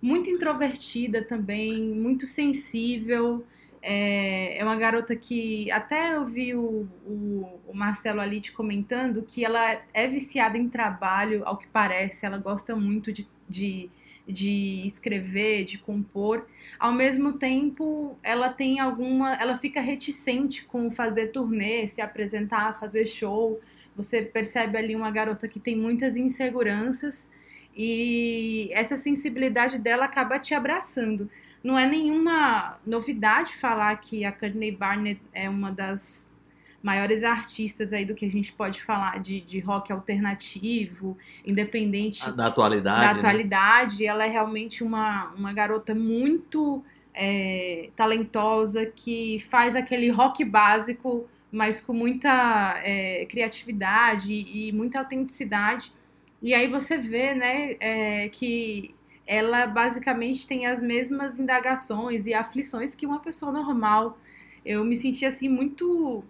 muito 0.01 0.31
introvertida 0.31 1.23
também, 1.23 1.83
muito 1.83 2.27
sensível. 2.27 3.45
É, 3.89 4.59
é 4.59 4.65
uma 4.65 4.75
garota 4.75 5.15
que 5.15 5.71
até 5.71 6.17
eu 6.17 6.25
vi 6.25 6.53
o, 6.57 6.89
o, 7.07 7.61
o 7.69 7.73
Marcelo 7.73 8.21
Alite 8.21 8.51
comentando 8.51 9.23
que 9.23 9.45
ela 9.45 9.81
é 9.95 10.09
viciada 10.09 10.59
em 10.59 10.69
trabalho, 10.69 11.43
ao 11.45 11.57
que 11.57 11.69
parece, 11.69 12.27
ela 12.27 12.37
gosta 12.37 12.75
muito 12.75 13.13
de, 13.13 13.29
de, 13.49 13.89
de 14.27 14.83
escrever, 14.89 15.65
de 15.65 15.79
compor. 15.79 16.49
Ao 16.81 16.91
mesmo 16.91 17.35
tempo, 17.35 18.19
ela 18.25 18.49
tem 18.49 18.81
alguma. 18.81 19.35
Ela 19.37 19.57
fica 19.57 19.81
reticente 19.81 20.65
com 20.65 20.91
fazer 20.91 21.29
turnê, 21.29 21.87
se 21.87 22.01
apresentar, 22.01 22.75
fazer 22.81 23.07
show. 23.07 23.61
Você 23.95 24.21
percebe 24.23 24.77
ali 24.77 24.97
uma 24.97 25.13
garota 25.13 25.47
que 25.47 25.61
tem 25.61 25.77
muitas 25.77 26.17
inseguranças 26.17 27.31
e 27.77 28.69
essa 28.73 28.97
sensibilidade 28.97 29.79
dela 29.79 30.07
acaba 30.07 30.41
te 30.41 30.55
abraçando. 30.55 31.31
Não 31.67 31.77
é 31.77 31.85
nenhuma 31.85 32.79
novidade 32.87 33.57
falar 33.57 33.97
que 33.97 34.25
a 34.25 34.31
Courtney 34.31 34.71
Barnett 34.71 35.21
é 35.33 35.51
uma 35.51 35.73
das 35.73 36.33
maiores 36.81 37.25
artistas 37.25 37.93
aí 37.93 38.05
do 38.05 38.15
que 38.15 38.25
a 38.25 38.31
gente 38.31 38.53
pode 38.53 38.81
falar 38.85 39.19
de, 39.19 39.41
de 39.41 39.59
rock 39.59 39.91
alternativo, 39.91 41.19
independente 41.45 42.31
Da 42.31 42.47
atualidade. 42.47 43.01
da 43.01 43.13
né? 43.15 43.19
atualidade. 43.19 44.07
Ela 44.07 44.27
é 44.27 44.29
realmente 44.29 44.85
uma, 44.85 45.33
uma 45.37 45.53
garota 45.53 45.93
muito 45.93 46.85
é, 47.13 47.89
talentosa 47.97 48.87
que 48.87 49.41
faz 49.51 49.75
aquele 49.75 50.09
rock 50.09 50.45
básico, 50.45 51.29
mas 51.51 51.81
com 51.81 51.93
muita 51.93 52.81
é, 52.85 53.27
criatividade 53.27 54.33
e 54.33 54.71
muita 54.71 55.01
autenticidade. 55.01 55.93
E 56.41 56.55
aí 56.55 56.69
você 56.69 56.97
vê, 56.97 57.35
né, 57.35 57.75
é, 57.81 58.29
que 58.29 58.95
ela 59.27 59.67
basicamente 59.67 60.47
tem 60.47 60.67
as 60.67 60.83
mesmas 60.83 61.41
indagações 61.41 62.27
e 62.27 62.35
aflições 62.35 62.95
que 62.95 63.07
uma 63.07 63.19
pessoa 63.19 63.51
normal. 63.51 64.19
Eu 64.65 64.85
me 64.85 64.95
senti 64.95 65.25
assim 65.25 65.49
muito 65.49 66.25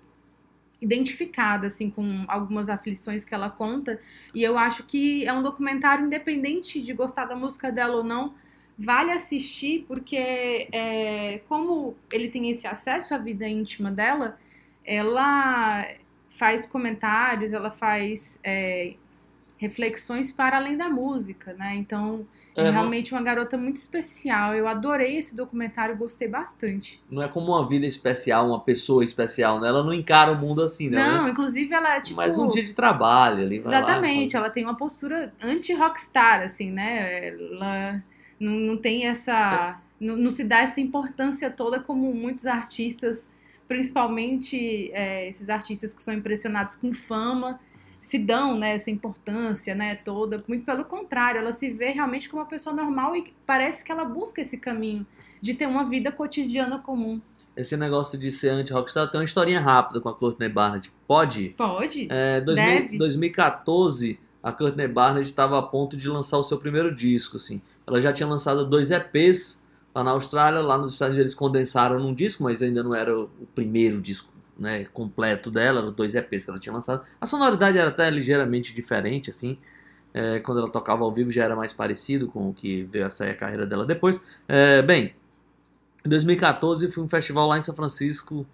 identificada 0.80 1.66
assim 1.66 1.90
com 1.90 2.24
algumas 2.28 2.68
aflições 2.68 3.24
que 3.24 3.34
ela 3.34 3.50
conta 3.50 4.00
e 4.34 4.42
eu 4.42 4.58
acho 4.58 4.84
que 4.84 5.26
é 5.26 5.32
um 5.32 5.42
documentário 5.42 6.04
independente 6.04 6.82
de 6.82 6.92
gostar 6.92 7.24
da 7.24 7.34
música 7.34 7.72
dela 7.72 7.96
ou 7.96 8.04
não 8.04 8.34
vale 8.78 9.10
assistir 9.10 9.84
porque 9.88 10.68
é, 10.70 11.40
como 11.48 11.96
ele 12.12 12.28
tem 12.28 12.50
esse 12.50 12.66
acesso 12.66 13.14
à 13.14 13.18
vida 13.18 13.48
íntima 13.48 13.90
dela 13.90 14.38
ela 14.84 15.86
faz 16.28 16.66
comentários 16.66 17.54
ela 17.54 17.70
faz 17.70 18.38
é, 18.44 18.96
reflexões 19.56 20.30
para 20.30 20.58
além 20.58 20.76
da 20.76 20.90
música 20.90 21.54
né 21.54 21.74
então 21.74 22.26
é, 22.56 22.62
É, 22.62 22.64
não- 22.64 22.72
realmente 22.72 23.12
uma 23.12 23.22
garota 23.22 23.56
muito 23.58 23.76
especial 23.76 24.54
eu 24.54 24.66
adorei 24.66 25.18
esse 25.18 25.36
documentário 25.36 25.96
gostei 25.96 26.26
bastante 26.26 27.02
Não 27.10 27.22
é 27.22 27.28
como 27.28 27.48
uma 27.52 27.68
vida 27.68 27.84
especial, 27.86 28.48
uma 28.48 28.60
pessoa 28.60 29.04
especial, 29.04 29.60
né? 29.60 29.68
Ela 29.68 29.82
não 29.84 29.92
encara 29.92 30.32
o 30.32 30.36
mundo 30.36 30.62
assim, 30.62 30.88
né? 30.88 30.96
não 30.96 31.18
Ela- 31.18 31.30
inclusive 31.30 31.72
ela 31.74 31.96
é 31.96 32.00
tipo 32.00 32.16
Mas 32.16 32.38
um 32.38 32.48
dia 32.48 32.62
de 32.62 32.74
trabalho 32.74 33.42
ali. 33.44 33.58
lá, 33.60 33.66
Exatamente, 33.68 34.32
faz- 34.32 34.34
ela 34.42 34.50
tem 34.50 34.64
uma 34.64 34.76
postura 34.76 35.32
anti-rockstar, 35.42 36.40
assim, 36.42 36.70
né? 36.70 37.28
Ela 37.28 38.02
não, 38.40 38.52
não 38.52 38.76
tem 38.76 39.06
essa. 39.06 39.78
Não, 40.00 40.14
não 40.16 40.30
se 40.30 40.44
dá 40.44 40.58
essa 40.58 40.80
importância 40.80 41.50
toda 41.50 41.80
como 41.80 42.12
muitos 42.14 42.46
artistas, 42.46 43.26
principalmente 43.66 44.90
é, 44.92 45.28
esses 45.28 45.48
artistas 45.48 45.94
que 45.94 46.02
são 46.02 46.12
impressionados 46.14 46.74
com 46.76 46.92
fama, 46.92 47.58
se 48.00 48.18
dão 48.18 48.56
né, 48.56 48.74
essa 48.74 48.90
importância 48.90 49.74
né, 49.74 49.96
toda. 49.96 50.42
Muito 50.46 50.64
pelo 50.64 50.84
contrário, 50.84 51.40
ela 51.40 51.52
se 51.52 51.70
vê 51.70 51.90
realmente 51.90 52.28
como 52.28 52.42
uma 52.42 52.48
pessoa 52.48 52.74
normal 52.74 53.16
e 53.16 53.32
parece 53.44 53.84
que 53.84 53.90
ela 53.90 54.04
busca 54.04 54.40
esse 54.40 54.58
caminho 54.58 55.06
de 55.40 55.54
ter 55.54 55.66
uma 55.66 55.84
vida 55.84 56.12
cotidiana 56.12 56.78
comum. 56.78 57.20
Esse 57.56 57.76
negócio 57.76 58.18
de 58.18 58.30
ser 58.30 58.50
anti-rockstar 58.50 59.10
tem 59.10 59.18
uma 59.18 59.24
historinha 59.24 59.60
rápida 59.60 60.00
com 60.00 60.08
a 60.08 60.14
Courtney 60.14 60.48
Barnett. 60.48 60.92
Pode? 61.06 61.54
Pode? 61.56 62.06
É, 62.10 62.40
2000 62.40 62.82
Deve. 62.82 62.98
2014, 62.98 64.20
a 64.42 64.52
Courtney 64.52 64.86
Barnett 64.86 65.26
estava 65.26 65.58
a 65.58 65.62
ponto 65.62 65.96
de 65.96 66.08
lançar 66.08 66.36
o 66.36 66.44
seu 66.44 66.58
primeiro 66.58 66.94
disco, 66.94 67.38
assim. 67.38 67.62
Ela 67.86 68.00
já 68.00 68.12
tinha 68.12 68.28
lançado 68.28 68.64
dois 68.66 68.90
EPs 68.90 69.64
lá 69.94 70.04
na 70.04 70.10
Austrália, 70.10 70.60
lá 70.60 70.76
nos 70.76 70.92
Estados 70.92 71.14
Unidos 71.14 71.32
eles 71.32 71.34
condensaram 71.34 71.98
num 71.98 72.12
disco, 72.12 72.44
mas 72.44 72.60
ainda 72.60 72.82
não 72.82 72.94
era 72.94 73.18
o 73.18 73.28
primeiro 73.54 74.00
disco 74.02 74.35
né, 74.58 74.84
completo 74.86 75.50
dela, 75.50 75.80
eram 75.80 75.92
dois 75.92 76.14
EPs 76.14 76.44
que 76.44 76.50
ela 76.50 76.58
tinha 76.58 76.72
lançado. 76.72 77.02
A 77.20 77.26
sonoridade 77.26 77.78
era 77.78 77.88
até 77.88 78.08
ligeiramente 78.10 78.74
diferente, 78.74 79.30
assim. 79.30 79.58
É, 80.14 80.40
quando 80.40 80.58
ela 80.58 80.70
tocava 80.70 81.04
ao 81.04 81.12
vivo 81.12 81.30
já 81.30 81.44
era 81.44 81.54
mais 81.54 81.74
parecido 81.74 82.26
com 82.28 82.48
o 82.48 82.54
que 82.54 82.84
veio 82.84 83.04
a 83.04 83.10
sair 83.10 83.30
a 83.30 83.34
carreira 83.34 83.66
dela 83.66 83.84
depois. 83.84 84.18
É, 84.48 84.80
bem, 84.80 85.14
em 86.04 86.08
2014 86.08 86.90
fui 86.90 87.02
um 87.02 87.08
festival 87.08 87.46
lá 87.46 87.58
em 87.58 87.60
São 87.60 87.74
Francisco 87.74 88.46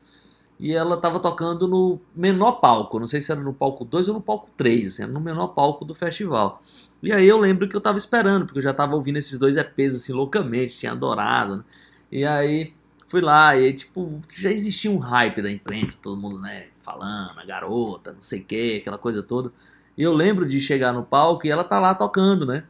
e 0.58 0.72
ela 0.72 0.96
tava 0.96 1.20
tocando 1.20 1.68
no 1.68 2.00
menor 2.14 2.52
palco, 2.52 2.98
não 2.98 3.06
sei 3.06 3.20
se 3.20 3.30
era 3.32 3.40
no 3.40 3.52
palco 3.52 3.84
2 3.84 4.08
ou 4.08 4.14
no 4.14 4.20
palco 4.20 4.48
3, 4.56 4.88
assim, 4.88 5.04
no 5.06 5.20
menor 5.20 5.48
palco 5.48 5.84
do 5.84 5.94
festival. 5.94 6.60
E 7.02 7.12
aí 7.12 7.26
eu 7.26 7.38
lembro 7.38 7.68
que 7.68 7.76
eu 7.76 7.80
tava 7.80 7.98
esperando, 7.98 8.46
porque 8.46 8.58
eu 8.58 8.62
já 8.62 8.72
tava 8.72 8.94
ouvindo 8.94 9.18
esses 9.18 9.38
dois 9.38 9.56
EPs 9.56 9.96
assim 9.96 10.12
loucamente, 10.12 10.78
tinha 10.78 10.92
adorado. 10.92 11.58
né? 11.58 11.64
E 12.10 12.24
aí 12.24 12.72
fui 13.12 13.20
lá 13.20 13.54
e 13.54 13.74
tipo, 13.74 14.18
já 14.34 14.50
existia 14.50 14.90
um 14.90 14.96
hype 14.96 15.42
da 15.42 15.50
imprensa, 15.50 15.98
todo 16.00 16.18
mundo, 16.18 16.40
né, 16.40 16.68
falando, 16.80 17.38
a 17.38 17.44
garota, 17.44 18.10
não 18.14 18.22
sei 18.22 18.40
o 18.40 18.44
que, 18.44 18.78
aquela 18.78 18.96
coisa 18.96 19.22
toda. 19.22 19.52
E 19.98 20.02
eu 20.02 20.14
lembro 20.14 20.46
de 20.46 20.58
chegar 20.58 20.94
no 20.94 21.02
palco 21.02 21.46
e 21.46 21.50
ela 21.50 21.62
tá 21.62 21.78
lá 21.78 21.94
tocando, 21.94 22.46
né? 22.46 22.64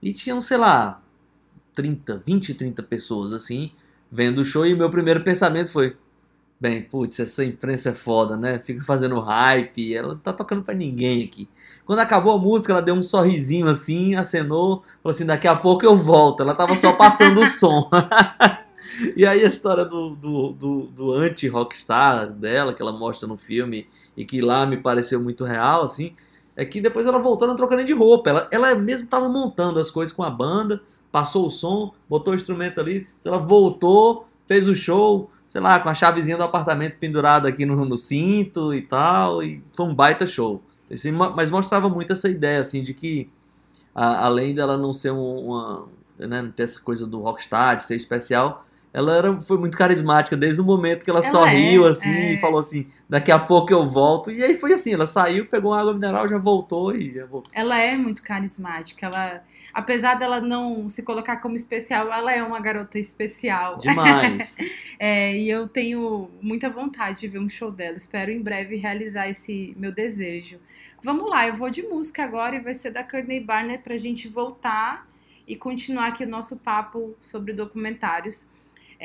E 0.00 0.14
tinham, 0.14 0.40
sei 0.40 0.56
lá, 0.56 1.02
30, 1.74 2.22
20, 2.24 2.54
30 2.54 2.82
pessoas 2.84 3.34
assim, 3.34 3.70
vendo 4.10 4.38
o 4.38 4.44
show 4.44 4.66
e 4.66 4.74
meu 4.74 4.88
primeiro 4.88 5.22
pensamento 5.22 5.70
foi: 5.70 5.94
bem, 6.58 6.82
putz, 6.82 7.20
essa 7.20 7.44
imprensa 7.44 7.90
é 7.90 7.92
foda, 7.92 8.34
né? 8.34 8.58
Fica 8.60 8.82
fazendo 8.82 9.20
hype, 9.20 9.94
ela 9.94 10.14
não 10.14 10.18
tá 10.18 10.32
tocando 10.32 10.62
pra 10.62 10.72
ninguém 10.72 11.22
aqui. 11.22 11.46
Quando 11.84 11.98
acabou 11.98 12.32
a 12.32 12.38
música, 12.38 12.72
ela 12.72 12.80
deu 12.80 12.94
um 12.94 13.02
sorrisinho 13.02 13.68
assim, 13.68 14.14
acenou, 14.14 14.82
falou 15.02 15.10
assim: 15.10 15.26
daqui 15.26 15.46
a 15.46 15.54
pouco 15.54 15.84
eu 15.84 15.94
volto. 15.94 16.42
Ela 16.42 16.54
tava 16.54 16.74
só 16.76 16.94
passando 16.94 17.42
o 17.42 17.46
som. 17.46 17.90
e 19.16 19.26
aí 19.26 19.44
a 19.44 19.48
história 19.48 19.84
do, 19.84 20.10
do, 20.16 20.52
do, 20.52 20.82
do 20.86 21.12
anti-rockstar 21.12 22.30
dela, 22.30 22.72
que 22.74 22.82
ela 22.82 22.92
mostra 22.92 23.26
no 23.28 23.36
filme 23.36 23.86
e 24.16 24.24
que 24.24 24.40
lá 24.40 24.66
me 24.66 24.76
pareceu 24.76 25.20
muito 25.22 25.44
real, 25.44 25.82
assim, 25.84 26.14
é 26.56 26.64
que 26.64 26.80
depois 26.80 27.06
ela 27.06 27.18
voltou 27.18 27.48
não 27.48 27.56
trocando 27.56 27.84
de 27.84 27.92
roupa. 27.92 28.30
Ela, 28.30 28.48
ela 28.50 28.74
mesmo 28.74 29.06
tava 29.06 29.28
montando 29.28 29.78
as 29.78 29.90
coisas 29.90 30.14
com 30.14 30.22
a 30.22 30.30
banda, 30.30 30.80
passou 31.10 31.46
o 31.46 31.50
som, 31.50 31.92
botou 32.08 32.32
o 32.32 32.36
instrumento 32.36 32.80
ali, 32.80 33.06
ela 33.24 33.38
voltou, 33.38 34.26
fez 34.46 34.68
o 34.68 34.74
show, 34.74 35.30
sei 35.46 35.60
lá, 35.60 35.80
com 35.80 35.88
a 35.88 35.94
chavezinha 35.94 36.36
do 36.36 36.42
apartamento 36.42 36.98
pendurada 36.98 37.48
aqui 37.48 37.64
no, 37.64 37.84
no 37.84 37.96
cinto 37.96 38.74
e 38.74 38.82
tal, 38.82 39.42
e 39.42 39.62
foi 39.72 39.86
um 39.86 39.94
baita 39.94 40.26
show. 40.26 40.62
Esse, 40.90 41.10
mas 41.10 41.48
mostrava 41.50 41.88
muito 41.88 42.12
essa 42.12 42.28
ideia, 42.28 42.60
assim, 42.60 42.82
de 42.82 42.92
que 42.92 43.30
a, 43.94 44.26
além 44.26 44.54
dela 44.54 44.76
não 44.76 44.92
ser 44.92 45.10
um- 45.12 45.46
uma, 45.46 45.86
né, 46.18 46.42
não 46.42 46.50
ter 46.50 46.64
essa 46.64 46.80
coisa 46.80 47.06
do 47.06 47.20
rockstar, 47.20 47.76
de 47.76 47.82
ser 47.84 47.94
especial, 47.96 48.62
ela 48.92 49.16
era, 49.16 49.40
foi 49.40 49.56
muito 49.56 49.76
carismática 49.76 50.36
desde 50.36 50.60
o 50.60 50.64
momento 50.64 51.04
que 51.04 51.10
ela, 51.10 51.20
Ela 51.20 51.30
sorriu, 51.30 51.86
é, 51.86 51.90
assim, 51.90 52.10
é. 52.10 52.34
e 52.34 52.38
falou 52.38 52.58
assim, 52.58 52.86
daqui 53.08 53.32
a 53.32 53.38
pouco 53.38 53.72
eu 53.72 53.84
volto, 53.84 54.30
e 54.30 54.42
aí 54.42 54.54
foi 54.54 54.74
assim, 54.74 54.92
ela 54.92 55.06
saiu, 55.06 55.46
pegou 55.46 55.72
uma 55.72 55.80
água 55.80 55.94
mineral, 55.94 56.28
já 56.28 56.36
voltou 56.36 56.94
e 56.94 57.14
já 57.14 57.24
voltou. 57.24 57.50
Ela 57.54 57.78
é 57.78 57.96
muito 57.96 58.22
carismática. 58.22 59.06
Ela, 59.06 59.42
apesar 59.72 60.16
dela 60.16 60.40
não 60.40 60.90
se 60.90 61.02
colocar 61.02 61.38
como 61.38 61.56
especial, 61.56 62.12
ela 62.12 62.34
é 62.34 62.42
uma 62.42 62.60
garota 62.60 62.98
especial. 62.98 63.78
Demais. 63.78 64.56
É, 65.04 65.36
e 65.36 65.50
eu 65.50 65.66
tenho 65.66 66.30
muita 66.40 66.70
vontade 66.70 67.22
de 67.22 67.26
ver 67.26 67.40
um 67.40 67.48
show 67.48 67.72
dela. 67.72 67.96
Espero 67.96 68.30
em 68.30 68.40
breve 68.40 68.76
realizar 68.76 69.28
esse 69.28 69.74
meu 69.76 69.90
desejo. 69.90 70.60
Vamos 71.02 71.28
lá, 71.28 71.48
eu 71.48 71.56
vou 71.56 71.68
de 71.70 71.82
música 71.82 72.22
agora 72.22 72.54
e 72.54 72.60
vai 72.60 72.72
ser 72.72 72.92
da 72.92 73.02
Courtney 73.02 73.40
Barnett 73.40 73.82
pra 73.82 73.98
gente 73.98 74.28
voltar 74.28 75.04
e 75.44 75.56
continuar 75.56 76.06
aqui 76.06 76.22
o 76.22 76.28
nosso 76.28 76.56
papo 76.56 77.16
sobre 77.20 77.52
documentários. 77.52 78.46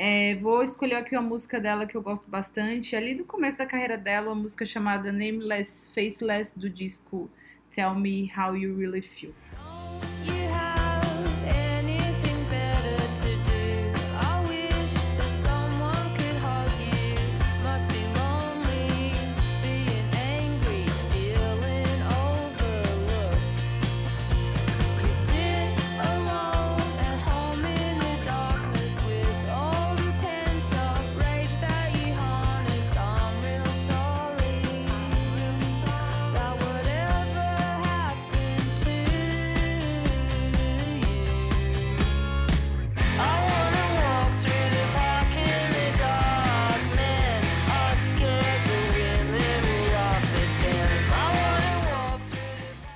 É, 0.00 0.36
vou 0.36 0.62
escolher 0.62 0.94
aqui 0.94 1.16
uma 1.16 1.28
música 1.28 1.58
dela 1.58 1.84
que 1.84 1.96
eu 1.96 2.00
gosto 2.00 2.30
bastante, 2.30 2.94
ali 2.94 3.16
do 3.16 3.24
começo 3.24 3.58
da 3.58 3.66
carreira 3.66 3.98
dela, 3.98 4.28
uma 4.28 4.42
música 4.42 4.64
chamada 4.64 5.10
Nameless 5.10 5.90
Faceless 5.92 6.56
do 6.56 6.70
disco 6.70 7.28
Tell 7.68 7.96
Me 7.96 8.30
How 8.38 8.56
You 8.56 8.78
Really 8.78 9.02
Feel. 9.02 9.34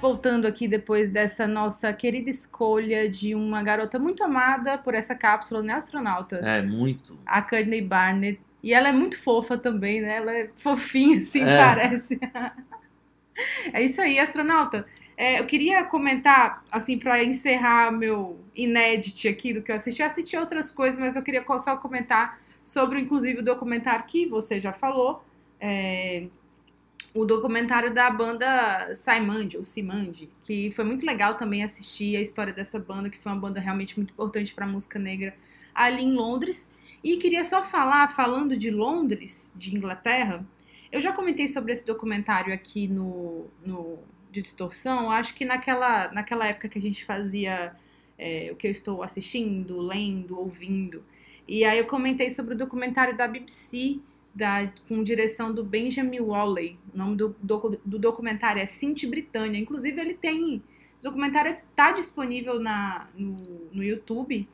Voltando 0.02 0.46
aqui 0.48 0.66
depois 0.66 1.08
dessa 1.08 1.46
nossa 1.46 1.92
querida 1.92 2.28
escolha 2.28 3.08
de 3.08 3.36
uma 3.36 3.62
garota 3.62 4.00
muito 4.00 4.24
amada 4.24 4.76
por 4.76 4.94
essa 4.94 5.14
cápsula, 5.14 5.62
né, 5.62 5.74
astronauta? 5.74 6.36
É, 6.42 6.60
muito. 6.60 7.16
A 7.24 7.40
Courtney 7.40 7.80
Barnett. 7.80 8.40
E 8.64 8.74
ela 8.74 8.88
é 8.88 8.92
muito 8.92 9.16
fofa 9.16 9.56
também, 9.56 10.00
né? 10.02 10.16
Ela 10.16 10.32
é 10.36 10.50
fofinha, 10.56 11.20
assim, 11.20 11.42
É. 11.42 11.56
parece. 11.56 12.20
é 13.72 13.82
isso 13.82 14.00
aí, 14.00 14.18
astronauta. 14.18 14.84
É, 15.16 15.38
eu 15.38 15.46
queria 15.46 15.84
comentar, 15.84 16.64
assim, 16.70 16.98
para 16.98 17.22
encerrar 17.22 17.92
meu 17.92 18.40
inédito 18.56 19.28
aqui 19.28 19.52
do 19.54 19.62
que 19.62 19.70
eu 19.70 19.76
assisti. 19.76 20.02
Eu 20.02 20.06
assisti 20.06 20.36
outras 20.36 20.72
coisas, 20.72 20.98
mas 20.98 21.14
eu 21.14 21.22
queria 21.22 21.44
só 21.58 21.76
comentar 21.76 22.40
sobre, 22.64 23.00
inclusive, 23.00 23.38
o 23.38 23.44
documentário 23.44 24.04
que 24.06 24.26
você 24.26 24.58
já 24.58 24.72
falou. 24.72 25.24
É, 25.60 26.24
o 27.14 27.24
documentário 27.24 27.92
da 27.92 28.10
banda 28.10 28.94
Saimandi, 28.94 29.58
ou 29.58 29.64
Simandi, 29.64 30.30
que 30.44 30.70
foi 30.72 30.84
muito 30.84 31.04
legal 31.04 31.36
também 31.36 31.62
assistir 31.62 32.16
a 32.16 32.20
história 32.20 32.52
dessa 32.52 32.78
banda, 32.78 33.10
que 33.10 33.18
foi 33.18 33.32
uma 33.32 33.40
banda 33.40 33.60
realmente 33.60 33.98
muito 33.98 34.12
importante 34.12 34.54
para 34.54 34.64
a 34.64 34.68
música 34.68 34.98
negra 34.98 35.34
ali 35.74 36.02
em 36.02 36.14
Londres. 36.14 36.72
E 37.04 37.16
queria 37.16 37.44
só 37.44 37.62
falar, 37.62 38.08
falando 38.08 38.56
de 38.56 38.70
Londres, 38.70 39.52
de 39.54 39.76
Inglaterra, 39.76 40.44
eu 40.90 41.00
já 41.00 41.12
comentei 41.12 41.48
sobre 41.48 41.72
esse 41.72 41.86
documentário 41.86 42.52
aqui 42.52 42.86
no, 42.86 43.46
no 43.64 43.98
de 44.30 44.40
distorção. 44.40 45.10
Acho 45.10 45.34
que 45.34 45.44
naquela, 45.44 46.10
naquela 46.12 46.46
época 46.46 46.68
que 46.68 46.78
a 46.78 46.82
gente 46.82 47.04
fazia 47.04 47.74
é, 48.18 48.50
o 48.52 48.56
que 48.56 48.66
eu 48.66 48.70
estou 48.70 49.02
assistindo, 49.02 49.80
lendo, 49.80 50.38
ouvindo. 50.38 51.04
E 51.46 51.64
aí 51.64 51.78
eu 51.78 51.86
comentei 51.86 52.30
sobre 52.30 52.54
o 52.54 52.56
documentário 52.56 53.16
da 53.16 53.26
BBC, 53.26 54.00
da, 54.34 54.72
com 54.88 55.02
direção 55.02 55.52
do 55.52 55.64
Benjamin 55.64 56.20
Walley. 56.20 56.78
O 56.94 56.98
nome 56.98 57.16
do, 57.16 57.36
do, 57.42 57.80
do 57.84 57.98
documentário 57.98 58.60
é 58.60 58.66
Cinti 58.66 59.06
Britânia. 59.06 59.58
Inclusive, 59.58 60.00
ele 60.00 60.14
tem. 60.14 60.62
O 61.00 61.02
documentário 61.02 61.56
está 61.70 61.92
disponível 61.92 62.58
na, 62.60 63.08
no, 63.16 63.36
no 63.72 63.82
YouTube. 63.82 64.48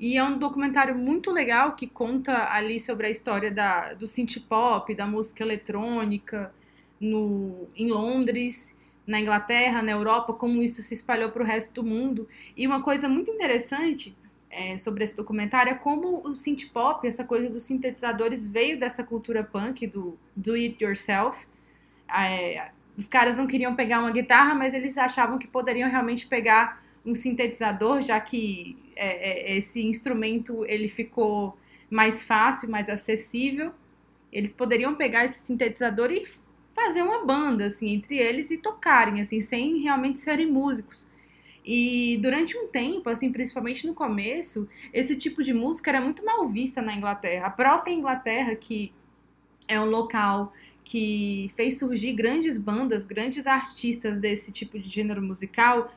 E 0.00 0.16
é 0.16 0.22
um 0.22 0.38
documentário 0.38 0.96
muito 0.96 1.32
legal 1.32 1.74
que 1.74 1.86
conta 1.86 2.52
ali 2.52 2.78
sobre 2.78 3.08
a 3.08 3.10
história 3.10 3.50
da, 3.50 3.94
do 3.94 4.06
synth 4.06 4.38
pop, 4.48 4.94
da 4.94 5.06
música 5.06 5.42
eletrônica 5.42 6.54
no, 7.00 7.68
em 7.76 7.90
Londres, 7.90 8.76
na 9.04 9.20
Inglaterra, 9.20 9.82
na 9.82 9.90
Europa, 9.90 10.32
como 10.32 10.62
isso 10.62 10.82
se 10.82 10.94
espalhou 10.94 11.30
para 11.30 11.42
o 11.42 11.46
resto 11.46 11.74
do 11.74 11.82
mundo. 11.82 12.28
E 12.56 12.66
uma 12.66 12.82
coisa 12.82 13.08
muito 13.08 13.30
interessante 13.30 14.16
é, 14.50 14.78
sobre 14.78 15.04
esse 15.04 15.16
documentário 15.16 15.70
é 15.70 15.74
como 15.74 16.26
o 16.26 16.34
synth 16.34 16.70
pop, 16.72 17.06
essa 17.06 17.24
coisa 17.24 17.52
dos 17.52 17.64
sintetizadores, 17.64 18.48
veio 18.48 18.78
dessa 18.78 19.04
cultura 19.04 19.44
punk, 19.44 19.86
do 19.86 20.18
do 20.34 20.54
it 20.54 20.82
yourself. 20.82 21.46
É, 22.08 22.70
os 22.96 23.06
caras 23.06 23.36
não 23.36 23.46
queriam 23.46 23.74
pegar 23.76 24.00
uma 24.00 24.10
guitarra, 24.10 24.54
mas 24.54 24.74
eles 24.74 24.96
achavam 24.98 25.38
que 25.38 25.46
poderiam 25.46 25.88
realmente 25.88 26.26
pegar 26.26 26.82
um 27.04 27.14
sintetizador, 27.14 28.02
já 28.02 28.20
que 28.20 28.76
é, 28.96 29.52
é, 29.52 29.56
esse 29.56 29.86
instrumento 29.86 30.64
ele 30.66 30.88
ficou 30.88 31.56
mais 31.90 32.24
fácil, 32.24 32.68
mais 32.68 32.88
acessível. 32.88 33.72
Eles 34.32 34.52
poderiam 34.52 34.94
pegar 34.94 35.24
esse 35.24 35.46
sintetizador 35.46 36.10
e 36.10 36.26
fazer 36.74 37.02
uma 37.02 37.24
banda 37.24 37.66
assim 37.66 37.90
entre 37.90 38.18
eles 38.18 38.50
e 38.50 38.58
tocarem 38.58 39.20
assim, 39.20 39.40
sem 39.40 39.78
realmente 39.78 40.18
serem 40.18 40.50
músicos. 40.50 41.06
E 41.70 42.16
durante 42.22 42.56
um 42.56 42.66
tempo, 42.66 43.10
assim, 43.10 43.30
principalmente 43.30 43.86
no 43.86 43.92
começo, 43.92 44.66
esse 44.90 45.18
tipo 45.18 45.42
de 45.42 45.52
música 45.52 45.90
era 45.90 46.00
muito 46.00 46.24
mal 46.24 46.48
vista 46.48 46.80
na 46.80 46.96
Inglaterra. 46.96 47.48
A 47.48 47.50
própria 47.50 47.92
Inglaterra, 47.92 48.54
que 48.54 48.90
é 49.68 49.78
um 49.78 49.84
local 49.84 50.50
que 50.82 51.52
fez 51.54 51.78
surgir 51.78 52.14
grandes 52.14 52.58
bandas, 52.58 53.04
grandes 53.04 53.46
artistas 53.46 54.18
desse 54.18 54.50
tipo 54.50 54.78
de 54.78 54.88
gênero 54.88 55.20
musical, 55.20 55.94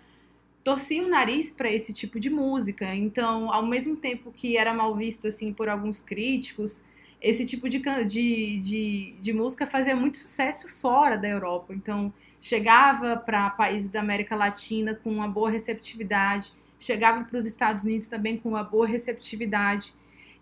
torcia 0.62 1.02
o 1.06 1.08
nariz 1.08 1.50
para 1.50 1.72
esse 1.72 1.94
tipo 1.94 2.20
de 2.20 2.30
música. 2.30 2.94
Então, 2.94 3.50
ao 3.50 3.66
mesmo 3.66 3.96
tempo 3.96 4.30
que 4.30 4.58
era 4.58 4.74
mal 4.74 4.94
visto 4.94 5.30
assim 5.30 5.54
por 5.54 5.70
alguns 5.70 6.04
críticos, 6.04 6.84
esse 7.22 7.46
tipo 7.46 7.70
de, 7.70 7.80
de, 7.80 8.60
de, 8.60 9.16
de 9.22 9.32
música 9.32 9.66
fazia 9.66 9.96
muito 9.96 10.18
sucesso 10.18 10.68
fora 10.68 11.18
da 11.18 11.30
Europa. 11.30 11.74
Então, 11.74 12.14
chegava 12.42 13.16
para 13.16 13.52
países 13.52 13.92
da 13.92 14.00
América 14.00 14.36
Latina 14.36 14.96
com 14.96 15.12
uma 15.12 15.28
boa 15.28 15.50
receptividade, 15.50 16.52
chegava 16.80 17.24
para 17.24 17.38
os 17.38 17.46
Estados 17.46 17.84
Unidos 17.84 18.08
também 18.08 18.36
com 18.36 18.50
uma 18.50 18.64
boa 18.64 18.88
receptividade. 18.88 19.94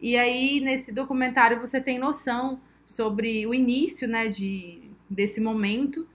E 0.02 0.16
aí, 0.16 0.62
nesse 0.62 0.94
documentário, 0.94 1.60
você 1.60 1.82
tem 1.82 2.00
noção 2.00 2.62
sobre 2.86 3.46
o 3.46 3.54
início 3.54 4.08
né, 4.08 4.30
de, 4.30 4.80
desse 5.10 5.42
momento, 5.42 6.08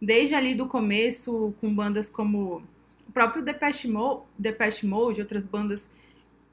desde 0.00 0.34
ali 0.34 0.54
do 0.54 0.66
começo, 0.66 1.54
com 1.60 1.72
bandas 1.72 2.08
como 2.08 2.62
o 3.06 3.12
próprio 3.12 3.44
Depeche 3.44 3.88
Mode, 3.88 4.22
Depeche 4.38 4.86
Mode 4.86 5.20
outras 5.20 5.44
bandas 5.44 5.92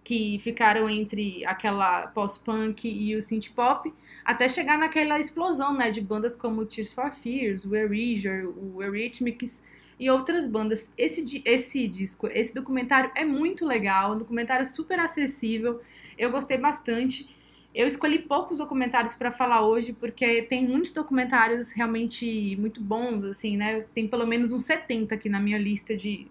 que 0.03 0.37
ficaram 0.39 0.89
entre 0.89 1.45
aquela 1.45 2.07
pós-punk 2.07 2.87
e 2.87 3.15
o 3.15 3.21
synth 3.21 3.51
pop, 3.55 3.91
até 4.25 4.49
chegar 4.49 4.77
naquela 4.77 5.19
explosão, 5.19 5.73
né, 5.73 5.91
de 5.91 6.01
bandas 6.01 6.35
como 6.35 6.65
Tears 6.65 6.91
for 6.91 7.11
Fears, 7.11 7.65
o 7.65 7.75
Erasure, 7.75 8.45
o 8.45 8.83
Eurythmics 8.83 9.63
e 9.99 10.09
outras 10.09 10.45
bandas. 10.45 10.91
Esse, 10.97 11.41
esse 11.45 11.87
disco, 11.87 12.27
esse 12.27 12.53
documentário 12.53 13.11
é 13.15 13.23
muito 13.23 13.65
legal, 13.65 14.15
um 14.15 14.17
documentário 14.17 14.65
super 14.65 14.99
acessível, 14.99 15.81
eu 16.17 16.31
gostei 16.31 16.57
bastante. 16.57 17.33
Eu 17.73 17.87
escolhi 17.87 18.19
poucos 18.19 18.59
documentários 18.59 19.15
para 19.15 19.31
falar 19.31 19.65
hoje, 19.65 19.93
porque 19.93 20.43
tem 20.43 20.67
muitos 20.67 20.93
documentários 20.93 21.71
realmente 21.71 22.55
muito 22.57 22.79
bons, 22.79 23.23
assim, 23.23 23.57
né? 23.57 23.81
Tem 23.95 24.07
pelo 24.07 24.27
menos 24.27 24.53
uns 24.53 24.65
70 24.65 25.15
aqui 25.15 25.27
na 25.27 25.39
minha 25.39 25.57
lista 25.57 25.97
de 25.97 26.27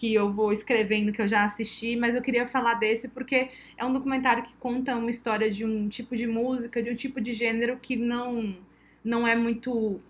que 0.00 0.14
eu 0.14 0.32
vou 0.32 0.50
escrevendo 0.50 1.12
que 1.12 1.20
eu 1.20 1.28
já 1.28 1.44
assisti, 1.44 1.94
mas 1.94 2.14
eu 2.14 2.22
queria 2.22 2.46
falar 2.46 2.72
desse 2.72 3.10
porque 3.10 3.50
é 3.76 3.84
um 3.84 3.92
documentário 3.92 4.42
que 4.42 4.54
conta 4.54 4.96
uma 4.96 5.10
história 5.10 5.50
de 5.50 5.62
um 5.62 5.90
tipo 5.90 6.16
de 6.16 6.26
música, 6.26 6.82
de 6.82 6.90
um 6.90 6.94
tipo 6.94 7.20
de 7.20 7.32
gênero 7.34 7.76
que 7.76 7.96
não 7.96 8.56
não 9.04 9.28
é 9.28 9.36
muito 9.36 10.00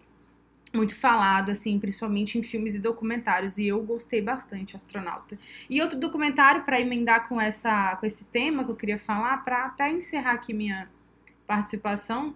muito 0.72 0.95
falado 0.95 1.51
assim, 1.51 1.80
principalmente 1.80 2.38
em 2.38 2.43
filmes 2.45 2.76
e 2.76 2.78
documentários, 2.78 3.59
e 3.59 3.66
eu 3.66 3.82
gostei 3.82 4.22
bastante, 4.22 4.76
Astronauta. 4.76 5.36
E 5.68 5.82
outro 5.82 5.99
documentário 5.99 6.62
para 6.62 6.80
emendar 6.80 7.28
com 7.28 7.41
essa 7.41 7.97
com 7.97 8.07
esse 8.07 8.24
tema 8.26 8.64
que 8.64 8.70
eu 8.70 8.76
queria 8.76 8.99
falar, 8.99 9.45
para 9.45 9.64
até 9.64 9.91
encerrar 9.91 10.34
aqui 10.34 10.53
minha 10.55 10.88
participação, 11.49 12.32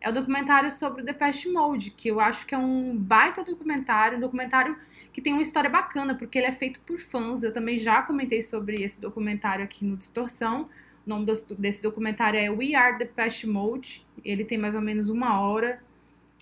é 0.00 0.10
o 0.10 0.12
documentário 0.12 0.70
sobre 0.70 1.02
o 1.02 1.04
Depeche 1.04 1.50
Mode, 1.50 1.90
que 1.90 2.08
eu 2.08 2.20
acho 2.20 2.46
que 2.46 2.54
é 2.54 2.58
um 2.58 2.96
baita 2.96 3.42
documentário, 3.42 4.18
um 4.18 4.20
documentário 4.20 4.76
que 5.12 5.20
tem 5.20 5.32
uma 5.32 5.42
história 5.42 5.70
bacana, 5.70 6.14
porque 6.14 6.38
ele 6.38 6.46
é 6.46 6.52
feito 6.52 6.80
por 6.80 7.00
fãs. 7.00 7.42
Eu 7.42 7.52
também 7.52 7.76
já 7.76 8.02
comentei 8.02 8.42
sobre 8.42 8.82
esse 8.82 9.00
documentário 9.00 9.64
aqui 9.64 9.84
no 9.84 9.96
Distorção. 9.96 10.68
O 11.06 11.08
nome 11.08 11.26
desse 11.58 11.82
documentário 11.82 12.38
é 12.38 12.50
We 12.50 12.74
Are 12.74 12.98
Depeche 12.98 13.46
Mode. 13.46 14.04
Ele 14.24 14.44
tem 14.44 14.58
mais 14.58 14.74
ou 14.74 14.80
menos 14.80 15.08
uma 15.08 15.40
hora. 15.40 15.82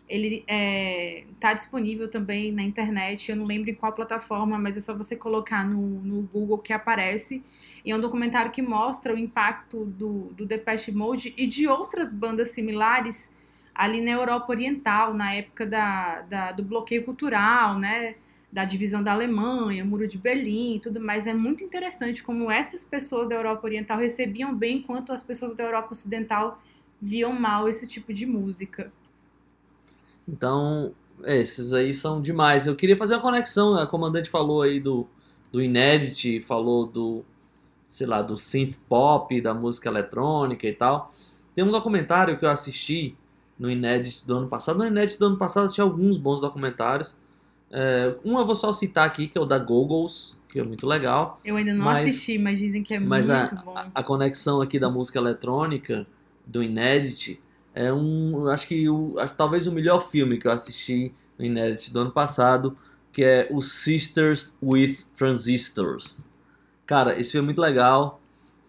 Ele 0.09 0.45
está 1.33 1.55
disponível 1.55 2.11
também 2.11 2.51
na 2.51 2.63
internet. 2.63 3.31
Eu 3.31 3.37
não 3.37 3.45
lembro 3.45 3.71
em 3.71 3.75
qual 3.75 3.93
plataforma, 3.93 4.59
mas 4.59 4.77
é 4.77 4.81
só 4.81 4.95
você 4.95 5.15
colocar 5.17 5.65
no, 5.65 5.81
no 5.81 6.23
Google 6.23 6.59
que 6.59 6.73
aparece. 6.73 7.43
E 7.85 7.93
é 7.93 7.97
um 7.97 8.01
documentário 8.01 8.51
que 8.51 8.61
mostra 8.61 9.15
o 9.15 9.19
impacto 9.19 9.85
do, 9.85 10.33
do 10.33 10.45
Depeche 10.45 10.93
Mode 10.93 11.33
e 11.37 11.47
de 11.47 11.69
outras 11.69 12.13
bandas 12.13 12.49
similares 12.51 13.33
ali 13.75 14.01
na 14.01 14.11
Europa 14.13 14.47
Oriental, 14.53 15.15
na 15.15 15.35
época 15.35 15.67
da, 15.67 16.23
da- 16.23 16.53
do 16.53 16.63
bloqueio 16.63 17.05
cultural, 17.05 17.79
né? 17.79 18.17
Da 18.53 18.65
divisão 18.65 19.03
da 19.03 19.13
Alemanha, 19.13 19.85
Muro 19.85 20.07
de 20.07 20.17
Berlim 20.19 20.79
tudo 20.81 21.01
mais. 21.01 21.27
É 21.27 21.35
muito 21.35 21.65
interessante 21.65 22.23
como 22.23 22.51
essas 22.51 22.85
pessoas 22.85 23.29
da 23.29 23.35
Europa 23.35 23.67
Oriental 23.67 23.99
recebiam 23.99 24.55
bem, 24.55 24.79
enquanto 24.79 25.13
as 25.13 25.23
pessoas 25.23 25.55
da 25.57 25.65
Europa 25.65 25.89
Ocidental 25.93 26.63
viam 27.03 27.33
mal 27.33 27.69
esse 27.69 27.87
tipo 27.89 28.13
de 28.15 28.27
música. 28.27 28.93
Então, 30.27 30.95
esses 31.25 31.73
aí 31.73 31.93
são 31.93 32.21
demais. 32.21 32.67
Eu 32.67 32.77
queria 32.77 32.97
fazer 32.97 33.15
uma 33.15 33.23
conexão. 33.23 33.77
A 33.79 33.87
comandante 33.87 34.31
falou 34.31 34.63
aí 34.63 34.81
do, 34.81 35.07
do 35.53 35.63
Inedit, 35.63 36.41
falou 36.41 36.87
do, 36.87 37.25
sei 37.89 38.07
lá, 38.07 38.23
do 38.23 38.37
synth 38.37 38.79
pop, 38.89 39.41
da 39.41 39.55
música 39.55 39.89
eletrônica 39.89 40.67
e 40.67 40.75
tal. 40.75 41.11
Tem 41.55 41.65
um 41.65 41.71
documentário 41.73 42.39
que 42.39 42.45
eu 42.45 42.51
assisti 42.51 43.17
no 43.59 43.71
Inedit 43.71 44.27
do 44.27 44.37
ano 44.39 44.49
passado. 44.49 44.79
No 44.79 44.87
Inedit 44.87 45.19
do 45.19 45.27
ano 45.27 45.37
passado 45.37 45.73
tinha 45.73 45.85
alguns 45.85 46.17
bons 46.19 46.41
documentários. 46.41 47.15
É, 47.71 48.15
um 48.25 48.39
eu 48.39 48.47
vou 48.47 48.55
só 48.55 48.73
citar 48.73 49.07
aqui, 49.07 49.27
que 49.29 49.37
é 49.37 49.41
o 49.41 49.45
da 49.45 49.59
Googles, 49.59 50.37
que 50.49 50.61
é 50.61 50.63
muito 50.63 50.87
legal. 50.87 51.39
Eu 51.45 51.57
ainda 51.57 51.73
não 51.75 51.85
Mas- 51.85 52.07
assisti, 52.07 52.39
mas 52.39 52.59
dizem 52.59 52.83
que 52.83 52.95
é 52.95 53.01
Mas 53.01 53.29
muito 53.29 53.55
a, 53.55 53.63
bom. 53.63 53.73
a, 53.77 53.91
a 53.95 54.03
conexão 54.03 54.61
aqui 54.61 54.79
da 54.79 54.89
música 54.89 55.19
eletrônica, 55.19 56.07
do 56.47 56.63
Inedit, 56.63 57.41
é 57.75 57.93
um. 57.93 58.47
Acho 58.49 58.69
que 58.69 58.89
o, 58.89 59.19
acho, 59.19 59.35
talvez 59.35 59.67
o 59.67 59.73
melhor 59.73 59.99
filme 60.01 60.39
que 60.39 60.47
eu 60.47 60.53
assisti 60.53 61.13
no 61.39 61.45
Inedit 61.45 61.93
do 61.93 62.01
ano 62.01 62.11
passado, 62.13 62.77
que 63.13 63.25
é 63.25 63.49
o 63.51 63.61
Sisters 63.61 64.55
with 64.63 64.99
Transistors. 65.17 66.27
Cara, 66.87 67.19
esse 67.19 67.33
filme 67.33 67.47
é 67.47 67.49
muito 67.49 67.61
legal. 67.61 68.21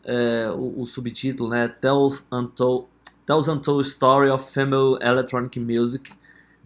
É, 0.03 0.49
o, 0.55 0.81
o 0.81 0.85
subtítulo, 0.85 1.49
né? 1.49 1.67
Tells 1.67 2.25
Untold, 2.31 2.85
Tells 3.25 3.49
Untold 3.49 3.87
Story 3.87 4.29
of 4.29 4.51
Female 4.51 4.97
Electronic 5.01 5.59
Music 5.59 6.11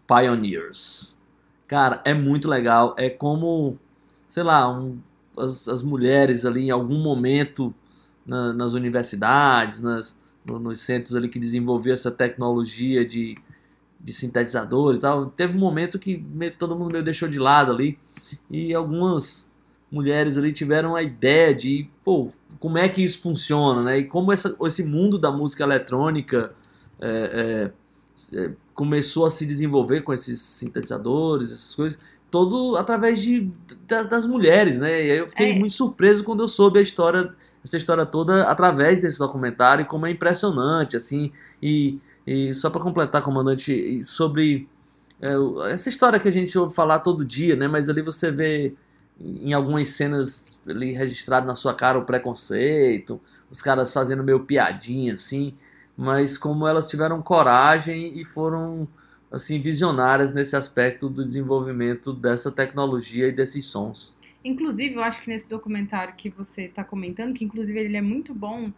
Pioneers. 0.08 1.18
Cara, 1.68 2.02
é 2.06 2.14
muito 2.14 2.48
legal. 2.50 2.96
É 2.98 3.10
como, 3.10 3.78
sei 4.28 4.44
lá, 4.44 4.70
um- 4.72 5.00
as, 5.38 5.68
as 5.70 5.84
mulheres 5.84 6.46
ali 6.46 6.66
em 6.68 6.72
algum 6.72 6.98
momento 7.00 7.74
na- 8.26 8.52
nas 8.54 8.74
universidades, 8.74 9.80
nas, 9.82 10.18
no- 10.46 10.60
nos 10.60 10.80
centros 10.82 11.16
ali 11.16 11.30
que 11.30 11.40
desenvolveu 11.40 11.94
essa 11.94 12.12
tecnologia 12.12 13.06
de, 13.06 13.36
de 14.00 14.14
sintetizadores 14.14 14.98
e 14.98 15.02
tal. 15.02 15.28
Teve 15.28 15.56
um 15.58 15.60
momento 15.60 16.00
que 16.00 16.24
todo 16.58 16.76
mundo 16.76 16.92
meio 16.92 17.04
deixou 17.04 17.30
de 17.30 17.40
lado 17.40 17.72
ali 17.72 17.98
e 18.50 18.74
algumas 18.74 19.50
mulheres 19.92 20.38
ali 20.38 20.52
tiveram 20.52 20.96
a 20.96 21.04
ideia 21.04 21.54
de, 21.54 21.90
pô, 22.04 22.32
como 22.60 22.78
é 22.78 22.90
que 22.90 23.04
isso 23.04 23.22
funciona, 23.22 23.82
né? 23.84 24.00
E 24.00 24.06
como 24.06 24.32
essa, 24.34 24.56
esse 24.66 24.84
mundo 24.84 25.18
da 25.18 25.32
música 25.32 25.64
eletrônica 25.64 26.52
é, 27.00 27.72
é, 28.34 28.38
é, 28.38 28.52
começou 28.74 29.26
a 29.26 29.30
se 29.30 29.46
desenvolver 29.46 30.02
com 30.02 30.12
esses 30.14 30.42
sintetizadores, 30.42 31.52
essas 31.52 31.76
coisas, 31.76 32.00
todo 32.30 32.76
através 32.78 33.22
de, 33.22 33.50
da- 33.88 34.04
das 34.04 34.26
mulheres, 34.26 34.78
né? 34.78 35.06
E 35.06 35.12
aí 35.12 35.18
eu 35.20 35.28
fiquei 35.30 35.52
É. 35.52 35.60
muito 35.60 35.74
surpreso 35.74 36.24
quando 36.24 36.44
eu 36.44 36.48
soube 36.48 36.80
a 36.80 36.82
história, 36.82 37.34
essa 37.64 37.78
história 37.78 38.06
toda 38.06 38.44
através 38.44 39.00
desse 39.00 39.18
documentário 39.20 39.86
como 39.86 40.06
é 40.06 40.12
impressionante, 40.12 40.96
assim. 40.98 41.32
E, 41.62 42.00
e 42.28 42.54
só 42.54 42.70
para 42.70 42.82
completar, 42.82 43.22
comandante, 43.22 44.04
sobre 44.04 44.68
é, 45.22 45.34
essa 45.72 45.90
história 45.90 46.20
que 46.20 46.28
a 46.28 46.32
gente 46.32 46.58
ouve 46.58 46.74
falar 46.76 47.00
todo 47.00 47.26
dia, 47.26 47.56
né? 47.56 47.68
Mas 47.68 47.90
ali 47.90 48.02
você 48.02 48.30
vê 48.32 48.76
em 49.20 49.54
algumas 49.54 49.90
cenas 49.90 50.60
ali 50.68 50.92
registrado 50.94 51.46
na 51.46 51.56
sua 51.56 51.74
cara 51.74 52.00
o 52.00 52.06
preconceito, 52.06 53.20
os 53.50 53.62
caras 53.62 53.92
fazendo 53.92 54.24
meio 54.24 54.42
piadinha, 54.42 55.14
assim 55.14 55.54
mas 56.02 56.38
como 56.38 56.66
elas 56.66 56.90
tiveram 56.90 57.22
coragem 57.22 58.18
e 58.18 58.24
foram 58.24 58.88
assim 59.30 59.60
visionárias 59.60 60.34
nesse 60.34 60.56
aspecto 60.56 61.10
do 61.10 61.26
desenvolvimento 61.26 62.14
dessa 62.14 62.50
tecnologia 62.50 63.28
e 63.28 63.34
desses 63.34 63.66
sons. 63.66 64.16
Inclusive, 64.44 64.96
eu 64.96 65.04
acho 65.04 65.22
que 65.22 65.28
nesse 65.28 65.50
documentário 65.50 66.14
que 66.16 66.30
você 66.30 66.64
está 66.64 66.86
comentando, 66.86 67.34
que 67.34 67.44
inclusive 67.44 67.78
ele 67.78 67.98
é 67.98 68.02
muito 68.02 68.34
bom, 68.34 68.72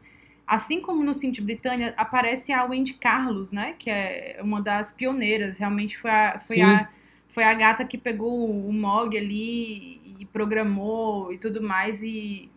assim 0.48 0.82
como 0.82 1.04
no 1.04 1.14
Cinti 1.14 1.44
Britânia, 1.44 1.94
aparece 1.96 2.52
a 2.52 2.66
Wendy 2.66 2.96
Carlos, 2.96 3.52
né? 3.52 3.76
Que 3.78 3.92
é 3.92 4.40
uma 4.42 4.60
das 4.60 4.92
pioneiras. 4.92 5.60
Realmente 5.60 6.00
foi 6.00 6.10
a, 6.10 6.40
foi 6.40 6.56
Sim. 6.56 6.64
a, 6.64 6.90
foi 7.30 7.44
a 7.44 7.54
gata 7.54 7.86
que 7.86 8.00
pegou 8.00 8.50
o 8.50 8.74
Mog 8.74 9.16
ali 9.16 10.01
e 10.22 10.26
programou 10.28 11.34
e 11.34 11.38
tudo 11.40 11.62
mais. 11.64 12.02
E 12.04 12.50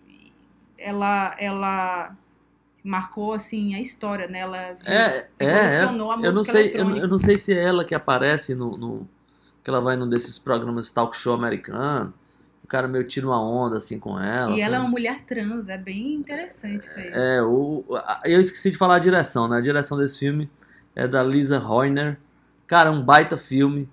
ela, 0.77 1.35
ela 1.39 2.15
marcou, 2.85 3.33
assim, 3.33 3.75
a 3.75 3.81
história, 3.81 4.29
né? 4.29 4.41
Ela 4.41 4.59
É, 4.85 4.95
é, 4.95 5.29
é. 5.39 5.55
revolucionou 5.55 6.11
a 6.13 6.17
música 6.19 6.29
Eu 6.29 6.35
não 6.35 6.45
sei, 6.45 6.71
eu, 6.75 6.97
eu 6.97 7.09
não 7.09 7.19
sei 7.19 7.39
se 7.39 7.55
é 7.55 7.65
ela 7.65 7.85
que 7.85 7.95
aparece 7.95 8.55
no, 8.55 8.77
no- 8.77 9.09
que 9.63 9.71
ela 9.71 9.81
vai 9.81 9.97
num 9.97 10.07
desses 10.07 10.39
programas 10.39 10.91
talk 10.91 11.17
show 11.17 11.33
americano. 11.35 12.13
O 12.63 12.67
cara 12.67 12.87
meio 12.87 13.05
tira 13.05 13.27
uma 13.27 13.41
onda 13.43 13.79
assim 13.79 13.99
com 13.99 14.19
ela. 14.21 14.53
E 14.53 14.61
ela 14.61 14.75
é 14.75 14.79
sabe? 14.79 14.85
uma 14.85 14.91
mulher 14.91 15.23
trans, 15.25 15.69
é 15.71 15.79
bem 15.79 16.15
interessante 16.15 16.85
isso 16.85 16.99
aí. 16.99 17.09
É, 17.13 17.43
o, 17.43 17.85
eu 18.25 18.41
esqueci 18.41 18.71
de 18.71 18.77
falar 18.77 18.97
a 18.97 18.99
direção, 18.99 19.49
né? 19.49 19.57
A 19.59 19.61
direção 19.63 19.97
desse 19.97 20.19
filme 20.19 20.51
é 20.95 21.09
da 21.09 21.23
Lisa 21.23 21.59
Horner. 21.59 22.19
Cara, 22.67 22.89
é 22.91 22.93
um 22.93 23.03
baita 23.03 23.37
filme. 23.39 23.89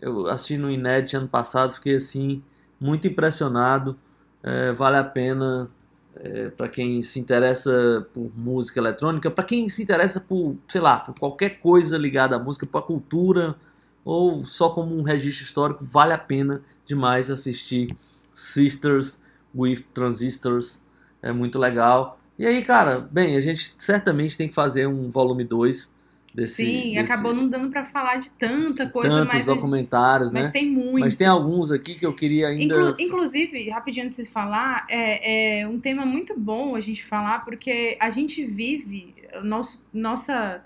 Eu 0.00 0.26
assisti 0.28 0.58
no 0.58 0.70
Inédit 0.70 1.16
ano 1.16 1.28
passado, 1.28 1.72
fiquei 1.74 1.96
assim, 1.96 2.42
muito 2.80 3.06
impressionado. 3.06 3.96
É, 4.42 4.72
vale 4.72 4.96
a 4.96 5.04
pena 5.04 5.68
é, 6.16 6.48
para 6.48 6.68
quem 6.68 7.02
se 7.02 7.18
interessa 7.18 8.06
por 8.12 8.30
música 8.36 8.80
eletrônica, 8.80 9.30
para 9.30 9.44
quem 9.44 9.68
se 9.68 9.82
interessa 9.82 10.20
por, 10.20 10.56
sei 10.68 10.80
lá, 10.80 11.00
por 11.00 11.14
qualquer 11.18 11.60
coisa 11.60 11.98
ligada 11.98 12.36
à 12.36 12.38
música, 12.38 12.66
por 12.66 12.82
cultura 12.82 13.56
ou 14.04 14.44
só 14.44 14.70
como 14.70 14.96
um 14.96 15.02
registro 15.02 15.44
histórico, 15.44 15.84
vale 15.84 16.12
a 16.12 16.18
pena 16.18 16.62
demais 16.84 17.28
assistir 17.28 17.88
Sisters 18.32 19.20
with 19.54 19.84
Transistors. 19.92 20.82
É 21.20 21.32
muito 21.32 21.58
legal. 21.58 22.20
E 22.38 22.46
aí, 22.46 22.62
cara, 22.64 23.00
bem, 23.00 23.36
a 23.36 23.40
gente 23.40 23.74
certamente 23.78 24.36
tem 24.36 24.48
que 24.48 24.54
fazer 24.54 24.86
um 24.86 25.10
volume 25.10 25.42
2 25.42 25.90
desse. 26.36 26.64
Sim, 26.66 26.92
desse- 26.94 26.98
acabou 27.12 27.34
não 27.34 27.48
dando 27.48 27.70
pra 27.70 27.82
falar 27.82 28.16
de 28.16 28.30
tanta 28.32 28.86
coisa, 28.88 29.20
tantos 29.20 29.34
mas, 29.36 29.46
documentários, 29.46 30.30
mas 30.30 30.46
né? 30.46 30.52
tem 30.52 30.70
muito. 30.70 31.00
Mas 31.00 31.16
tem 31.16 31.26
alguns 31.26 31.72
aqui 31.72 31.94
que 31.94 32.04
eu 32.04 32.12
queria 32.12 32.48
ainda. 32.48 32.62
Inclu- 32.90 32.94
inclusive, 33.00 33.70
rapidinho 33.70 34.04
antes 34.04 34.18
de 34.18 34.26
falar, 34.30 34.86
é, 34.88 35.60
é 35.62 35.66
um 35.66 35.80
tema 35.80 36.04
muito 36.04 36.38
bom 36.38 36.76
a 36.76 36.80
gente 36.80 37.02
falar, 37.04 37.44
porque 37.44 37.96
a 37.98 38.10
gente 38.10 38.44
vive, 38.44 39.14
nosso 39.42 39.82
nossa 39.92 40.62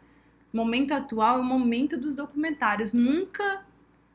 momento 0.52 0.92
atual 0.92 1.38
é 1.38 1.40
o 1.40 1.44
momento 1.44 1.96
dos 1.96 2.16
documentários. 2.16 2.92
Nunca 2.92 3.62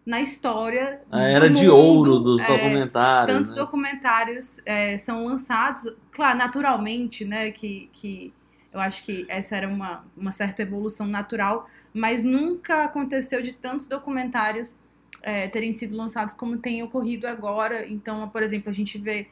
na 0.06 0.22
história. 0.22 1.02
A 1.10 1.22
era 1.24 1.50
de 1.50 1.68
ouro 1.70 2.20
dos 2.20 2.42
é, 2.42 2.46
documentários. 2.48 3.36
tantos 3.38 3.56
né? 3.56 3.62
documentários 3.62 4.62
é, 4.66 4.98
são 4.98 5.26
lançados, 5.26 5.92
claro, 6.12 6.38
naturalmente, 6.38 7.24
né? 7.24 7.50
Que, 7.52 7.90
que 7.94 8.34
eu 8.76 8.82
acho 8.82 9.06
que 9.06 9.26
essa 9.30 9.56
era 9.56 9.70
uma, 9.70 10.06
uma 10.18 10.34
certa 10.34 10.62
evolução 10.62 11.08
natural, 11.08 11.70
mas 11.94 12.26
nunca 12.26 12.84
aconteceu 12.84 13.42
de 13.42 13.54
tantos 13.54 13.88
documentários 13.88 14.78
é, 15.22 15.48
terem 15.48 15.72
sido 15.72 15.96
lançados 15.96 16.34
como 16.34 16.58
tem 16.58 16.84
ocorrido 16.84 17.26
agora. 17.26 17.88
Então, 17.88 18.28
por 18.28 18.44
exemplo, 18.44 18.70
a 18.70 18.74
gente 18.74 18.98
vê 18.98 19.30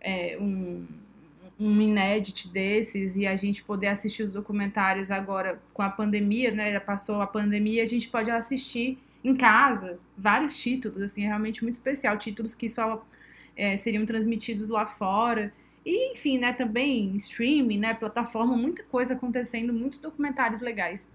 é, 0.00 0.38
um, 0.40 0.86
um 1.60 1.78
inédit 1.78 2.48
desses 2.48 3.16
e 3.16 3.26
a 3.26 3.36
gente 3.36 3.62
poder 3.62 3.88
assistir 3.88 4.22
os 4.22 4.32
documentários 4.32 5.10
agora 5.10 5.60
com 5.74 5.82
a 5.82 5.90
pandemia, 5.90 6.50
né? 6.50 6.72
Já 6.72 6.80
passou 6.80 7.20
a 7.20 7.26
pandemia, 7.26 7.82
a 7.82 7.86
gente 7.86 8.08
pode 8.08 8.30
assistir 8.30 8.98
em 9.22 9.36
casa 9.36 9.98
vários 10.16 10.56
títulos, 10.56 11.02
assim, 11.02 11.24
é 11.24 11.26
realmente 11.26 11.62
muito 11.62 11.74
especial, 11.74 12.16
títulos 12.16 12.54
que 12.54 12.66
só 12.66 13.04
é, 13.54 13.76
seriam 13.76 14.06
transmitidos 14.06 14.68
lá 14.68 14.86
fora. 14.86 15.52
E, 15.86 16.10
enfim, 16.10 16.36
né, 16.36 16.52
também 16.52 17.14
streaming, 17.14 17.78
né, 17.78 17.94
plataforma, 17.94 18.56
muita 18.56 18.82
coisa 18.82 19.14
acontecendo, 19.14 19.72
muitos 19.72 20.00
documentários 20.00 20.60
legais. 20.60 21.08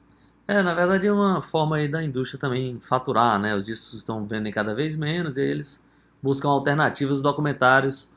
É, 0.48 0.64
na 0.64 0.74
verdade 0.74 1.08
é 1.08 1.12
uma 1.12 1.42
forma 1.42 1.76
aí 1.76 1.90
da 1.90 2.02
indústria 2.02 2.40
também 2.40 2.80
faturar, 2.80 3.38
né? 3.38 3.54
Os 3.54 3.66
discos 3.66 4.00
estão 4.00 4.26
vendendo 4.26 4.54
cada 4.54 4.74
vez 4.74 4.96
menos 4.96 5.36
e 5.36 5.42
eles 5.42 5.84
buscam 6.24 6.48
alternativas. 6.48 7.18
Os 7.18 7.22
documentários 7.22 8.10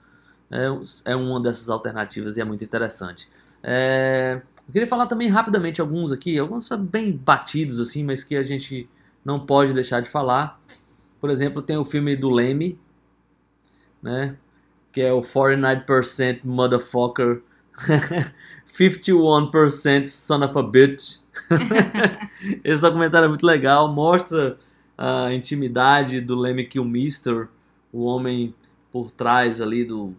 é, 0.51 1.13
é 1.13 1.17
uma 1.17 1.41
dessas 1.41 1.69
alternativas 1.69 2.37
e 2.37 2.41
é 2.41 2.45
muito 2.45 2.63
interessante. 2.65 3.29
É, 3.61 4.41
eu 4.67 4.73
queria 4.73 4.89
falar 4.89 5.07
também 5.07 5.29
rapidamente 5.29 5.81
alguns 5.81 6.13
aqui, 6.13 6.39
alguns 6.39 6.69
bem 6.69 7.13
batidos 7.13 7.81
assim, 7.81 8.05
mas 8.05 8.23
que 8.23 8.37
a 8.37 8.43
gente 8.45 8.89
não 9.25 9.45
pode 9.45 9.73
deixar 9.73 10.01
de 10.01 10.09
falar. 10.09 10.61
Por 11.21 11.31
exemplo, 11.31 11.61
tem 11.61 11.77
o 11.77 11.85
filme 11.85 12.15
do 12.15 12.31
Leme, 12.31 12.79
né? 14.03 14.37
Que 14.95 15.03
é 15.03 15.13
o 15.13 15.21
49% 15.21 16.41
Motherfucker, 16.45 17.43
51% 18.67 20.07
Son 20.07 20.43
of 20.45 20.59
a 20.59 20.63
Bitch. 20.63 21.19
Esse 22.65 22.81
documentário 22.81 23.27
é 23.27 23.29
muito 23.29 23.45
legal, 23.45 23.93
mostra 23.93 24.57
a 24.97 25.35
intimidade 25.35 26.21
do 26.21 26.37
Lemmy 26.37 26.65
Kilmister, 26.65 27.49
o 27.93 28.05
homem 28.05 28.55
por 28.91 29.11
trás 29.11 29.61
ali 29.61 29.85
do. 29.85 30.15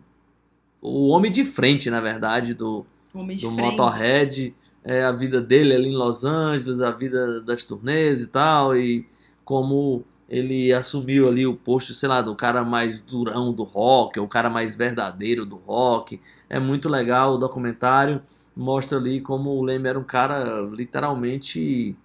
O 0.81 1.07
homem 1.07 1.31
de 1.31 1.43
frente, 1.43 1.89
na 1.89 2.01
verdade, 2.01 2.53
do, 2.53 2.85
Homem 3.15 3.37
do 3.37 3.49
Frente. 3.49 3.61
Motorhead, 3.61 4.55
é, 4.83 5.03
a 5.03 5.11
vida 5.11 5.41
dele 5.41 5.73
ali 5.73 5.89
em 5.89 5.95
Los 5.95 6.25
Angeles, 6.25 6.81
a 6.81 6.91
vida 6.91 7.41
das 7.41 7.63
turnês 7.63 8.23
e 8.23 8.27
tal, 8.27 8.75
e 8.75 9.07
como 9.43 10.03
ele 10.27 10.73
assumiu 10.73 11.27
ali 11.27 11.45
o 11.45 11.55
posto, 11.55 11.93
sei 11.93 12.09
lá, 12.09 12.21
do 12.21 12.35
cara 12.35 12.63
mais 12.63 12.99
durão 12.99 13.53
do 13.53 13.63
rock, 13.63 14.19
o 14.19 14.27
cara 14.27 14.49
mais 14.49 14.75
verdadeiro 14.75 15.45
do 15.45 15.57
rock. 15.57 16.19
É 16.49 16.59
muito 16.59 16.89
legal 16.89 17.33
o 17.33 17.37
documentário, 17.37 18.21
mostra 18.55 18.97
ali 18.97 19.21
como 19.21 19.51
o 19.51 19.63
Leme 19.63 19.87
era 19.87 19.99
um 19.99 20.03
cara 20.03 20.61
literalmente 20.71 21.95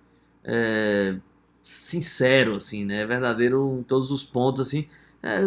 é, 0.45 1.17
sincero, 1.63 2.57
assim, 2.57 2.85
né? 2.85 3.07
Verdadeiro 3.07 3.79
em 3.81 3.83
todos 3.83 4.11
os 4.11 4.25
pontos, 4.25 4.61
assim. 4.69 4.87
É, 5.23 5.41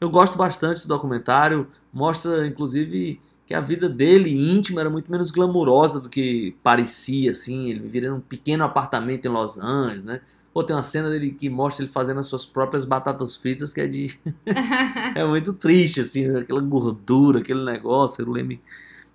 eu 0.00 0.08
gosto 0.10 0.38
bastante 0.38 0.82
do 0.82 0.88
documentário, 0.88 1.66
mostra 1.92 2.46
inclusive 2.46 3.20
que 3.46 3.54
a 3.54 3.60
vida 3.60 3.88
dele 3.88 4.30
íntima 4.30 4.80
era 4.80 4.88
muito 4.88 5.10
menos 5.10 5.32
glamurosa 5.32 6.00
do 6.00 6.08
que 6.08 6.56
parecia, 6.62 7.32
assim. 7.32 7.70
Ele 7.70 7.80
vivia 7.80 8.10
num 8.10 8.20
pequeno 8.20 8.62
apartamento 8.62 9.26
em 9.26 9.28
Los 9.28 9.58
Angeles, 9.58 10.04
né? 10.04 10.20
Pô, 10.52 10.64
tem 10.64 10.74
uma 10.74 10.82
cena 10.82 11.08
dele 11.08 11.30
que 11.30 11.48
mostra 11.48 11.84
ele 11.84 11.92
fazendo 11.92 12.18
as 12.18 12.26
suas 12.26 12.44
próprias 12.44 12.84
batatas 12.84 13.36
fritas, 13.36 13.72
que 13.72 13.80
é 13.80 13.86
de. 13.86 14.18
é 15.14 15.24
muito 15.24 15.52
triste, 15.52 16.00
assim, 16.00 16.26
aquela 16.36 16.60
gordura, 16.60 17.38
aquele 17.38 17.64
negócio, 17.64 18.26
o 18.26 18.32
Leme. 18.32 18.60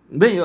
Bem, 0.09 0.37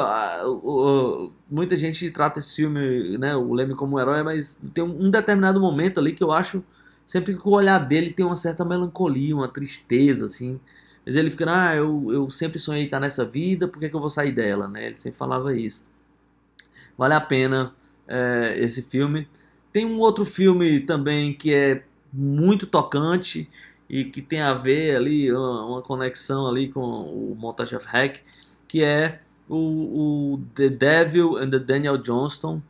muita 1.49 1.77
gente 1.77 2.11
trata 2.11 2.41
esse 2.41 2.57
filme, 2.57 3.19
né, 3.19 3.37
o 3.37 3.53
Leme 3.53 3.75
como 3.75 3.97
um 3.97 4.01
herói, 4.01 4.23
mas 4.23 4.55
tem 4.73 4.83
um, 4.83 5.11
determinado 5.11 5.61
momento 5.61 6.01
ali 6.01 6.13
que 6.13 6.25
eu 6.25 6.33
acho, 6.33 6.65
sempre 7.07 7.37
que 7.37 7.47
o 7.47 7.53
olhar 7.53 7.79
dele 7.79 8.11
tem 8.11 8.25
uma 8.25 8.37
certa 8.37 8.65
melancolia, 8.65 9.37
uma 9.37 9.49
tristeza, 9.49 10.25
assim. 10.25 10.59
Mas 11.05 11.15
ele 11.15 11.31
fica, 11.31 11.45
ah, 11.49 11.77
eu, 11.77 12.13
eu 12.13 12.31
sempre 12.31 12.59
sonhei 12.59 12.85
estar 12.85 12.99
nessa 12.99 13.25
vida, 13.25 13.69
por 13.69 13.79
que, 13.79 13.89
que 13.89 13.95
eu 13.95 14.01
vou 14.01 14.09
sair 14.09 14.33
dela, 14.33 14.67
né? 14.67 14.87
Ele 14.87 14.95
sempre 14.97 15.19
falava 15.19 15.55
isso. 15.55 15.85
Vale 16.97 17.15
a 17.15 17.21
pena 17.21 17.75
é, 18.09 18.57
esse 18.59 18.83
filme. 18.83 19.29
Tem 19.73 19.85
um 19.85 19.99
outro 19.99 20.25
filme 20.25 20.81
também 20.81 21.33
que 21.33 21.53
é 21.55 21.85
muito 22.13 22.67
tocante, 22.67 23.49
e 23.91 24.05
que 24.05 24.23
tem 24.23 24.41
a 24.41 24.55
ver 24.55 24.95
ali, 24.95 25.33
uma, 25.33 25.83
conexão 25.83 26.47
ali 26.47 26.69
com 26.69 26.81
o 26.81 27.35
Montage 27.37 27.75
of 27.75 27.85
Hack, 27.89 28.21
que 28.69 28.85
é 28.85 29.21
o, 29.49 30.35
o 30.35 30.41
The 30.55 30.69
Devil 30.69 31.37
and 31.37 31.51
the 31.51 31.59
Daniel 31.59 31.99
Johnston, 31.99 32.63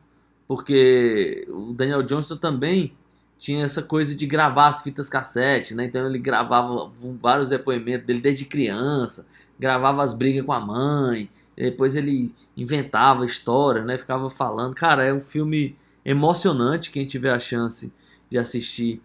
porque 0.48 1.46
o 1.50 1.74
Daniel 1.74 2.02
Johnston 2.02 2.38
também 2.38 2.94
tinha 3.38 3.64
essa 3.64 3.82
coisa 3.82 4.14
de 4.14 4.26
gravar 4.26 4.68
as 4.68 4.82
fitas 4.82 5.10
cassete, 5.10 5.74
né? 5.74 5.84
Então 5.84 6.06
ele 6.06 6.18
gravava 6.18 6.90
vários 7.20 7.48
depoimentos 7.48 8.06
dele 8.06 8.20
desde 8.20 8.46
criança, 8.46 9.26
gravava 9.58 10.02
as 10.02 10.14
brigas 10.14 10.44
com 10.44 10.52
a 10.52 10.60
mãe, 10.60 11.28
depois 11.54 11.96
ele 11.96 12.34
inventava 12.56 13.26
história, 13.26 13.84
né? 13.84 13.98
Ficava 13.98 14.30
falando. 14.30 14.74
Cara, 14.74 15.04
é 15.04 15.12
um 15.12 15.20
filme 15.20 15.76
emocionante. 16.10 16.90
Quem 16.90 17.06
tiver 17.06 17.32
a 17.32 17.40
chance 17.40 17.92
de 18.30 18.38
assistir 18.38 19.00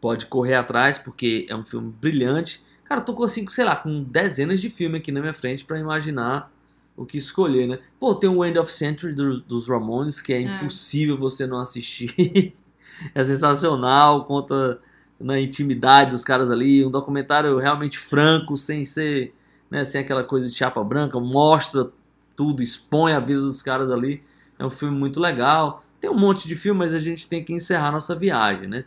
pode 0.00 0.26
correr 0.26 0.54
atrás, 0.54 0.98
porque 0.98 1.46
é 1.48 1.56
um 1.56 1.64
filme 1.64 1.92
brilhante. 2.00 2.62
Cara, 2.84 3.00
eu 3.00 3.04
tô 3.04 3.14
com 3.14 3.24
assim, 3.24 3.48
sei 3.48 3.64
lá, 3.64 3.74
com 3.74 4.02
dezenas 4.02 4.60
de 4.60 4.70
filmes 4.70 5.00
aqui 5.00 5.10
na 5.10 5.20
minha 5.20 5.34
frente 5.34 5.64
para 5.64 5.78
imaginar 5.78 6.52
o 6.96 7.04
que 7.04 7.18
escolher, 7.18 7.66
né? 7.66 7.78
Pô, 7.98 8.14
tem 8.14 8.30
o 8.30 8.44
End 8.44 8.58
of 8.58 8.72
Century 8.72 9.12
do- 9.12 9.40
dos 9.42 9.68
Ramones, 9.68 10.22
que 10.22 10.32
é, 10.32 10.40
impossível 10.40 11.18
você 11.18 11.46
não 11.46 11.58
assistir. 11.58 12.54
é 13.14 13.24
sensacional, 13.24 14.24
conta 14.24 14.80
na 15.18 15.40
intimidade 15.40 16.10
dos 16.10 16.24
caras 16.24 16.50
ali, 16.50 16.84
um 16.84 16.90
documentário 16.90 17.56
realmente 17.58 17.98
franco, 17.98 18.56
sem 18.56 18.84
ser, 18.84 19.34
né, 19.70 19.82
sem 19.84 20.00
aquela 20.00 20.22
coisa 20.22 20.48
de 20.48 20.54
chapa 20.54 20.82
branca, 20.84 21.18
mostra 21.18 21.90
tudo, 22.36 22.62
expõe 22.62 23.12
a 23.12 23.20
vida 23.20 23.40
dos 23.40 23.62
caras 23.62 23.90
ali. 23.90 24.22
É 24.58 24.64
um 24.64 24.70
filme 24.70 24.96
muito 24.96 25.20
legal. 25.20 25.82
Tem 26.06 26.14
um 26.14 26.18
monte 26.18 26.46
de 26.46 26.54
filme, 26.54 26.78
mas 26.78 26.94
a 26.94 27.00
gente 27.00 27.26
tem 27.28 27.42
que 27.42 27.52
encerrar 27.52 27.90
nossa 27.90 28.14
viagem, 28.14 28.68
né? 28.68 28.84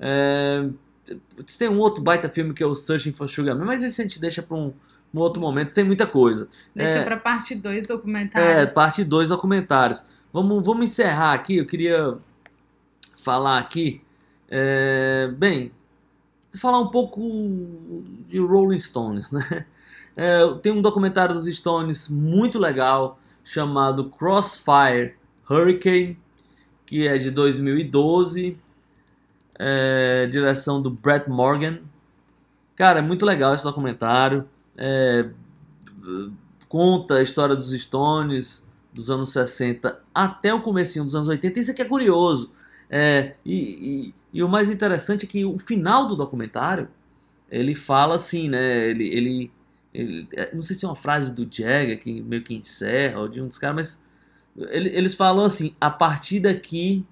É, 0.00 0.66
tem 1.58 1.68
um 1.68 1.78
outro 1.78 2.02
baita 2.02 2.26
filme 2.30 2.54
que 2.54 2.62
é 2.62 2.66
o 2.66 2.74
Searching 2.74 3.12
for 3.12 3.28
Sugar 3.28 3.54
Man, 3.54 3.66
mas 3.66 3.82
esse 3.82 4.00
a 4.00 4.04
gente 4.04 4.18
deixa 4.18 4.42
para 4.42 4.56
um, 4.56 4.72
um 5.12 5.20
outro 5.20 5.38
momento, 5.38 5.74
tem 5.74 5.84
muita 5.84 6.06
coisa. 6.06 6.48
Deixa 6.74 7.00
É. 7.00 7.04
pra 7.04 7.18
parte 7.18 7.54
2 7.54 7.84
É, 7.84 7.88
documentários. 7.88 8.72
parte 8.72 9.04
2 9.04 9.28
documentários. 9.28 10.02
Vamos, 10.32 10.64
vamos 10.64 10.84
encerrar 10.84 11.34
aqui. 11.34 11.58
Eu 11.58 11.66
queria 11.66 12.16
falar 13.16 13.58
aqui. 13.58 14.00
é, 14.48 15.30
bem, 15.36 15.72
falar 16.58 16.78
um 16.78 16.88
pouco 16.88 17.20
de 18.26 18.38
Rolling 18.38 18.78
Stones, 18.78 19.30
né? 19.30 19.66
É, 20.16 20.40
tem 20.62 20.72
um 20.72 20.80
documentário 20.82 21.34
dos 21.34 21.46
Stones 21.54 22.08
muito 22.08 22.58
legal 22.58 23.18
chamado 23.44 24.10
Crossfire 24.10 25.14
Hurricane, 25.50 26.18
que 26.92 27.08
é 27.08 27.16
de 27.16 27.30
2012, 27.30 28.58
é, 29.58 30.26
direção 30.30 30.82
do 30.82 30.90
Brett 30.90 31.28
Morgan. 31.30 31.80
Cara, 32.76 33.00
é 33.00 33.02
muito 33.02 33.26
legal 33.26 33.54
esse 33.54 33.64
documentário. 33.64 34.48
É, 34.76 35.28
conta 36.68 37.16
a 37.16 37.22
história 37.22 37.54
dos 37.54 37.70
Stones 37.72 38.64
dos 38.92 39.10
anos 39.10 39.32
60 39.32 40.00
até 40.14 40.52
o 40.52 40.60
comecinho 40.60 41.04
dos 41.04 41.14
anos 41.14 41.28
80. 41.28 41.60
Isso 41.60 41.70
aqui 41.70 41.82
é 41.82 41.84
curioso. 41.84 42.52
É, 42.90 43.34
e, 43.44 44.08
e- 44.08 44.14
e 44.34 44.42
o 44.42 44.48
mais 44.48 44.70
interessante 44.70 45.24
é 45.26 45.28
que 45.28 45.44
o 45.44 45.58
final 45.58 46.06
do 46.06 46.16
documentário 46.16 46.88
ele 47.50 47.74
fala 47.74 48.14
assim, 48.16 48.48
né? 48.48 48.88
Ele, 48.88 49.08
ele, 49.08 49.52
ele- 49.94 50.28
é, 50.34 50.54
não 50.54 50.62
sei 50.62 50.76
se 50.76 50.84
é 50.84 50.88
uma 50.88 50.96
frase 50.96 51.32
do 51.34 51.42
Jagger 51.50 51.98
que 52.00 52.22
meio 52.22 52.42
que 52.42 52.54
encerra 52.54 53.20
ou 53.20 53.28
de 53.28 53.40
um 53.42 53.48
dos 53.48 53.58
caras, 53.58 53.76
mas 53.76 54.04
eles 54.56 55.14
falam 55.14 55.44
assim: 55.44 55.74
a 55.80 55.90
partir 55.90 56.40
daqui 56.40 57.04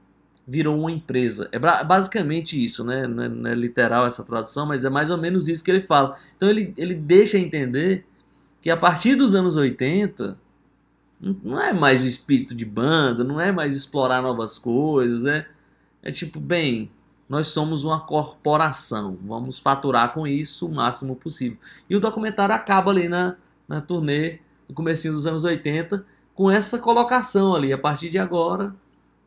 virou 0.46 0.76
uma 0.78 0.90
empresa. 0.90 1.48
É 1.52 1.58
basicamente 1.58 2.62
isso, 2.62 2.84
né? 2.84 3.06
Não 3.06 3.22
é, 3.22 3.28
não 3.28 3.50
é 3.50 3.54
literal 3.54 4.06
essa 4.06 4.24
tradução, 4.24 4.66
mas 4.66 4.84
é 4.84 4.90
mais 4.90 5.10
ou 5.10 5.16
menos 5.16 5.48
isso 5.48 5.62
que 5.64 5.70
ele 5.70 5.80
fala. 5.80 6.16
Então 6.36 6.48
ele, 6.50 6.74
ele 6.76 6.94
deixa 6.94 7.38
entender 7.38 8.04
que 8.60 8.68
a 8.70 8.76
partir 8.76 9.14
dos 9.14 9.34
anos 9.34 9.56
80 9.56 10.38
não- 11.20 11.60
é 11.60 11.72
mais 11.72 12.02
o 12.02 12.06
espírito 12.06 12.54
de 12.54 12.64
banda, 12.64 13.22
não 13.24 13.40
é 13.40 13.52
mais 13.52 13.76
explorar 13.76 14.22
novas 14.22 14.58
coisas, 14.58 15.26
é, 15.26 15.46
é 16.02 16.10
tipo, 16.10 16.40
bem, 16.40 16.90
nós 17.28 17.48
somos 17.48 17.84
uma 17.84 18.00
corporação, 18.00 19.18
vamos 19.22 19.58
faturar 19.58 20.12
com 20.12 20.26
isso 20.26 20.66
o 20.66 20.74
máximo 20.74 21.14
possível. 21.14 21.58
E 21.88 21.94
o 21.96 22.00
documentário 22.00 22.54
acaba 22.54 22.90
ali 22.90 23.08
na, 23.08 23.36
na 23.68 23.80
turnê, 23.80 24.40
no 24.68 24.74
comecinho 24.74 25.14
dos 25.14 25.26
anos 25.26 25.44
80, 25.44 26.04
com 26.40 26.50
essa 26.50 26.78
colocação 26.78 27.54
ali, 27.54 27.70
a 27.70 27.76
partir 27.76 28.08
de 28.08 28.18
agora, 28.18 28.74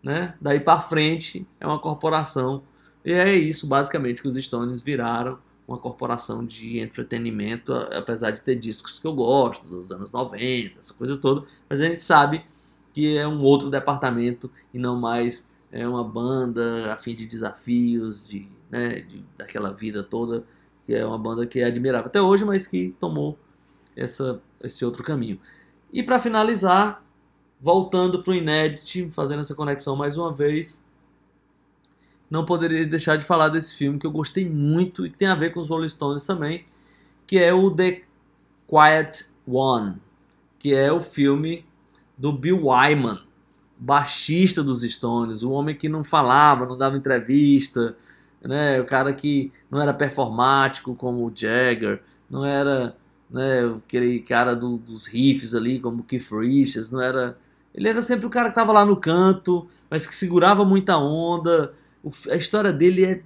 né, 0.01 0.34
daí 0.41 0.59
pra 0.59 0.80
frente 0.80 1.45
é 1.59 1.68
uma 1.68 1.78
corporação. 1.78 2.64
E 3.05 3.11
é 3.14 3.32
isso, 3.36 3.68
basicamente, 3.68 4.20
que 4.20 4.28
os 4.28 4.36
Stones 4.36 4.82
viraram 4.82 5.38
uma 5.68 5.78
corporação 5.78 6.43
de 6.43 6.80
entretenimento, 6.80 7.72
apesar 7.72 8.32
de 8.32 8.41
ter 8.41 8.55
discos 8.55 8.97
que 8.97 9.05
eu 9.05 9.14
gosto, 9.14 9.68
dos 9.68 9.91
anos 9.91 10.11
90, 10.11 10.80
essa 10.80 10.95
coisa 10.95 11.16
toda, 11.16 11.45
mas 11.70 11.80
a 11.82 11.86
gente 11.86 12.01
sabe 12.01 12.43
que 12.91 13.16
é 13.16 13.28
um 13.28 13.41
outro 13.43 13.70
departamento 13.70 14.49
e 14.74 14.80
não 14.80 14.99
mais 14.99 15.47
é 15.72 15.88
uma 15.88 16.03
banda 16.03 16.91
a 16.91 16.97
fim 16.97 17.16
de 17.16 17.28
desafios, 17.28 18.28
de, 18.28 18.47
né, 18.72 19.01
de- 19.01 19.22
daquela 19.38 19.72
vida 19.72 20.01
toda, 20.01 20.43
que 20.84 20.95
é 20.95 21.05
uma 21.05 21.20
banda 21.20 21.45
que 21.45 21.59
é 21.59 21.66
admirável 21.66 22.07
até 22.07 22.20
hoje, 22.22 22.43
mas 22.43 22.66
que 22.68 22.95
tomou 22.99 23.38
essa, 23.95 24.41
esse 24.64 24.84
outro 24.84 25.03
caminho. 25.03 25.39
E 25.94 26.02
para 26.02 26.18
finalizar, 26.18 27.06
voltando 27.62 28.24
para 28.24 28.32
o 28.32 28.36
Inédit, 28.36 29.12
fazendo 29.12 29.41
essa 29.41 29.54
conexão 29.54 29.96
mais 29.96 30.18
uma 30.18 30.34
vez, 30.34 30.84
não 32.28 32.44
poderia 32.44 32.84
deixar 32.84 33.16
de 33.16 33.24
falar 33.24 33.50
desse 33.50 33.76
filme 33.76 34.00
que 34.00 34.08
eu 34.08 34.12
gostei 34.12 34.44
muito 34.44 35.06
e 35.06 35.12
que 35.12 35.18
tem 35.20 35.28
a 35.28 35.36
ver 35.36 35.54
com 35.54 35.60
os 35.60 35.70
Rolling 35.70 35.88
Stones 35.88 36.26
também, 36.26 36.66
que 37.28 37.38
é 37.38 37.54
o 37.54 37.70
The 37.70 38.02
Quiet 38.68 39.28
One, 39.46 39.98
que 40.58 40.74
é 40.74 40.91
o 40.91 41.00
filme 41.00 41.64
do 42.18 42.34
Bill 42.34 42.66
Wyman, 42.66 43.22
baixista 43.78 44.64
dos 44.64 44.82
Stones, 44.82 45.44
o 45.44 45.52
homem 45.52 45.76
que 45.76 45.88
não 45.88 46.04
falava, 46.04 46.66
não 46.66 46.76
dava 46.76 46.98
entrevista, 46.98 47.96
né, 48.41 48.82
o 48.82 48.86
cara 48.86 49.14
que 49.14 49.52
não 49.70 49.80
era 49.80 49.94
performático 49.94 50.96
como 50.96 51.24
o 51.24 51.32
Jagger, 51.34 52.02
não 52.28 52.44
era 52.44 52.96
né, 53.34 53.66
aquele 53.78 54.22
cara 54.22 54.56
do- 54.56 54.78
dos 54.78 55.08
riffs 55.08 55.56
ali 55.56 55.80
como 55.82 56.04
Keith 56.04 56.30
Richards, 56.32 56.92
não 56.92 57.02
era 57.02 57.38
ele 57.76 57.90
era 57.90 58.04
sempre 58.04 58.28
o 58.28 58.30
cara 58.30 58.50
que 58.50 58.52
estava 58.52 58.72
lá 58.72 58.86
no 58.86 58.96
canto, 58.96 59.66
mas 59.90 60.06
que 60.06 60.14
segurava 60.16 60.64
muita 60.64 60.96
onda. 60.98 61.74
O 62.04 62.12
a 62.32 62.36
história 62.36 62.72
dele 62.72 63.04
é 63.06 63.24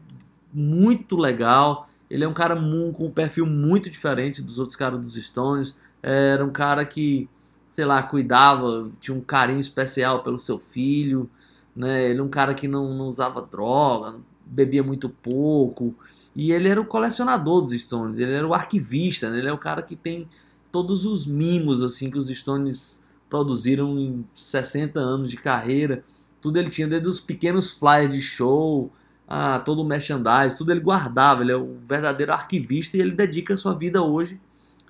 muito 0.54 1.16
legal. 1.18 1.88
Ele 2.10 2.24
é 2.24 2.28
um 2.28 2.34
cara 2.34 2.56
com 2.56 3.06
um 3.08 3.12
perfil 3.12 3.46
muito 3.46 3.90
diferente 3.90 4.42
dos 4.42 4.60
outros 4.60 4.76
caras 4.78 5.00
dos 5.02 5.16
Stones. 5.16 5.76
Era 6.02 6.46
um 6.46 6.50
cara 6.52 6.86
que, 6.86 7.28
sei 7.70 7.86
lá, 7.86 8.02
cuidava, 8.04 8.90
tinha 9.00 9.16
um 9.16 9.22
carinho 9.22 9.60
especial 9.60 10.24
pelo 10.24 10.38
seu 10.40 10.58
filho. 10.58 11.30
Né? 11.76 12.10
Ele 12.10 12.20
é 12.20 12.24
um 12.24 12.30
cara 12.30 12.54
que 12.54 12.68
não, 12.68 12.94
não 12.94 13.08
usava 13.08 13.42
droga, 13.42 14.16
bebia 14.46 14.84
muito 14.84 15.10
pouco. 15.10 15.94
E 16.38 16.52
ele 16.52 16.70
era 16.70 16.80
o 16.80 16.86
colecionador 16.86 17.64
dos 17.64 17.74
Stones, 17.74 18.20
ele 18.20 18.32
era 18.32 18.48
o 18.48 18.54
arquivista, 18.54 19.28
né? 19.28 19.40
ele 19.40 19.50
é 19.50 19.52
o 19.52 19.58
cara 19.58 19.82
que 19.82 19.96
tem 19.96 20.30
todos 20.72 21.04
os 21.04 21.26
mimos 21.26 21.82
assim 21.82 22.12
que 22.12 22.18
os 22.18 22.28
Stones 22.28 23.02
produziram 23.28 23.98
em 23.98 24.24
60 24.36 25.00
anos 25.00 25.32
de 25.32 25.38
carreira. 25.38 26.04
Tudo 26.40 26.58
ele 26.58 26.70
tinha, 26.70 26.88
desde 26.88 27.08
os 27.08 27.20
pequenos 27.20 27.72
flyers 27.72 28.12
de 28.12 28.22
show, 28.22 28.92
a 29.28 29.58
todo 29.58 29.82
o 29.82 29.86
merchandise, 29.86 30.56
tudo 30.56 30.72
ele 30.72 30.80
guardava. 30.80 31.42
Ele 31.42 31.54
é 31.54 31.58
um 31.58 31.80
verdadeiro 31.84 32.32
arquivista 32.32 32.96
e 32.96 33.02
ele 33.02 33.12
dedica 33.12 33.56
a 33.56 33.58
sua 33.58 33.74
vida 33.74 34.04
hoje 34.04 34.40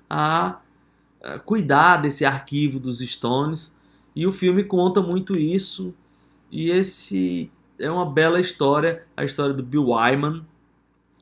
a, 0.08 0.58
a 1.22 1.38
cuidar 1.38 1.96
desse 1.96 2.26
arquivo 2.26 2.78
dos 2.78 2.98
Stones. 2.98 3.74
E 4.14 4.26
o 4.26 4.32
filme 4.32 4.64
conta 4.64 5.00
muito 5.00 5.36
isso. 5.36 5.94
E 6.52 6.70
esse 6.70 7.50
é 7.78 7.90
uma 7.90 8.04
bela 8.04 8.38
história, 8.38 9.04
a 9.16 9.24
história 9.24 9.54
do 9.54 9.62
Bill 9.62 9.88
Wyman, 9.88 10.44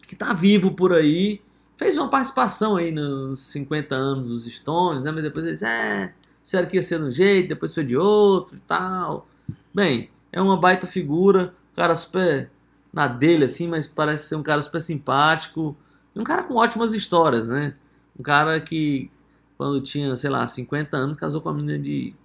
que 0.07 0.15
está 0.15 0.33
vivo 0.33 0.73
por 0.73 0.93
aí. 0.93 1.41
Fez 1.77 1.97
uma 1.99 2.09
participação 2.09 2.77
aí 2.77 2.91
nos 2.91 3.41
50 3.41 3.95
anos 3.95 4.29
dos 4.31 4.45
Stones, 4.45 5.03
né? 5.05 5.13
mas 5.13 5.23
depois 5.23 5.45
eles, 5.45 5.63
é, 5.63 6.15
disseram 6.43 6.69
que 6.69 6.77
ia 6.77 6.83
ser 6.83 6.99
de 6.99 7.05
um 7.05 7.11
jeito, 7.11 7.49
depois 7.49 7.75
foi 7.75 7.85
de 7.85 7.97
outro 7.97 8.57
e 8.57 8.61
tal. 8.61 9.29
Bem, 9.75 10.11
é 10.33 10.41
uma 10.41 10.57
baita 10.57 10.87
figura, 10.87 11.55
cara 11.75 11.95
super 11.95 12.51
na 12.93 13.07
dele, 13.07 13.45
assim, 13.45 13.69
mas 13.69 13.87
parece 13.87 14.29
ser 14.29 14.37
um 14.37 14.43
cara 14.43 14.63
super 14.63 14.81
simpático. 14.81 15.77
E 16.15 16.19
um 16.19 16.25
cara 16.25 16.43
com 16.43 16.55
ótimas 16.55 16.95
histórias, 16.95 17.47
né? 17.47 17.75
Um 18.19 18.23
cara 18.23 18.59
que, 18.59 19.11
quando 19.59 19.83
tinha, 19.83 20.17
sei 20.17 20.31
lá, 20.31 20.49
50 20.49 20.97
anos, 20.97 21.17
casou 21.19 21.43
com 21.43 21.51
uma 21.51 21.57
menina 21.57 21.79
de. 21.79 22.17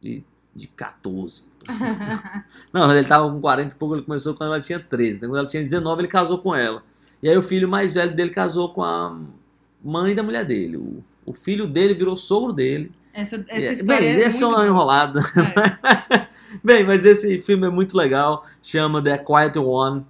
de, 0.00 0.22
de 0.54 0.68
14. 0.68 1.42
Não, 2.72 2.94
ele 2.94 3.06
tava 3.06 3.30
com 3.30 3.40
40 3.40 3.74
e 3.74 3.78
pouco, 3.78 3.94
ele 3.94 4.02
começou 4.02 4.34
quando 4.34 4.52
ela 4.52 4.60
tinha 4.60 4.78
13. 4.78 5.18
Então, 5.18 5.30
quando 5.30 5.38
ela 5.38 5.48
tinha 5.48 5.62
19, 5.62 6.02
ele 6.02 6.08
casou 6.08 6.38
com 6.38 6.54
ela. 6.54 6.82
E 7.22 7.28
aí 7.28 7.36
o 7.36 7.42
filho 7.42 7.68
mais 7.68 7.92
velho 7.92 8.14
dele 8.14 8.30
casou 8.30 8.68
com 8.72 8.82
a 8.82 9.18
mãe 9.82 10.14
da 10.14 10.22
mulher 10.22 10.44
dele. 10.44 10.76
O, 10.76 11.02
o 11.24 11.32
filho 11.32 11.66
dele 11.66 11.94
virou 11.94 12.16
sogro 12.16 12.52
dele. 12.52 12.92
Essa, 13.12 13.42
essa 13.48 13.66
é- 13.66 13.72
história 13.72 14.00
Bem, 14.00 14.08
é 14.10 14.24
essa 14.24 14.44
é 14.44 14.46
uma 14.46 14.66
enrolada. 14.66 15.20
É. 15.20 16.26
Bem, 16.62 16.84
mas 16.84 17.04
esse 17.04 17.38
filme 17.40 17.66
é 17.66 17.70
muito 17.70 17.96
legal. 17.96 18.44
Chama 18.62 19.02
The 19.02 19.18
Quiet 19.18 19.58
One. 19.58 20.04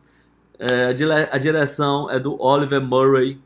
É, 0.58 0.86
a 1.30 1.38
direção 1.38 2.10
é 2.10 2.18
do 2.18 2.40
Oliver 2.42 2.80
Murray. 2.80 3.40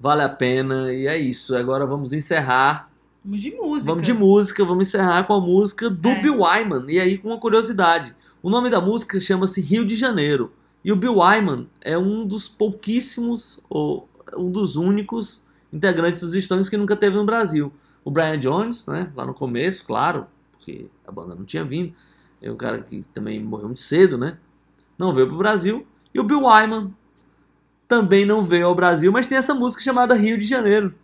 Vale 0.00 0.22
a 0.22 0.28
pena. 0.28 0.92
E 0.92 1.06
é 1.06 1.16
isso. 1.16 1.56
Agora 1.56 1.86
vamos 1.86 2.12
encerrar. 2.12 2.87
Vamos 3.28 3.42
de 3.42 3.54
música. 3.54 3.90
Vamos 3.90 4.06
de 4.06 4.12
música. 4.14 4.64
Vamos 4.64 4.88
encerrar 4.88 5.24
com 5.24 5.34
a 5.34 5.40
música 5.40 5.90
do 5.90 6.08
É. 6.08 6.22
Bill 6.22 6.40
Wyman. 6.40 6.86
E 6.88 6.98
aí, 6.98 7.18
com 7.18 7.28
uma 7.28 7.38
curiosidade: 7.38 8.16
o 8.42 8.48
nome 8.48 8.70
da 8.70 8.80
música 8.80 9.20
chama-se 9.20 9.60
Rio 9.60 9.84
de 9.84 9.94
Janeiro. 9.94 10.50
E 10.82 10.90
o 10.90 10.96
Bill 10.96 11.18
Wyman 11.18 11.68
é 11.82 11.98
um 11.98 12.26
dos 12.26 12.48
pouquíssimos, 12.48 13.60
ou 13.68 14.08
um 14.34 14.50
dos 14.50 14.76
únicos 14.76 15.42
integrantes 15.70 16.22
dos 16.22 16.42
Stones 16.42 16.70
que 16.70 16.76
nunca 16.78 16.96
teve 16.96 17.16
no 17.16 17.26
Brasil. 17.26 17.70
O 18.02 18.10
Brian 18.10 18.38
Jones, 18.38 18.86
né, 18.86 19.12
lá 19.14 19.26
no 19.26 19.34
começo, 19.34 19.84
claro, 19.84 20.26
porque 20.52 20.86
a 21.06 21.12
banda 21.12 21.34
não 21.34 21.44
tinha 21.44 21.64
vindo. 21.64 21.92
É 22.40 22.50
um 22.50 22.56
cara 22.56 22.80
que 22.80 23.04
também 23.12 23.42
morreu 23.42 23.66
muito 23.66 23.80
cedo, 23.80 24.16
né? 24.16 24.38
Não 24.96 25.12
veio 25.12 25.26
pro 25.26 25.36
Brasil. 25.36 25.86
E 26.14 26.18
o 26.18 26.24
Bill 26.24 26.44
Wyman 26.44 26.94
também 27.86 28.24
não 28.24 28.42
veio 28.42 28.68
ao 28.68 28.74
Brasil, 28.74 29.12
mas 29.12 29.26
tem 29.26 29.36
essa 29.36 29.52
música 29.52 29.82
chamada 29.82 30.14
Rio 30.14 30.38
de 30.38 30.46
Janeiro. 30.46 30.94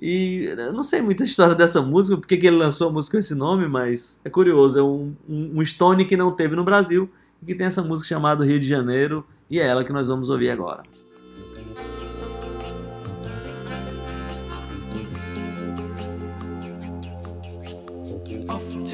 E 0.00 0.44
eu 0.44 0.72
não 0.72 0.82
sei 0.82 1.00
muita 1.00 1.24
história 1.24 1.54
dessa 1.54 1.80
música, 1.80 2.16
porque 2.16 2.36
que 2.36 2.46
ele 2.46 2.56
lançou 2.56 2.88
a 2.88 2.92
música 2.92 3.16
com 3.16 3.18
esse 3.18 3.34
nome, 3.34 3.68
mas 3.68 4.20
é 4.24 4.30
curioso. 4.30 4.78
É 4.78 4.82
um, 4.82 5.14
um, 5.28 5.60
um 5.60 5.64
Stone 5.64 6.04
que 6.04 6.16
não 6.16 6.32
teve 6.32 6.56
no 6.56 6.64
Brasil 6.64 7.08
e 7.42 7.46
que 7.46 7.54
tem 7.54 7.66
essa 7.66 7.82
música 7.82 8.08
chamada 8.08 8.44
Rio 8.44 8.58
de 8.58 8.66
Janeiro, 8.66 9.24
e 9.50 9.60
é 9.60 9.66
ela 9.66 9.84
que 9.84 9.92
nós 9.92 10.08
vamos 10.08 10.30
ouvir 10.30 10.50
agora. 10.50 10.82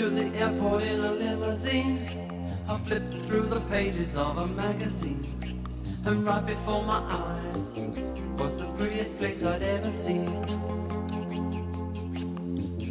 To 0.00 0.08
the 0.08 0.30
airport 0.38 0.82
in 0.82 1.00
a 1.00 1.10
limousine. 1.12 1.98
I 2.66 2.78
through 3.26 3.48
the 3.50 3.60
pages 3.68 4.16
of 4.16 4.38
a 4.38 4.46
magazine. 4.46 5.20
And 6.06 6.24
right 6.24 6.46
before 6.46 6.82
my 6.84 7.02
eyes 7.10 8.29
was 8.40 8.56
the 8.56 8.72
prettiest 8.78 9.18
place 9.18 9.44
I'd 9.44 9.62
ever 9.62 9.90
seen. 9.90 10.24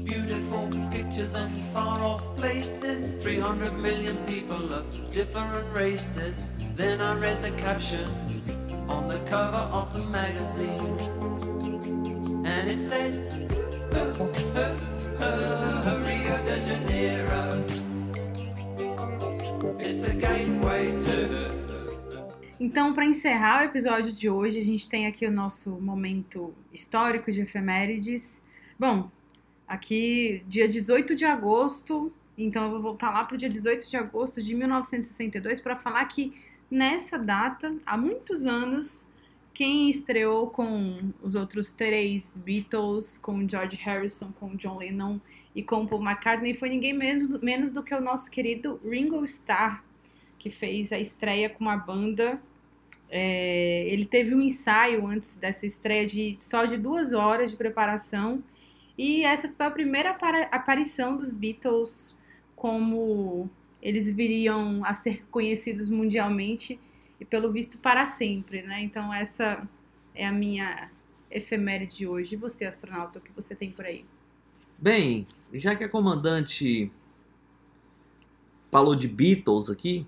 Beautiful 0.06 0.70
pictures 0.91 1.34
and 1.34 1.52
far 1.74 2.00
off 2.02 2.24
places. 2.38 3.12
300 3.24 3.74
million 3.80 4.16
people 4.28 4.72
of 4.72 4.86
different 5.12 5.66
races. 5.76 6.39
Then 6.76 7.02
I 7.02 7.18
read 7.18 7.41
the 7.41 7.50
caption 7.58 8.08
on 8.88 9.08
the 9.08 9.18
cover 9.28 9.66
of 9.74 9.91
the 9.91 10.06
magazine. 10.20 11.00
And 12.45 12.70
it 12.70 12.84
said, 12.84 13.14
Rio 16.06 16.36
de 16.47 16.56
Janeiro. 16.68 17.66
It's 19.80 20.08
a 20.08 20.14
gateway 20.14 21.02
to 21.02 21.59
Então, 22.60 22.93
para 22.93 23.05
encerrar 23.05 23.62
o 23.62 23.66
episódio 23.66 24.12
de 24.12 24.30
hoje, 24.30 24.60
a 24.60 24.64
gente 24.64 24.89
tem 24.89 25.07
aqui 25.07 25.26
o 25.26 25.32
nosso 25.32 25.80
momento 25.80 26.53
histórico 26.74 27.32
de 27.32 27.39
efemérides. 27.39 28.41
Bom, 28.78 29.10
aqui, 29.66 30.43
dia 30.45 30.68
18 30.68 31.16
de 31.16 31.24
agosto, 31.24 32.12
então 32.38 32.66
eu 32.66 32.72
vou 32.72 32.82
voltar 32.82 33.12
lá 33.12 33.24
para 33.24 33.36
o 33.36 33.38
dia 33.38 33.47
18 33.47 33.89
de 33.89 33.95
agosto 33.95 34.43
de 34.43 34.53
1962 34.53 35.62
para 35.62 35.78
falar 35.78 36.03
que 36.05 36.34
nessa 36.70 37.18
data, 37.18 37.74
há 37.86 37.97
muitos 37.97 38.45
anos, 38.45 39.10
quem 39.53 39.89
estreou 39.89 40.47
com 40.49 41.14
os 41.24 41.36
outros 41.36 41.72
três 41.72 42.34
Beatles, 42.36 43.18
com 43.18 43.47
George 43.47 43.78
Harrison, 43.78 44.34
com 44.38 44.57
John 44.57 44.80
Lennon 44.80 45.18
e 45.55 45.64
com 45.64 45.88
Paul 45.88 46.01
McCartney 46.01 46.53
foi 46.53 46.68
ninguém 46.68 46.91
menos, 46.91 47.41
menos 47.41 47.72
do 47.72 47.82
que 47.82 47.95
o 47.95 48.01
nosso 48.01 48.30
querido 48.30 48.82
Ringo 48.84 49.24
Starr, 49.24 49.82
que 50.40 50.50
fez 50.50 50.92
a 50.92 50.98
estreia 50.98 51.50
com 51.50 51.66
uma 51.66 51.78
banda. 51.78 52.42
É, 53.12 53.86
ele 53.90 54.06
teve 54.06 54.34
um 54.34 54.42
ensaio 54.42 55.06
antes 55.06 55.36
dessa 55.36 55.66
estreia 55.66 56.08
de 56.08 56.38
só 56.40 56.66
de 56.66 56.78
duas 56.78 57.12
horas 57.12 57.52
de 57.52 57.58
preparação. 57.58 58.42
E 58.98 59.24
essa 59.24 59.52
foi 59.52 59.66
a 59.66 59.72
primeira 59.72 60.18
aparição 60.52 61.18
dos 61.18 61.32
Beatles 61.32 62.18
como 62.56 63.50
eles 63.82 64.12
viriam 64.12 64.84
a 64.84 64.94
ser 64.94 65.26
conhecidos 65.32 65.90
mundialmente 65.90 66.80
e 67.20 67.26
pelo 67.26 67.52
visto 67.52 67.78
para 67.78 68.06
sempre, 68.06 68.62
né? 68.62 68.82
Então 68.82 69.14
essa 69.14 69.68
é 70.14 70.26
a 70.26 70.32
minha 70.32 70.90
efeméride 71.32 71.98
de 71.98 72.08
hoje. 72.08 72.36
E 72.36 72.38
você, 72.38 72.66
astronauta, 72.66 73.20
o 73.20 73.22
que 73.22 73.32
você 73.32 73.56
tem 73.56 73.72
por 73.72 73.86
aí? 73.86 74.06
Bem, 74.78 75.28
já 75.54 75.76
que 75.76 75.84
a 75.84 75.90
comandante 75.90 76.92
falou 78.72 78.96
de 78.96 79.08
Beatles 79.08 79.70
aqui, 79.70 80.06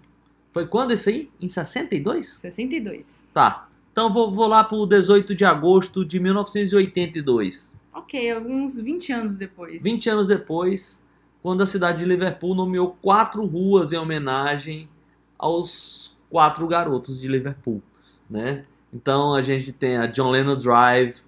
foi 0.52 0.68
quando 0.68 0.94
isso 0.94 1.10
aí? 1.10 1.30
Em 1.40 1.48
62? 1.48 2.28
62. 2.28 3.28
Tá. 3.34 3.68
Então 3.92 4.12
vou, 4.12 4.34
vou 4.34 4.48
lá 4.48 4.64
pro 4.64 4.86
18 4.86 5.34
de 5.36 5.46
agosto 5.46 6.06
de 6.06 6.20
1982. 6.20 7.76
Ok, 7.94 8.32
alguns 8.32 8.78
20 8.80 9.12
anos 9.12 9.38
depois. 9.38 9.84
20 9.84 10.10
anos 10.10 10.28
depois, 10.28 11.04
quando 11.42 11.62
a 11.62 11.66
cidade 11.66 12.00
de 12.00 12.06
Liverpool 12.06 12.56
nomeou 12.56 12.98
quatro 13.02 13.46
ruas 13.46 13.92
em 13.92 13.98
homenagem 13.98 14.90
aos 15.38 16.16
quatro 16.30 16.66
garotos 16.68 17.20
de 17.20 17.28
Liverpool, 17.28 17.82
né? 18.30 18.64
Então 18.94 19.34
a 19.34 19.42
gente 19.42 19.72
tem 19.72 19.98
a 19.98 20.06
John 20.06 20.30
Lennon 20.30 20.56
Drive, 20.56 21.24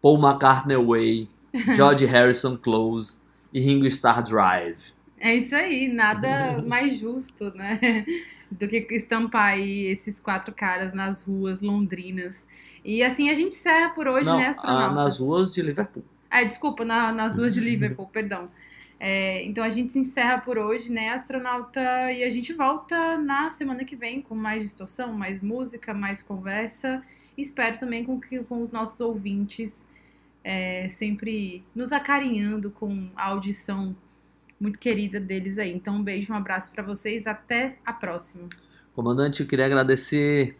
Paul 0.00 0.18
McCartney 0.18 0.76
Way, 0.76 1.28
George 1.74 2.06
Harrison 2.06 2.56
Close 2.56 3.20
e 3.52 3.60
Ringo 3.60 3.86
Starr 3.86 4.22
Drive. 4.22 4.94
É 5.20 5.34
isso 5.34 5.54
aí, 5.54 5.86
nada 5.86 6.62
mais 6.62 6.98
justo, 6.98 7.54
né? 7.54 7.78
Do 8.50 8.66
que 8.66 8.84
estampar 8.90 9.52
aí 9.52 9.86
esses 9.86 10.18
quatro 10.18 10.52
caras 10.52 10.92
nas 10.92 11.22
ruas 11.22 11.60
londrinas. 11.60 12.48
E 12.84 13.02
assim 13.02 13.30
a 13.30 13.34
gente 13.34 13.54
encerra 13.54 13.90
por 13.90 14.08
hoje, 14.08 14.26
Não, 14.26 14.38
né, 14.38 14.48
astronauta? 14.48 14.94
nas 14.94 15.20
ruas 15.20 15.54
de 15.54 15.62
Liverpool. 15.62 16.02
Ah, 16.28 16.42
desculpa, 16.42 16.84
na- 16.84 17.12
nas 17.12 17.38
ruas 17.38 17.54
de 17.54 17.60
Liverpool, 17.60 18.06
perdão. 18.08 18.48
É, 18.98 19.44
então 19.44 19.62
a 19.62 19.68
gente 19.68 19.92
se 19.92 19.98
encerra 19.98 20.38
por 20.38 20.58
hoje, 20.58 20.90
né, 20.90 21.10
astronauta? 21.10 21.80
E 22.12 22.24
a 22.24 22.30
gente 22.30 22.52
volta 22.52 23.16
na 23.18 23.50
semana 23.50 23.84
que 23.84 23.94
vem 23.94 24.20
com 24.20 24.34
mais 24.34 24.62
distorção, 24.62 25.12
mais 25.12 25.40
música, 25.40 25.94
mais 25.94 26.20
conversa. 26.22 27.02
Espero 27.38 27.78
também 27.78 28.04
com 28.04 28.20
que 28.20 28.38
com 28.40 28.60
os 28.62 28.70
nossos 28.70 29.00
ouvintes 29.00 29.86
é, 30.42 30.88
sempre 30.90 31.62
nos 31.74 31.92
acarinhando 31.92 32.70
com 32.70 33.08
a 33.14 33.28
audição 33.28 33.94
muito 34.60 34.78
querida 34.78 35.18
deles 35.18 35.58
aí. 35.58 35.72
Então 35.72 35.94
um 35.94 36.02
beijo, 36.02 36.32
um 36.32 36.36
abraço 36.36 36.70
pra 36.70 36.82
vocês, 36.82 37.26
até 37.26 37.78
a 37.84 37.92
próxima. 37.92 38.48
Comandante, 38.94 39.40
eu 39.40 39.46
queria 39.46 39.64
agradecer 39.64 40.56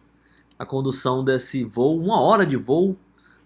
a 0.57 0.65
condução 0.65 1.23
desse 1.23 1.63
voo, 1.63 2.01
uma 2.01 2.19
hora 2.19 2.45
de 2.45 2.57
voo, 2.57 2.97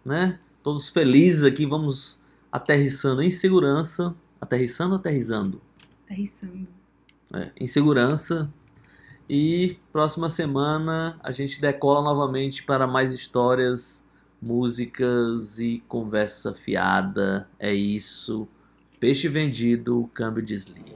né? 0.04 0.40
Todos 0.64 0.90
felizes 0.90 1.44
aqui, 1.44 1.66
vamos 1.66 2.20
aterrissando 2.52 3.22
em 3.22 3.30
segurança. 3.30 4.16
Aterrissando 4.40 4.94
ou 4.94 5.00
aterrissando? 5.00 5.62
Aterrissando. 6.06 6.68
É, 7.34 7.52
em 7.60 7.68
segurança. 7.68 8.50
E 9.30 9.78
próxima 9.92 10.30
semana 10.30 11.20
a 11.24 11.32
gente 11.32 11.60
decola 11.60 12.02
novamente 12.02 12.64
para 12.64 12.86
mais 12.86 13.12
histórias, 13.12 14.06
músicas 14.42 15.60
e 15.60 15.84
conversa 15.88 16.54
fiada. 16.54 17.50
É 17.60 17.74
isso. 17.74 18.48
Peixe 19.00 19.28
vendido, 19.28 20.10
câmbio 20.14 20.44
desliga. 20.44 20.95